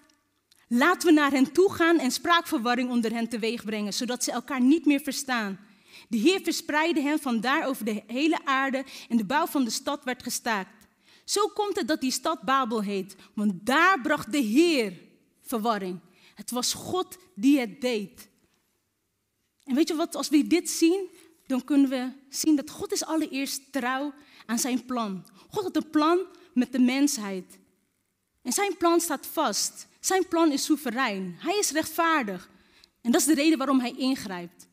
laten 0.69 1.09
we 1.09 1.15
naar 1.15 1.31
hen 1.31 1.53
toe 1.53 1.73
gaan 1.73 1.99
en 1.99 2.11
spraakverwarring 2.11 2.91
onder 2.91 3.13
hen 3.13 3.29
teweeg 3.29 3.65
brengen, 3.65 3.93
zodat 3.93 4.25
ze 4.25 4.31
elkaar 4.33 4.61
niet 4.61 4.87
meer 4.87 5.01
verstaan. 5.01 5.61
De 6.09 6.17
Heer 6.17 6.41
verspreidde 6.41 7.01
hen 7.01 7.19
vandaar 7.19 7.67
over 7.67 7.85
de 7.85 8.03
hele 8.07 8.45
aarde 8.45 8.85
en 9.09 9.17
de 9.17 9.25
bouw 9.25 9.47
van 9.47 9.65
de 9.65 9.71
stad 9.71 10.05
werd 10.05 10.23
gestaakt. 10.23 10.87
Zo 11.25 11.47
komt 11.47 11.77
het 11.77 11.89
dat 11.89 12.01
die 12.01 12.13
stad 12.13 12.43
Babel 12.43 12.83
heet, 12.83 13.17
want 13.35 13.53
daar 13.67 14.01
bracht 14.01 14.33
de 14.33 14.39
Heer 14.39 14.93
verwarring. 15.43 16.01
Het 16.35 16.51
was 16.51 16.75
God 16.75 17.17
die 17.35 17.59
het 17.59 17.81
deed. 17.81 18.29
En 19.65 19.75
weet 19.75 19.89
je 19.89 19.95
wat, 19.95 20.15
als 20.15 20.29
we 20.29 20.47
dit 20.47 20.71
zien, 20.71 21.11
dan 21.51 21.65
kunnen 21.65 21.91
we 21.91 22.13
zien 22.29 22.57
dat 22.57 22.71
God 22.71 22.93
is 22.93 23.05
allereerst 23.05 23.73
trouw 23.73 24.13
aan 24.47 24.59
zijn 24.59 24.85
plan. 24.85 25.27
God 25.49 25.63
had 25.63 25.77
een 25.77 25.91
plan 25.91 26.27
met 26.55 26.73
de 26.73 26.79
mensheid. 26.79 27.59
En 28.43 28.53
zijn 28.53 28.77
plan 28.77 29.01
staat 29.01 29.27
vast. 29.27 29.87
Zijn 30.01 30.29
plan 30.29 30.53
is 30.53 30.65
soeverein. 30.65 31.37
Hij 31.39 31.59
is 31.59 31.71
rechtvaardig. 31.71 32.51
En 33.01 33.11
dat 33.11 33.21
is 33.21 33.27
de 33.27 33.35
reden 33.35 33.59
waarom 33.59 33.81
hij 33.81 33.95
ingrijpt. 33.97 34.67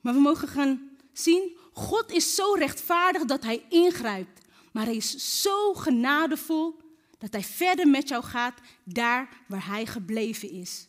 Maar 0.00 0.14
we 0.14 0.20
mogen 0.20 0.48
gaan 0.48 0.90
zien, 1.12 1.56
God 1.72 2.12
is 2.12 2.34
zo 2.34 2.52
rechtvaardig 2.52 3.24
dat 3.24 3.42
hij 3.42 3.64
ingrijpt. 3.68 4.40
Maar 4.72 4.84
hij 4.84 4.96
is 4.96 5.42
zo 5.42 5.74
genadevol 5.74 6.80
dat 7.18 7.32
hij 7.32 7.42
verder 7.42 7.88
met 7.88 8.08
jou 8.08 8.24
gaat 8.24 8.60
daar 8.84 9.44
waar 9.48 9.66
hij 9.66 9.86
gebleven 9.86 10.50
is. 10.50 10.88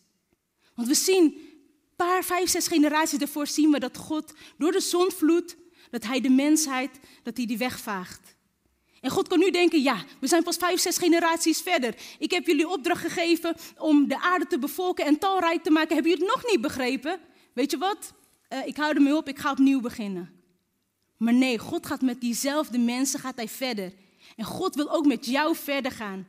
Want 0.75 0.87
we 0.87 0.93
zien, 0.93 1.50
paar, 2.05 2.23
vijf, 2.23 2.49
zes 2.49 2.67
generaties 2.67 3.19
ervoor 3.19 3.47
zien 3.47 3.71
we 3.71 3.79
dat 3.79 3.97
God 3.97 4.33
door 4.57 4.71
de 4.71 4.79
zondvloed, 4.79 5.57
dat 5.89 6.03
hij 6.03 6.21
de 6.21 6.29
mensheid, 6.29 6.99
dat 7.23 7.37
hij 7.37 7.45
die 7.45 7.57
wegvaagt. 7.57 8.35
En 8.99 9.09
God 9.09 9.27
kan 9.27 9.39
nu 9.39 9.51
denken, 9.51 9.81
ja, 9.81 10.03
we 10.19 10.27
zijn 10.27 10.43
pas 10.43 10.57
vijf, 10.57 10.79
zes 10.79 10.97
generaties 10.97 11.61
verder. 11.61 11.95
Ik 12.19 12.31
heb 12.31 12.45
jullie 12.45 12.69
opdracht 12.69 13.01
gegeven 13.01 13.55
om 13.77 14.07
de 14.07 14.21
aarde 14.21 14.47
te 14.47 14.59
bevolken 14.59 15.05
en 15.05 15.17
talrijk 15.17 15.63
te 15.63 15.71
maken. 15.71 15.93
Hebben 15.93 16.11
jullie 16.11 16.27
het 16.27 16.35
nog 16.35 16.51
niet 16.51 16.61
begrepen? 16.61 17.19
Weet 17.53 17.71
je 17.71 17.77
wat? 17.77 18.13
Uh, 18.49 18.65
ik 18.65 18.77
hou 18.77 18.95
ermee 18.95 19.15
op, 19.15 19.27
ik 19.27 19.39
ga 19.39 19.51
opnieuw 19.51 19.81
beginnen. 19.81 20.29
Maar 21.17 21.33
nee, 21.33 21.57
God 21.57 21.85
gaat 21.85 22.01
met 22.01 22.21
diezelfde 22.21 22.77
mensen 22.77 23.19
gaat 23.19 23.35
hij 23.35 23.47
verder. 23.47 23.93
En 24.35 24.45
God 24.45 24.75
wil 24.75 24.91
ook 24.91 25.05
met 25.05 25.25
jou 25.25 25.55
verder 25.55 25.91
gaan. 25.91 26.27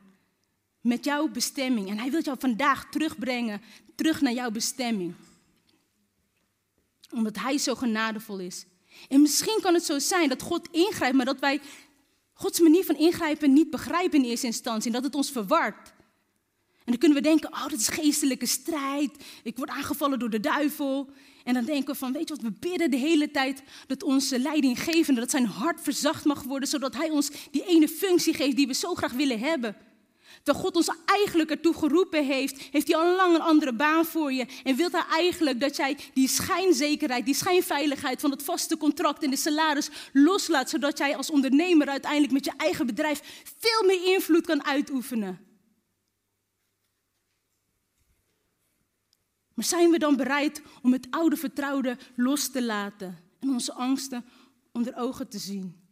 Met 0.81 1.05
jouw 1.05 1.27
bestemming. 1.27 1.89
En 1.89 1.97
hij 1.97 2.11
wil 2.11 2.21
jou 2.21 2.37
vandaag 2.39 2.89
terugbrengen, 2.89 3.61
terug 3.95 4.21
naar 4.21 4.33
jouw 4.33 4.51
bestemming. 4.51 5.15
Omdat 7.13 7.39
hij 7.39 7.57
zo 7.57 7.75
genadevol 7.75 8.39
is. 8.39 8.65
En 9.09 9.21
misschien 9.21 9.59
kan 9.61 9.73
het 9.73 9.85
zo 9.85 9.99
zijn 9.99 10.29
dat 10.29 10.41
God 10.41 10.67
ingrijpt, 10.71 11.15
maar 11.15 11.25
dat 11.25 11.39
wij 11.39 11.61
Gods 12.33 12.59
manier 12.59 12.85
van 12.85 12.95
ingrijpen 12.95 13.53
niet 13.53 13.69
begrijpen 13.69 14.19
in 14.23 14.29
eerste 14.29 14.45
instantie. 14.45 14.87
En 14.87 14.93
dat 14.93 15.03
het 15.03 15.15
ons 15.15 15.31
verwart. 15.31 15.93
En 16.85 16.91
dan 16.91 16.97
kunnen 16.97 17.17
we 17.17 17.23
denken, 17.23 17.51
oh, 17.53 17.67
dat 17.67 17.79
is 17.79 17.87
geestelijke 17.87 18.45
strijd. 18.45 19.11
Ik 19.43 19.57
word 19.57 19.69
aangevallen 19.69 20.19
door 20.19 20.29
de 20.29 20.39
duivel. 20.39 21.09
En 21.43 21.53
dan 21.53 21.65
denken 21.65 21.91
we 21.93 21.99
van, 21.99 22.11
weet 22.11 22.27
je 22.27 22.35
wat, 22.35 22.43
we 22.43 22.51
bidden 22.59 22.91
de 22.91 22.97
hele 22.97 23.31
tijd 23.31 23.63
dat 23.87 24.03
onze 24.03 24.39
leidinggevende, 24.39 25.19
dat 25.19 25.29
zijn 25.29 25.45
hart 25.45 25.81
verzacht 25.81 26.25
mag 26.25 26.43
worden, 26.43 26.69
zodat 26.69 26.95
hij 26.95 27.09
ons 27.09 27.31
die 27.51 27.65
ene 27.65 27.87
functie 27.87 28.33
geeft 28.33 28.55
die 28.55 28.67
we 28.67 28.73
zo 28.73 28.95
graag 28.95 29.11
willen 29.11 29.39
hebben. 29.39 29.75
Terwijl 30.43 30.65
God 30.65 30.75
ons 30.75 30.89
eigenlijk 31.05 31.49
ertoe 31.49 31.73
geroepen 31.73 32.25
heeft, 32.25 32.61
heeft 32.61 32.87
hij 32.87 32.97
al 32.97 33.15
lang 33.15 33.35
een 33.35 33.41
andere 33.41 33.73
baan 33.73 34.05
voor 34.05 34.33
je. 34.33 34.45
En 34.63 34.75
wil 34.75 34.89
hij 34.91 35.05
eigenlijk 35.09 35.59
dat 35.59 35.75
jij 35.75 35.97
die 36.13 36.27
schijnzekerheid, 36.27 37.25
die 37.25 37.35
schijnveiligheid 37.35 38.21
van 38.21 38.31
het 38.31 38.43
vaste 38.43 38.77
contract 38.77 39.23
en 39.23 39.29
de 39.29 39.35
salaris 39.35 39.89
loslaat, 40.13 40.69
zodat 40.69 40.97
jij 40.97 41.17
als 41.17 41.31
ondernemer 41.31 41.87
uiteindelijk 41.87 42.33
met 42.33 42.45
je 42.45 42.53
eigen 42.57 42.85
bedrijf 42.85 43.43
veel 43.57 43.87
meer 43.87 44.13
invloed 44.13 44.45
kan 44.45 44.65
uitoefenen. 44.65 45.39
Maar 49.53 49.65
zijn 49.65 49.89
we 49.89 49.99
dan 49.99 50.15
bereid 50.15 50.61
om 50.81 50.93
het 50.93 51.07
oude 51.09 51.35
vertrouwde 51.37 51.97
los 52.15 52.51
te 52.51 52.63
laten 52.63 53.17
en 53.39 53.49
onze 53.49 53.73
angsten 53.73 54.25
onder 54.71 54.95
ogen 54.95 55.29
te 55.29 55.39
zien? 55.39 55.82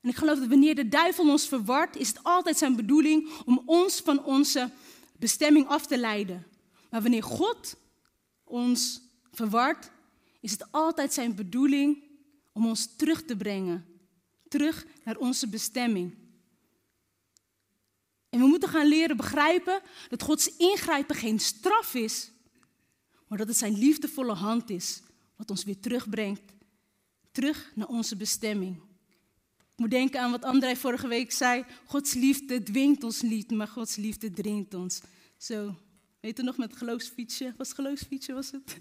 En 0.00 0.08
ik 0.08 0.16
geloof 0.16 0.38
dat 0.38 0.48
wanneer 0.48 0.74
de 0.74 0.88
duivel 0.88 1.30
ons 1.30 1.48
verwart, 1.48 1.96
is 1.96 2.08
het 2.08 2.22
altijd 2.22 2.58
zijn 2.58 2.76
bedoeling 2.76 3.30
om 3.44 3.62
ons 3.66 4.00
van 4.00 4.24
onze 4.24 4.70
bestemming 5.18 5.66
af 5.66 5.86
te 5.86 5.98
leiden. 5.98 6.46
Maar 6.90 7.02
wanneer 7.02 7.22
God 7.22 7.76
ons 8.44 9.00
verwart, 9.32 9.90
is 10.40 10.50
het 10.50 10.72
altijd 10.72 11.12
zijn 11.12 11.34
bedoeling 11.34 12.02
om 12.52 12.66
ons 12.66 12.96
terug 12.96 13.22
te 13.24 13.36
brengen. 13.36 13.86
Terug 14.48 14.86
naar 15.04 15.16
onze 15.16 15.48
bestemming. 15.48 16.18
En 18.28 18.40
we 18.40 18.46
moeten 18.46 18.68
gaan 18.68 18.86
leren 18.86 19.16
begrijpen 19.16 19.80
dat 20.08 20.22
Gods 20.22 20.56
ingrijpen 20.56 21.16
geen 21.16 21.40
straf 21.40 21.94
is, 21.94 22.30
maar 23.26 23.38
dat 23.38 23.48
het 23.48 23.56
zijn 23.56 23.78
liefdevolle 23.78 24.34
hand 24.34 24.70
is, 24.70 25.02
wat 25.36 25.50
ons 25.50 25.64
weer 25.64 25.80
terugbrengt, 25.80 26.52
terug 27.32 27.72
naar 27.74 27.88
onze 27.88 28.16
bestemming. 28.16 28.89
Moet 29.80 29.90
denken 29.90 30.20
aan 30.20 30.30
wat 30.30 30.44
André 30.44 30.76
vorige 30.76 31.08
week 31.08 31.32
zei, 31.32 31.64
Gods 31.84 32.14
liefde 32.14 32.62
dwingt 32.62 33.04
ons 33.04 33.22
niet, 33.22 33.50
maar 33.50 33.68
Gods 33.68 33.96
liefde 33.96 34.30
dringt 34.30 34.74
ons. 34.74 35.00
Zo, 35.36 35.74
weet 36.20 36.36
je 36.36 36.42
nog 36.42 36.56
met 36.56 36.76
geloofsfietsje? 36.76 37.54
Was 37.56 37.68
het 37.68 37.76
geloofsfietsje, 37.76 38.32
was 38.32 38.50
het? 38.50 38.62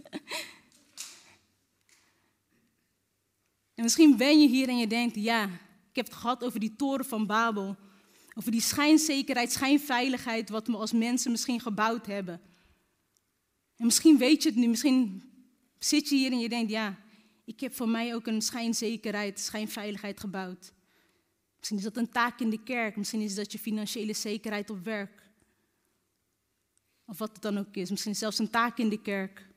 En 3.75 3.83
misschien 3.85 4.17
ben 4.17 4.41
je 4.41 4.47
hier 4.47 4.67
en 4.67 4.77
je 4.77 4.87
denkt, 4.87 5.15
ja, 5.15 5.43
ik 5.89 5.95
heb 5.95 6.05
het 6.05 6.15
gehad 6.15 6.43
over 6.43 6.59
die 6.59 6.75
toren 6.75 7.05
van 7.05 7.25
Babel. 7.25 7.75
Over 8.33 8.51
die 8.51 8.61
schijnzekerheid, 8.61 9.51
schijnveiligheid, 9.51 10.49
wat 10.49 10.67
we 10.67 10.77
als 10.77 10.91
mensen 10.91 11.31
misschien 11.31 11.59
gebouwd 11.59 12.05
hebben. 12.05 12.41
En 13.75 13.85
misschien 13.85 14.17
weet 14.17 14.43
je 14.43 14.49
het 14.49 14.57
nu, 14.57 14.67
misschien 14.67 15.23
zit 15.77 16.09
je 16.09 16.15
hier 16.15 16.31
en 16.31 16.39
je 16.39 16.49
denkt, 16.49 16.71
ja, 16.71 16.99
ik 17.45 17.59
heb 17.59 17.75
voor 17.75 17.89
mij 17.89 18.15
ook 18.15 18.27
een 18.27 18.41
schijnzekerheid, 18.41 19.39
schijnveiligheid 19.39 20.19
gebouwd. 20.19 20.73
Misschien 21.59 21.77
is 21.77 21.83
dat 21.83 21.97
een 21.97 22.09
taak 22.09 22.39
in 22.39 22.49
de 22.49 22.63
kerk, 22.63 22.95
misschien 22.95 23.21
is 23.21 23.35
dat 23.35 23.51
je 23.51 23.59
financiële 23.59 24.13
zekerheid 24.13 24.69
op 24.69 24.83
werk. 24.83 25.29
Of 27.05 27.17
wat 27.17 27.31
het 27.33 27.41
dan 27.41 27.57
ook 27.57 27.75
is, 27.75 27.89
misschien 27.89 28.15
zelfs 28.15 28.39
een 28.39 28.49
taak 28.49 28.77
in 28.77 28.89
de 28.89 29.01
kerk. 29.01 29.47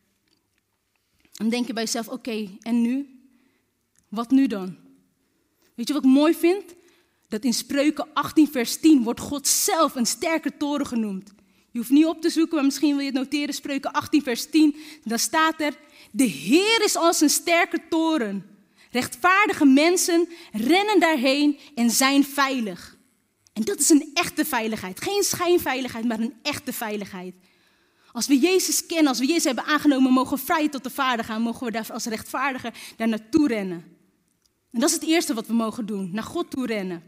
Dan 1.33 1.49
denk 1.49 1.67
je 1.67 1.73
bij 1.73 1.83
jezelf, 1.83 2.09
oké, 2.09 2.49
en 2.61 2.83
nu? 2.83 3.21
Wat 4.09 4.31
nu 4.31 4.47
dan? 4.47 4.77
Weet 5.75 5.89
je 5.89 5.95
wat 5.95 6.05
ik 6.05 6.11
mooi 6.11 6.35
vind? 6.35 6.75
dat 7.33 7.45
in 7.45 7.55
Spreuken 7.55 8.07
18, 8.13 8.49
vers 8.49 8.77
10 8.77 9.03
wordt 9.03 9.21
God 9.21 9.49
zelf 9.49 9.95
een 9.95 10.07
sterke 10.07 10.57
toren 10.57 10.87
genoemd. 10.87 11.33
Je 11.71 11.79
hoeft 11.79 11.91
niet 11.91 12.07
op 12.07 12.21
te 12.21 12.31
zoeken, 12.31 12.55
maar 12.55 12.65
misschien 12.65 12.91
wil 12.91 12.99
je 12.99 13.11
het 13.11 13.15
noteren. 13.15 13.55
Spreuken 13.55 13.93
18, 13.93 14.23
vers 14.23 14.51
10. 14.51 14.77
Dan 15.05 15.19
staat 15.19 15.61
er: 15.61 15.77
De 16.11 16.25
Heer 16.25 16.85
is 16.85 16.97
als 16.97 17.21
een 17.21 17.31
sterke 17.31 17.89
toren. 17.89 18.52
Rechtvaardige 18.93 19.65
mensen 19.65 20.29
rennen 20.53 21.01
daarheen 21.01 21.59
en 21.75 21.91
zijn 21.91 22.25
veilig. 22.25 22.97
En 23.53 23.63
dat 23.63 23.79
is 23.79 23.89
een 23.89 24.11
echte 24.15 24.45
veiligheid. 24.45 25.01
Geen 25.01 25.23
schijnveiligheid, 25.23 26.05
maar 26.05 26.21
een 26.21 26.35
echte 26.43 26.73
veiligheid. 26.73 27.35
Als 28.13 28.27
we 28.27 28.39
Jezus 28.39 28.87
kennen, 28.87 29.07
als 29.07 29.19
we 29.19 29.27
Jezus 29.27 29.45
hebben 29.45 29.65
aangenomen, 29.65 30.13
mogen 30.13 30.37
we 30.37 30.45
vrij 30.45 30.69
tot 30.69 30.85
de 30.85 30.91
Vader 30.91 31.25
gaan. 31.25 31.43
Mogen 31.43 31.67
we 31.67 31.73
daar 31.73 31.93
als 31.93 32.05
rechtvaardigen 32.05 32.73
daar 32.97 33.09
naartoe 33.09 33.49
rennen. 33.49 33.85
En 34.71 34.81
dat 34.81 34.89
is 34.89 34.95
het 34.95 35.05
eerste 35.05 35.35
wat 35.35 35.47
we 35.47 35.53
mogen 35.53 35.87
doen: 35.87 36.11
naar 36.13 36.23
God 36.23 36.51
toe 36.51 36.67
rennen. 36.67 37.03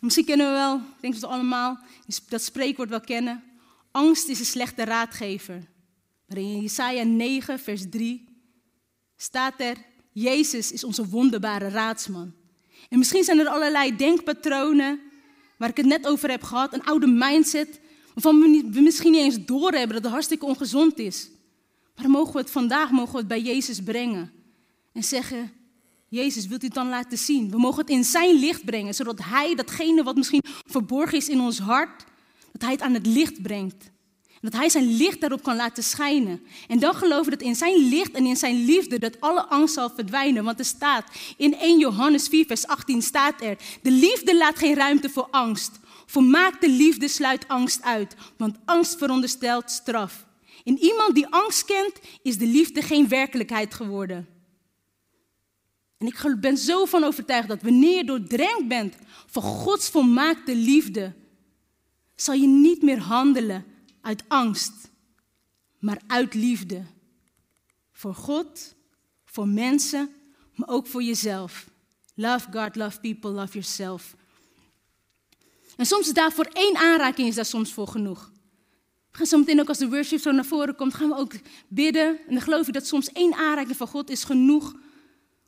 Misschien 0.00 0.24
kennen 0.24 0.46
we 0.46 0.52
wel, 0.52 0.76
ik 0.76 1.00
denk 1.00 1.12
dat 1.12 1.22
we 1.22 1.28
allemaal 1.28 1.78
dat 2.28 2.42
spreekwoord 2.42 2.88
wel 2.88 3.00
kennen. 3.00 3.44
Angst 3.90 4.28
is 4.28 4.38
een 4.38 4.44
slechte 4.44 4.84
raadgever. 4.84 5.68
Maar 6.26 6.38
in 6.38 6.60
Jesaja 6.60 7.02
9, 7.02 7.58
vers 7.58 7.88
3 7.90 8.28
staat 9.16 9.60
er, 9.60 9.76
Jezus 10.12 10.72
is 10.72 10.84
onze 10.84 11.08
wonderbare 11.08 11.68
raadsman. 11.68 12.32
En 12.88 12.98
misschien 12.98 13.24
zijn 13.24 13.38
er 13.38 13.48
allerlei 13.48 13.96
denkpatronen 13.96 15.00
waar 15.56 15.68
ik 15.68 15.76
het 15.76 15.86
net 15.86 16.06
over 16.06 16.30
heb 16.30 16.42
gehad, 16.42 16.72
een 16.72 16.84
oude 16.84 17.06
mindset, 17.06 17.80
waarvan 18.14 18.40
we 18.72 18.80
misschien 18.80 19.12
niet 19.12 19.20
eens 19.20 19.44
doorhebben 19.44 19.94
dat 19.94 20.02
het 20.02 20.12
hartstikke 20.12 20.46
ongezond 20.46 20.98
is. 20.98 21.30
Maar 21.96 22.10
mogen 22.10 22.32
we 22.32 22.38
het 22.38 22.50
vandaag 22.50 22.90
mogen 22.90 23.12
we 23.12 23.18
het 23.18 23.28
bij 23.28 23.40
Jezus 23.40 23.80
brengen 23.80 24.32
en 24.92 25.02
zeggen, 25.02 25.52
Jezus, 26.08 26.46
wilt 26.46 26.62
u 26.62 26.66
het 26.66 26.74
dan 26.74 26.88
laten 26.88 27.18
zien? 27.18 27.50
We 27.50 27.58
mogen 27.58 27.80
het 27.80 27.90
in 27.90 28.04
zijn 28.04 28.38
licht 28.38 28.64
brengen, 28.64 28.94
zodat 28.94 29.18
hij 29.24 29.54
datgene 29.54 30.02
wat 30.02 30.16
misschien 30.16 30.42
verborgen 30.66 31.18
is 31.18 31.28
in 31.28 31.40
ons 31.40 31.58
hart, 31.58 32.04
dat 32.52 32.62
hij 32.62 32.70
het 32.70 32.80
aan 32.80 32.94
het 32.94 33.06
licht 33.06 33.42
brengt. 33.42 33.90
Dat 34.42 34.52
hij 34.52 34.68
zijn 34.68 34.96
licht 34.96 35.20
daarop 35.20 35.42
kan 35.42 35.56
laten 35.56 35.82
schijnen. 35.82 36.42
En 36.68 36.78
dan 36.78 36.94
geloven 36.94 37.30
dat 37.30 37.42
in 37.42 37.54
zijn 37.54 37.88
licht 37.88 38.12
en 38.12 38.26
in 38.26 38.36
zijn 38.36 38.64
liefde 38.64 38.98
dat 38.98 39.20
alle 39.20 39.46
angst 39.46 39.74
zal 39.74 39.90
verdwijnen. 39.90 40.44
Want 40.44 40.58
er 40.58 40.64
staat 40.64 41.04
in 41.36 41.54
1 41.58 41.78
Johannes 41.78 42.28
4, 42.28 42.46
vers 42.46 42.66
18 42.66 43.02
staat 43.02 43.42
er, 43.42 43.56
de 43.82 43.90
liefde 43.90 44.36
laat 44.36 44.58
geen 44.58 44.74
ruimte 44.74 45.10
voor 45.10 45.28
angst. 45.30 45.80
Volmaakte 46.06 46.68
liefde 46.68 47.08
sluit 47.08 47.48
angst 47.48 47.82
uit, 47.82 48.14
want 48.36 48.56
angst 48.64 48.98
veronderstelt 48.98 49.70
straf. 49.70 50.26
In 50.64 50.78
iemand 50.78 51.14
die 51.14 51.26
angst 51.26 51.64
kent, 51.64 51.92
is 52.22 52.38
de 52.38 52.46
liefde 52.46 52.82
geen 52.82 53.08
werkelijkheid 53.08 53.74
geworden. 53.74 54.28
En 55.98 56.06
ik 56.06 56.40
ben 56.40 56.58
zo 56.58 56.84
van 56.84 57.04
overtuigd 57.04 57.48
dat 57.48 57.62
wanneer 57.62 57.96
je 57.96 58.04
doordrenkt 58.04 58.68
bent 58.68 58.94
van 59.26 59.42
Gods 59.42 59.88
volmaakte 59.88 60.56
liefde, 60.56 61.12
zal 62.16 62.34
je 62.34 62.46
niet 62.46 62.82
meer 62.82 62.98
handelen 62.98 63.64
uit 64.02 64.22
angst, 64.28 64.90
maar 65.78 66.00
uit 66.06 66.34
liefde. 66.34 66.82
Voor 67.92 68.14
God, 68.14 68.74
voor 69.24 69.48
mensen, 69.48 70.10
maar 70.54 70.68
ook 70.68 70.86
voor 70.86 71.02
jezelf. 71.02 71.70
Love 72.14 72.48
God, 72.52 72.76
love 72.76 73.00
people, 73.00 73.30
love 73.30 73.52
yourself. 73.52 74.14
En 75.76 75.86
soms 75.86 76.06
is 76.06 76.12
daar 76.12 76.32
voor 76.32 76.44
één 76.44 76.76
aanraking 76.76 77.28
is 77.28 77.34
daar 77.34 77.44
soms 77.44 77.72
voor 77.72 77.88
genoeg. 77.88 78.30
We 79.10 79.18
gaan 79.18 79.26
zo 79.26 79.38
meteen 79.38 79.60
ook 79.60 79.68
als 79.68 79.78
de 79.78 79.88
worship 79.88 80.20
zo 80.20 80.30
naar 80.30 80.44
voren 80.44 80.76
komt, 80.76 80.94
gaan 80.94 81.08
we 81.08 81.16
ook 81.16 81.34
bidden. 81.68 82.18
En 82.26 82.34
dan 82.34 82.40
geloof 82.40 82.66
ik 82.66 82.74
dat 82.74 82.86
soms 82.86 83.12
één 83.12 83.34
aanraking 83.34 83.76
van 83.76 83.86
God 83.86 84.10
is 84.10 84.24
genoeg 84.24 84.74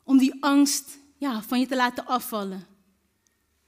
om 0.02 0.18
die 0.18 0.34
angst 0.40 0.98
ja, 1.16 1.42
van 1.42 1.60
je 1.60 1.66
te 1.66 1.76
laten 1.76 2.06
afvallen. 2.06 2.66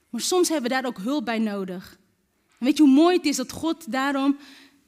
Maar 0.09 0.21
soms 0.21 0.49
hebben 0.49 0.69
we 0.69 0.75
daar 0.75 0.85
ook 0.85 0.97
hulp 0.97 1.25
bij 1.25 1.39
nodig. 1.39 1.97
En 2.59 2.65
weet 2.65 2.77
je 2.77 2.83
hoe 2.83 2.91
mooi 2.91 3.17
het 3.17 3.25
is 3.25 3.35
dat 3.35 3.51
God 3.51 3.91
daarom 3.91 4.37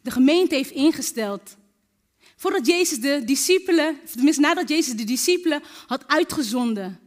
de 0.02 0.12
gemeente 0.12 0.56
heeft 0.56 0.72
ingesteld. 0.72 1.58
Voordat 2.36 2.66
Jezus 2.66 3.00
de 3.00 3.22
discipelen, 3.26 4.00
tenminste 4.14 4.42
nadat 4.42 4.70
Jezus 4.70 4.94
de 4.94 5.04
discipelen 5.04 5.62
had 5.88 6.08
uitgezonden, 6.08 7.00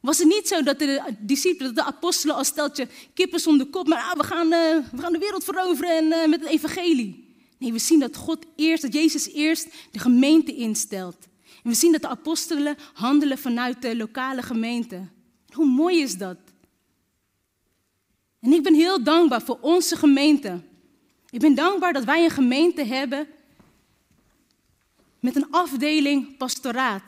was 0.00 0.18
het 0.18 0.26
niet 0.26 0.48
zo 0.48 0.62
dat 0.62 0.78
de 0.78 1.02
discipelen, 1.18 1.74
de 1.74 1.84
apostelen 1.84 2.36
als 2.36 2.46
steltje 2.46 2.88
kippen 3.14 3.40
zonder 3.40 3.66
kop, 3.66 3.88
maar 3.88 4.02
ah, 4.02 4.16
we, 4.16 4.24
gaan, 4.24 4.46
uh, 4.46 4.90
we 4.92 5.00
gaan 5.02 5.12
de 5.12 5.18
wereld 5.18 5.44
veroveren 5.44 5.96
en, 5.96 6.04
uh, 6.04 6.28
met 6.28 6.40
het 6.40 6.48
evangelie. 6.48 7.34
Nee, 7.58 7.72
we 7.72 7.78
zien 7.78 7.98
dat 7.98 8.16
God 8.16 8.46
eerst, 8.56 8.82
dat 8.82 8.92
Jezus 8.92 9.32
eerst 9.32 9.68
de 9.90 9.98
gemeente 9.98 10.54
instelt. 10.54 11.16
En 11.62 11.70
we 11.70 11.74
zien 11.74 11.92
dat 11.92 12.00
de 12.00 12.08
apostelen 12.08 12.76
handelen 12.92 13.38
vanuit 13.38 13.82
de 13.82 13.96
lokale 13.96 14.42
gemeente. 14.42 15.08
Hoe 15.52 15.66
mooi 15.66 16.02
is 16.02 16.16
dat? 16.16 16.38
En 18.40 18.52
ik 18.52 18.62
ben 18.62 18.74
heel 18.74 19.02
dankbaar 19.02 19.42
voor 19.42 19.58
onze 19.60 19.96
gemeente. 19.96 20.60
Ik 21.36 21.42
ben 21.42 21.54
dankbaar 21.54 21.92
dat 21.92 22.04
wij 22.04 22.24
een 22.24 22.30
gemeente 22.30 22.84
hebben 22.84 23.26
met 25.20 25.36
een 25.36 25.50
afdeling 25.50 26.36
pastoraat. 26.36 27.02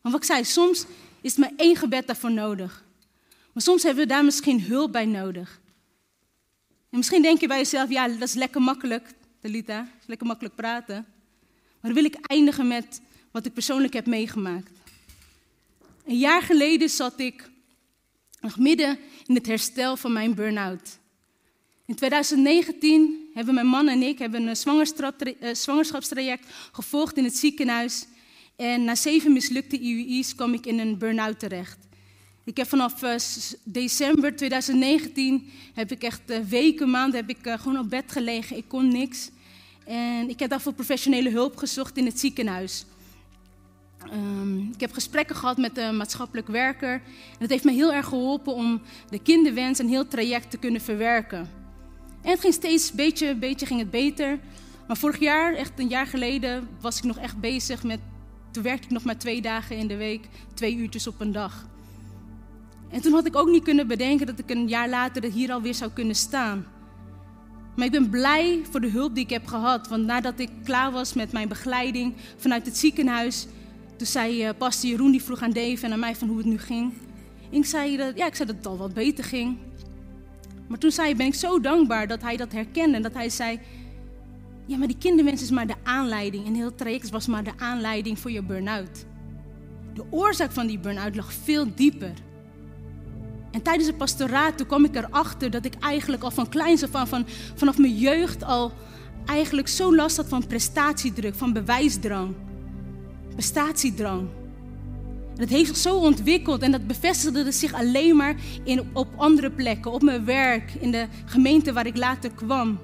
Want 0.00 0.14
wat 0.14 0.22
ik 0.22 0.24
zei, 0.24 0.44
soms 0.44 0.84
is 1.20 1.36
maar 1.36 1.52
één 1.56 1.76
gebed 1.76 2.06
daarvoor 2.06 2.32
nodig. 2.32 2.84
Maar 3.52 3.62
soms 3.62 3.82
hebben 3.82 4.02
we 4.02 4.08
daar 4.08 4.24
misschien 4.24 4.62
hulp 4.62 4.92
bij 4.92 5.04
nodig. 5.04 5.60
En 6.90 6.96
misschien 6.96 7.22
denk 7.22 7.40
je 7.40 7.46
bij 7.46 7.58
jezelf, 7.58 7.90
ja, 7.90 8.08
dat 8.08 8.28
is 8.28 8.34
lekker 8.34 8.62
makkelijk, 8.62 9.14
Talita, 9.40 9.88
is 10.00 10.06
lekker 10.06 10.26
makkelijk 10.26 10.54
praten. 10.54 11.06
Maar 11.80 11.92
dan 11.92 11.94
wil 11.94 12.04
ik 12.04 12.26
eindigen 12.26 12.68
met 12.68 13.00
wat 13.30 13.46
ik 13.46 13.52
persoonlijk 13.52 13.92
heb 13.92 14.06
meegemaakt. 14.06 14.70
Een 16.04 16.18
jaar 16.18 16.42
geleden 16.42 16.88
zat 16.88 17.18
ik 17.18 17.50
nog 18.40 18.58
midden 18.58 18.98
in 19.26 19.34
het 19.34 19.46
herstel 19.46 19.96
van 19.96 20.12
mijn 20.12 20.34
burn-out. 20.34 20.97
In 21.88 21.94
2019 21.94 23.30
hebben 23.34 23.54
mijn 23.54 23.66
man 23.66 23.88
en 23.88 24.02
ik 24.02 24.18
hebben 24.18 24.42
een 24.42 24.48
eh, 25.40 25.54
zwangerschapstraject 25.54 26.46
gevolgd 26.72 27.16
in 27.16 27.24
het 27.24 27.36
ziekenhuis. 27.36 28.06
En 28.56 28.84
na 28.84 28.94
zeven 28.94 29.32
mislukte 29.32 29.78
IUI's 29.78 30.34
kwam 30.34 30.52
ik 30.52 30.66
in 30.66 30.78
een 30.78 30.98
burn-out 30.98 31.38
terecht. 31.38 31.78
Ik 32.44 32.56
heb 32.56 32.68
vanaf 32.68 33.02
eh, 33.02 33.14
december 33.64 34.36
2019 34.36 35.50
heb 35.74 35.90
ik 35.90 36.02
echt 36.02 36.30
eh, 36.30 36.38
weken, 36.38 36.90
maanden 36.90 37.20
heb 37.20 37.28
ik 37.28 37.60
gewoon 37.60 37.78
op 37.78 37.90
bed 37.90 38.12
gelegen. 38.12 38.56
Ik 38.56 38.68
kon 38.68 38.88
niks. 38.88 39.30
En 39.84 40.28
ik 40.28 40.38
heb 40.38 40.50
daarvoor 40.50 40.72
professionele 40.72 41.30
hulp 41.30 41.56
gezocht 41.56 41.96
in 41.96 42.06
het 42.06 42.20
ziekenhuis. 42.20 42.84
Um, 44.12 44.70
ik 44.74 44.80
heb 44.80 44.92
gesprekken 44.92 45.36
gehad 45.36 45.56
met 45.58 45.74
de 45.74 45.92
maatschappelijk 45.92 46.48
werker. 46.48 46.92
En 46.92 47.38
dat 47.38 47.48
heeft 47.48 47.64
me 47.64 47.72
heel 47.72 47.92
erg 47.92 48.06
geholpen 48.06 48.54
om 48.54 48.82
de 49.10 49.22
kinderwens 49.22 49.78
en 49.78 49.88
heel 49.88 50.08
traject 50.08 50.50
te 50.50 50.58
kunnen 50.58 50.80
verwerken. 50.80 51.57
En 52.22 52.30
het 52.30 52.40
ging 52.40 52.54
steeds 52.54 52.92
beetje, 52.92 53.34
beetje 53.34 53.66
ging 53.66 53.80
het 53.80 53.90
beter. 53.90 54.38
Maar 54.86 54.96
vorig 54.96 55.18
jaar, 55.18 55.54
echt 55.54 55.72
een 55.76 55.88
jaar 55.88 56.06
geleden, 56.06 56.68
was 56.80 56.98
ik 56.98 57.04
nog 57.04 57.18
echt 57.18 57.40
bezig 57.40 57.82
met. 57.82 58.00
Toen 58.50 58.62
werkte 58.62 58.84
ik 58.84 58.90
nog 58.90 59.04
maar 59.04 59.18
twee 59.18 59.42
dagen 59.42 59.76
in 59.76 59.86
de 59.86 59.96
week, 59.96 60.28
twee 60.54 60.76
uurtjes 60.76 61.06
op 61.06 61.20
een 61.20 61.32
dag. 61.32 61.66
En 62.90 63.00
toen 63.00 63.12
had 63.12 63.26
ik 63.26 63.36
ook 63.36 63.48
niet 63.48 63.64
kunnen 63.64 63.86
bedenken 63.86 64.26
dat 64.26 64.38
ik 64.38 64.50
een 64.50 64.68
jaar 64.68 64.88
later 64.88 65.32
hier 65.32 65.52
alweer 65.52 65.74
zou 65.74 65.90
kunnen 65.90 66.14
staan. 66.14 66.66
Maar 67.76 67.86
ik 67.86 67.92
ben 67.92 68.10
blij 68.10 68.60
voor 68.70 68.80
de 68.80 68.90
hulp 68.90 69.14
die 69.14 69.24
ik 69.24 69.30
heb 69.30 69.46
gehad. 69.46 69.88
Want 69.88 70.04
nadat 70.04 70.38
ik 70.38 70.50
klaar 70.64 70.92
was 70.92 71.12
met 71.12 71.32
mijn 71.32 71.48
begeleiding 71.48 72.14
vanuit 72.36 72.66
het 72.66 72.76
ziekenhuis, 72.76 73.46
toen 73.96 74.06
zei 74.06 74.48
uh, 74.48 74.50
pastor 74.58 74.90
Jeroen, 74.90 75.10
die 75.10 75.22
vroeg 75.22 75.42
aan 75.42 75.52
Dave 75.52 75.86
en 75.86 75.92
aan 75.92 75.98
mij 75.98 76.16
van 76.16 76.28
hoe 76.28 76.36
het 76.36 76.46
nu 76.46 76.58
ging. 76.58 76.92
Ik 77.50 77.64
zei, 77.64 77.96
dat, 77.96 78.16
ja, 78.16 78.26
ik 78.26 78.34
zei 78.34 78.48
dat 78.48 78.56
het 78.56 78.66
al 78.66 78.76
wat 78.76 78.94
beter 78.94 79.24
ging. 79.24 79.56
Maar 80.68 80.78
toen 80.78 80.90
zei, 80.90 81.14
ben 81.14 81.26
ik 81.26 81.34
zo 81.34 81.60
dankbaar 81.60 82.06
dat 82.06 82.22
hij 82.22 82.36
dat 82.36 82.52
herkende. 82.52 82.96
En 82.96 83.02
dat 83.02 83.14
hij 83.14 83.28
zei, 83.28 83.58
ja, 84.66 84.76
maar 84.76 84.86
die 84.86 84.98
kinderwens 84.98 85.42
is 85.42 85.50
maar 85.50 85.66
de 85.66 85.74
aanleiding. 85.82 86.46
En 86.46 86.54
heel 86.54 86.74
traject 86.74 87.10
was 87.10 87.26
maar 87.26 87.44
de 87.44 87.52
aanleiding 87.56 88.18
voor 88.18 88.30
je 88.30 88.42
burn-out. 88.42 89.06
De 89.94 90.04
oorzaak 90.10 90.52
van 90.52 90.66
die 90.66 90.78
burn-out 90.78 91.16
lag 91.16 91.32
veel 91.32 91.66
dieper. 91.74 92.12
En 93.50 93.62
tijdens 93.62 93.86
het 93.86 93.96
pastoraat 93.96 94.56
toen 94.56 94.66
kwam 94.66 94.84
ik 94.84 94.96
erachter 94.96 95.50
dat 95.50 95.64
ik 95.64 95.74
eigenlijk 95.74 96.22
al 96.22 96.30
van 96.30 96.48
kleins 96.48 96.92
af 96.92 97.08
van, 97.08 97.26
vanaf 97.54 97.78
mijn 97.78 97.96
jeugd 97.96 98.44
al 98.44 98.72
eigenlijk 99.26 99.68
zo 99.68 99.94
last 99.94 100.16
had 100.16 100.28
van 100.28 100.46
prestatiedruk, 100.46 101.34
van 101.34 101.52
bewijsdrang 101.52 102.34
prestatiedrang. 103.38 104.28
Dat 105.38 105.48
heeft 105.48 105.66
zich 105.66 105.76
zo 105.76 105.96
ontwikkeld 105.96 106.62
en 106.62 106.70
dat 106.70 106.86
bevestigde 106.86 107.52
zich 107.52 107.74
alleen 107.74 108.16
maar 108.16 108.34
in, 108.64 108.88
op 108.92 109.08
andere 109.16 109.50
plekken, 109.50 109.92
op 109.92 110.02
mijn 110.02 110.24
werk, 110.24 110.72
in 110.80 110.90
de 110.90 111.06
gemeente 111.24 111.72
waar 111.72 111.86
ik 111.86 111.96
later 111.96 112.30
kwam. 112.30 112.78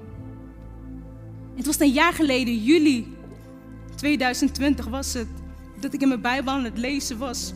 Het 1.55 1.65
was 1.65 1.79
een 1.79 1.91
jaar 1.91 2.13
geleden, 2.13 2.63
juli 2.63 3.15
2020 3.95 4.85
was 4.85 5.13
het, 5.13 5.27
dat 5.79 5.93
ik 5.93 6.01
in 6.01 6.07
mijn 6.07 6.21
Bijbel 6.21 6.53
aan 6.53 6.63
het 6.63 6.77
lezen 6.77 7.17
was. 7.17 7.53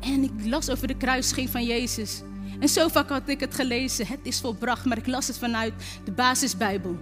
En 0.00 0.22
ik 0.22 0.30
las 0.44 0.70
over 0.70 0.86
de 0.86 0.96
kruising 0.96 1.50
van 1.50 1.64
Jezus. 1.64 2.22
En 2.60 2.68
zo 2.68 2.88
vaak 2.88 3.08
had 3.08 3.28
ik 3.28 3.40
het 3.40 3.54
gelezen, 3.54 4.06
het 4.06 4.20
is 4.22 4.40
volbracht, 4.40 4.84
maar 4.84 4.98
ik 4.98 5.06
las 5.06 5.26
het 5.26 5.38
vanuit 5.38 5.72
de 6.04 6.12
basisbijbel. 6.12 6.96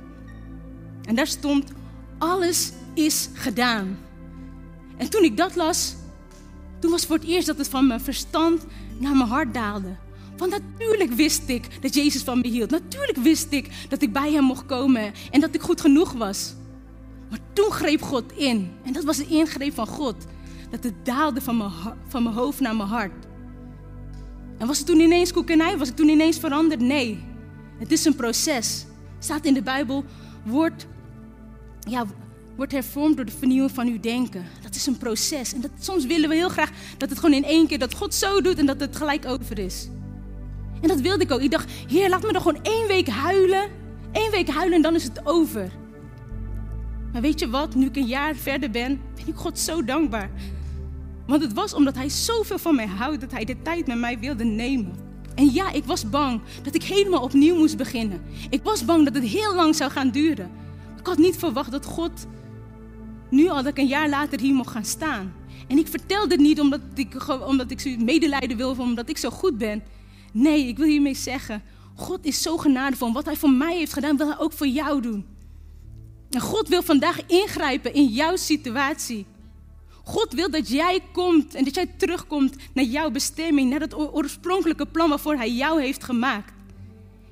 En 1.05 1.14
daar 1.14 1.27
stond, 1.27 1.72
alles 2.18 2.72
is 2.95 3.29
gedaan. 3.33 3.99
En 4.97 5.11
toen 5.11 5.22
ik 5.22 5.37
dat 5.37 5.57
las, 5.57 5.95
toen 6.85 6.93
was 6.93 7.07
voor 7.07 7.16
het 7.16 7.24
eerst 7.24 7.47
dat 7.47 7.59
het 7.59 7.68
van 7.68 7.87
mijn 7.87 8.01
verstand 8.01 8.66
naar 8.99 9.16
mijn 9.16 9.28
hart 9.28 9.55
daalde. 9.55 9.97
Want 10.37 10.51
natuurlijk 10.51 11.12
wist 11.12 11.49
ik 11.49 11.82
dat 11.82 11.95
Jezus 11.95 12.22
van 12.22 12.41
me 12.41 12.49
hield. 12.49 12.70
Natuurlijk 12.70 13.18
wist 13.18 13.53
ik 13.53 13.68
dat 13.89 14.03
ik 14.03 14.12
bij 14.12 14.32
hem 14.32 14.45
mocht 14.45 14.66
komen 14.66 15.12
en 15.30 15.41
dat 15.41 15.55
ik 15.55 15.61
goed 15.61 15.80
genoeg 15.80 16.12
was. 16.12 16.55
Maar 17.30 17.39
toen 17.53 17.70
greep 17.70 18.03
God 18.03 18.32
in. 18.32 18.72
En 18.82 18.93
dat 18.93 19.05
was 19.05 19.16
de 19.16 19.26
ingreep 19.26 19.74
van 19.74 19.87
God. 19.87 20.14
Dat 20.70 20.85
het 20.85 20.95
daalde 21.05 21.41
van 21.41 21.57
mijn, 21.57 21.70
van 22.09 22.22
mijn 22.22 22.35
hoofd 22.35 22.61
naar 22.61 22.76
mijn 22.76 22.89
hart. 22.89 23.26
En 24.59 24.66
was 24.66 24.78
het 24.78 24.87
toen 24.87 25.01
ineens 25.01 25.32
koekenij? 25.32 25.78
Was 25.78 25.89
het 25.89 25.97
toen 25.97 26.09
ineens 26.09 26.39
veranderd? 26.39 26.80
Nee. 26.80 27.24
Het 27.78 27.93
is 27.93 28.05
een 28.05 28.16
proces. 28.16 28.87
Staat 29.18 29.45
in 29.45 29.55
de 29.55 29.62
Bijbel, 29.62 30.05
wordt, 30.43 30.87
ja, 31.80 32.07
wordt 32.57 32.73
hervormd 32.73 33.17
door 33.17 33.25
de 33.25 33.33
vernieuwing 33.33 33.71
van 33.71 33.87
uw 33.87 34.01
denken. 34.01 34.45
Dat 34.63 34.75
is 34.75 34.87
een 34.87 34.99
proces. 34.99 35.55
En 35.55 35.61
dat, 35.61 35.71
soms 35.79 36.07
willen 36.07 36.29
we 36.29 36.35
heel 36.35 36.49
graag 36.49 36.71
dat 36.97 37.09
het 37.09 37.19
gewoon 37.19 37.35
in 37.35 37.45
één 37.45 37.67
keer, 37.67 37.79
dat 37.79 37.95
God 37.95 38.15
zo 38.15 38.41
doet 38.41 38.59
en 38.59 38.67
dat 38.67 38.81
het 38.81 38.97
gelijk 38.97 39.27
over 39.27 39.59
is. 39.59 39.89
En 40.81 40.89
dat 40.89 41.01
wilde 41.01 41.25
ik 41.25 41.31
ook. 41.31 41.41
Ik 41.41 41.51
dacht, 41.51 41.71
Heer, 41.89 42.09
laat 42.09 42.23
me 42.23 42.33
dan 42.33 42.43
gewoon 42.43 42.63
één 42.63 42.87
week 42.87 43.09
huilen. 43.09 43.71
Eén 44.13 44.31
week 44.31 44.49
huilen 44.49 44.77
en 44.77 44.83
dan 44.83 44.95
is 44.95 45.05
het 45.05 45.21
over. 45.27 45.71
Maar 47.13 47.23
weet 47.23 47.41
je 47.41 47.51
wat? 47.51 47.75
Nu 47.75 47.87
ik 47.87 47.97
een 47.97 48.07
jaar 48.07 48.35
verder 48.35 48.71
ben, 48.71 49.01
ben 49.15 49.27
ik 49.27 49.35
God 49.35 49.59
zo 49.59 49.85
dankbaar. 49.85 50.31
Want 51.27 51.43
het 51.43 51.53
was 51.53 51.75
omdat 51.75 51.95
hij 51.95 52.09
zoveel 52.09 52.59
van 52.59 52.75
mij 52.75 52.87
houdt 52.87 53.21
dat 53.21 53.31
hij 53.31 53.45
de 53.45 53.63
tijd 53.63 53.87
met 53.87 53.99
mij 53.99 54.19
wilde 54.19 54.45
nemen. 54.45 54.93
En 55.35 55.53
ja, 55.53 55.73
ik 55.73 55.85
was 55.85 56.11
bang 56.11 56.41
dat 56.63 56.75
ik 56.75 56.83
helemaal 56.83 57.23
opnieuw 57.23 57.55
moest 57.57 57.77
beginnen. 57.77 58.23
Ik 58.51 58.63
was 58.63 58.85
bang 58.85 59.05
dat 59.05 59.15
het 59.15 59.25
heel 59.25 59.55
lang 59.55 59.77
zou 59.77 59.91
gaan 59.91 60.11
duren. 60.11 60.51
Ik 60.99 61.07
had 61.07 61.19
niet 61.19 61.37
verwacht 61.37 61.71
dat 61.71 61.85
God 61.85 62.27
nu 63.35 63.49
al 63.49 63.62
dat 63.62 63.66
ik 63.66 63.78
een 63.78 63.87
jaar 63.87 64.09
later 64.09 64.41
hier 64.41 64.55
mocht 64.55 64.70
gaan 64.70 64.85
staan. 64.85 65.35
En 65.68 65.78
ik 65.78 65.87
vertel 65.87 66.28
dit 66.28 66.39
niet 66.39 66.61
omdat 66.61 66.80
ik, 66.95 67.28
omdat 67.47 67.70
ik 67.70 67.99
medelijden 67.99 68.57
wil 68.57 68.70
of 68.70 68.78
omdat 68.78 69.09
ik 69.09 69.18
zo 69.18 69.30
goed 69.30 69.59
ben. 69.59 69.82
Nee, 70.32 70.66
ik 70.66 70.76
wil 70.76 70.87
hiermee 70.87 71.14
zeggen, 71.14 71.62
God 71.95 72.24
is 72.24 72.43
zo 72.43 72.57
genadevol. 72.57 73.12
Wat 73.12 73.24
hij 73.24 73.37
voor 73.37 73.51
mij 73.51 73.76
heeft 73.76 73.93
gedaan, 73.93 74.16
wil 74.16 74.26
hij 74.26 74.39
ook 74.39 74.53
voor 74.53 74.66
jou 74.66 75.01
doen. 75.01 75.26
En 76.30 76.41
God 76.41 76.68
wil 76.68 76.82
vandaag 76.82 77.26
ingrijpen 77.26 77.95
in 77.95 78.07
jouw 78.07 78.37
situatie. 78.37 79.26
God 80.05 80.32
wil 80.32 80.51
dat 80.51 80.68
jij 80.68 81.01
komt 81.12 81.55
en 81.55 81.64
dat 81.64 81.74
jij 81.74 81.87
terugkomt 81.87 82.57
naar 82.72 82.85
jouw 82.85 83.11
bestemming, 83.11 83.70
naar 83.70 83.80
het 83.80 83.95
oorspronkelijke 83.95 84.87
plan 84.87 85.09
waarvoor 85.09 85.37
Hij 85.37 85.53
jou 85.53 85.80
heeft 85.80 86.05
gemaakt. 86.05 86.53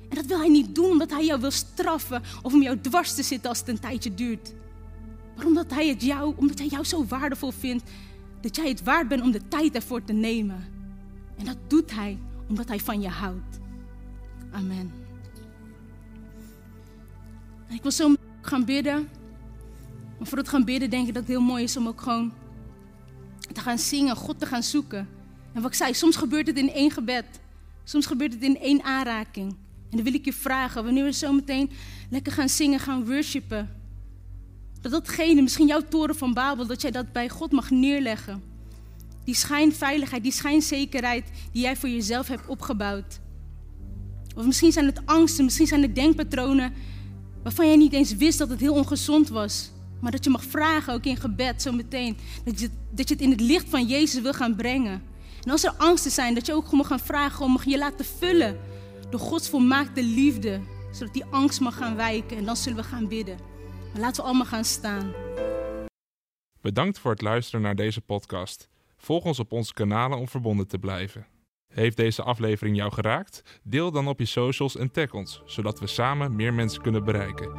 En 0.09 0.15
dat 0.15 0.25
wil 0.25 0.37
Hij 0.37 0.49
niet 0.49 0.75
doen 0.75 0.91
omdat 0.91 1.11
Hij 1.11 1.25
jou 1.25 1.41
wil 1.41 1.51
straffen 1.51 2.23
of 2.41 2.53
om 2.53 2.61
jou 2.61 2.79
dwars 2.81 3.15
te 3.15 3.23
zitten 3.23 3.49
als 3.49 3.59
het 3.59 3.67
een 3.67 3.79
tijdje 3.79 4.13
duurt. 4.13 4.53
Maar 5.35 5.45
omdat 5.45 5.71
Hij, 5.71 5.87
het 5.87 6.03
jou, 6.03 6.33
omdat 6.35 6.59
hij 6.59 6.67
jou 6.67 6.83
zo 6.83 7.05
waardevol 7.05 7.51
vindt, 7.51 7.89
dat 8.41 8.55
jij 8.55 8.69
het 8.69 8.83
waard 8.83 9.07
bent 9.07 9.21
om 9.21 9.31
de 9.31 9.47
tijd 9.47 9.75
ervoor 9.75 10.03
te 10.03 10.13
nemen. 10.13 10.65
En 11.37 11.45
dat 11.45 11.57
doet 11.67 11.95
Hij 11.95 12.17
omdat 12.49 12.67
Hij 12.67 12.79
van 12.79 13.01
je 13.01 13.07
houdt. 13.07 13.59
Amen. 14.51 14.91
ik 17.69 17.81
wil 17.81 17.91
zo 17.91 18.15
gaan 18.41 18.65
bidden. 18.65 19.09
Maar 20.17 20.27
voor 20.27 20.37
het 20.37 20.49
gaan 20.49 20.65
bidden 20.65 20.89
denk 20.89 21.07
ik 21.07 21.13
dat 21.13 21.23
het 21.23 21.31
heel 21.31 21.41
mooi 21.41 21.63
is 21.63 21.77
om 21.77 21.87
ook 21.87 22.01
gewoon 22.01 22.33
te 23.53 23.61
gaan 23.61 23.77
zingen, 23.77 24.15
God 24.15 24.39
te 24.39 24.45
gaan 24.45 24.63
zoeken. 24.63 25.07
En 25.53 25.61
wat 25.61 25.71
ik 25.71 25.77
zei, 25.77 25.93
soms 25.93 26.15
gebeurt 26.15 26.47
het 26.47 26.57
in 26.57 26.69
één 26.69 26.91
gebed. 26.91 27.25
Soms 27.83 28.05
gebeurt 28.05 28.33
het 28.33 28.43
in 28.43 28.59
één 28.59 28.83
aanraking. 28.83 29.51
En 29.89 29.97
dan 29.97 30.03
wil 30.03 30.13
ik 30.13 30.25
je 30.25 30.33
vragen, 30.33 30.83
wanneer 30.83 31.03
we 31.03 31.13
zo 31.13 31.33
meteen 31.33 31.69
lekker 32.09 32.31
gaan 32.31 32.49
zingen, 32.49 32.79
gaan 32.79 33.05
worshipen. 33.05 33.82
Dat 34.83 34.91
datgene, 34.91 35.41
misschien 35.41 35.67
jouw 35.67 35.81
toren 35.89 36.15
van 36.15 36.33
Babel, 36.33 36.67
dat 36.67 36.81
jij 36.81 36.91
dat 36.91 37.11
bij 37.11 37.29
God 37.29 37.51
mag 37.51 37.69
neerleggen. 37.69 38.43
Die 39.23 39.35
schijnveiligheid, 39.35 40.23
die 40.23 40.31
schijnzekerheid 40.31 41.25
die 41.51 41.61
jij 41.61 41.75
voor 41.75 41.89
jezelf 41.89 42.27
hebt 42.27 42.47
opgebouwd. 42.47 43.19
Of 44.35 44.45
misschien 44.45 44.71
zijn 44.71 44.85
het 44.85 45.01
angsten, 45.05 45.43
misschien 45.43 45.67
zijn 45.67 45.81
het 45.81 45.95
denkpatronen 45.95 46.73
waarvan 47.43 47.67
jij 47.67 47.75
niet 47.75 47.93
eens 47.93 48.15
wist 48.15 48.37
dat 48.37 48.49
het 48.49 48.59
heel 48.59 48.73
ongezond 48.73 49.29
was. 49.29 49.71
Maar 49.99 50.11
dat 50.11 50.23
je 50.23 50.29
mag 50.29 50.43
vragen, 50.43 50.93
ook 50.93 51.05
in 51.05 51.17
gebed, 51.17 51.61
zo 51.61 51.71
meteen. 51.71 52.17
Dat 52.45 52.59
je, 52.59 52.69
dat 52.91 53.07
je 53.07 53.13
het 53.13 53.23
in 53.23 53.31
het 53.31 53.41
licht 53.41 53.69
van 53.69 53.87
Jezus 53.87 54.21
wil 54.21 54.33
gaan 54.33 54.55
brengen. 54.55 55.01
En 55.43 55.51
als 55.51 55.63
er 55.63 55.73
angsten 55.77 56.11
zijn, 56.11 56.33
dat 56.33 56.45
je 56.45 56.53
ook 56.53 56.71
mag 56.71 56.87
gaan 56.87 56.99
vragen 56.99 57.45
om 57.45 57.51
mag 57.51 57.65
je 57.65 57.77
laten 57.77 58.05
vullen 58.05 58.57
door 59.09 59.19
Gods 59.19 59.49
volmaakte 59.49 60.03
liefde. 60.03 60.59
Zodat 60.91 61.13
die 61.13 61.25
angst 61.25 61.59
mag 61.59 61.77
gaan 61.77 61.95
wijken. 61.95 62.37
En 62.37 62.45
dan 62.45 62.57
zullen 62.57 62.77
we 62.77 62.83
gaan 62.83 63.07
bidden. 63.07 63.52
Laten 63.97 64.21
we 64.21 64.27
allemaal 64.27 64.45
gaan 64.45 64.63
staan. 64.63 65.13
Bedankt 66.61 66.99
voor 66.99 67.11
het 67.11 67.21
luisteren 67.21 67.61
naar 67.61 67.75
deze 67.75 68.01
podcast. 68.01 68.69
Volg 68.97 69.23
ons 69.25 69.39
op 69.39 69.51
onze 69.51 69.73
kanalen 69.73 70.17
om 70.17 70.27
verbonden 70.27 70.67
te 70.67 70.79
blijven. 70.79 71.27
Heeft 71.73 71.97
deze 71.97 72.23
aflevering 72.23 72.75
jou 72.75 72.91
geraakt? 72.91 73.59
Deel 73.63 73.91
dan 73.91 74.07
op 74.07 74.19
je 74.19 74.25
socials 74.25 74.77
en 74.77 74.91
tag 74.91 75.13
ons, 75.13 75.41
zodat 75.45 75.79
we 75.79 75.87
samen 75.87 76.35
meer 76.35 76.53
mensen 76.53 76.81
kunnen 76.81 77.03
bereiken. 77.03 77.51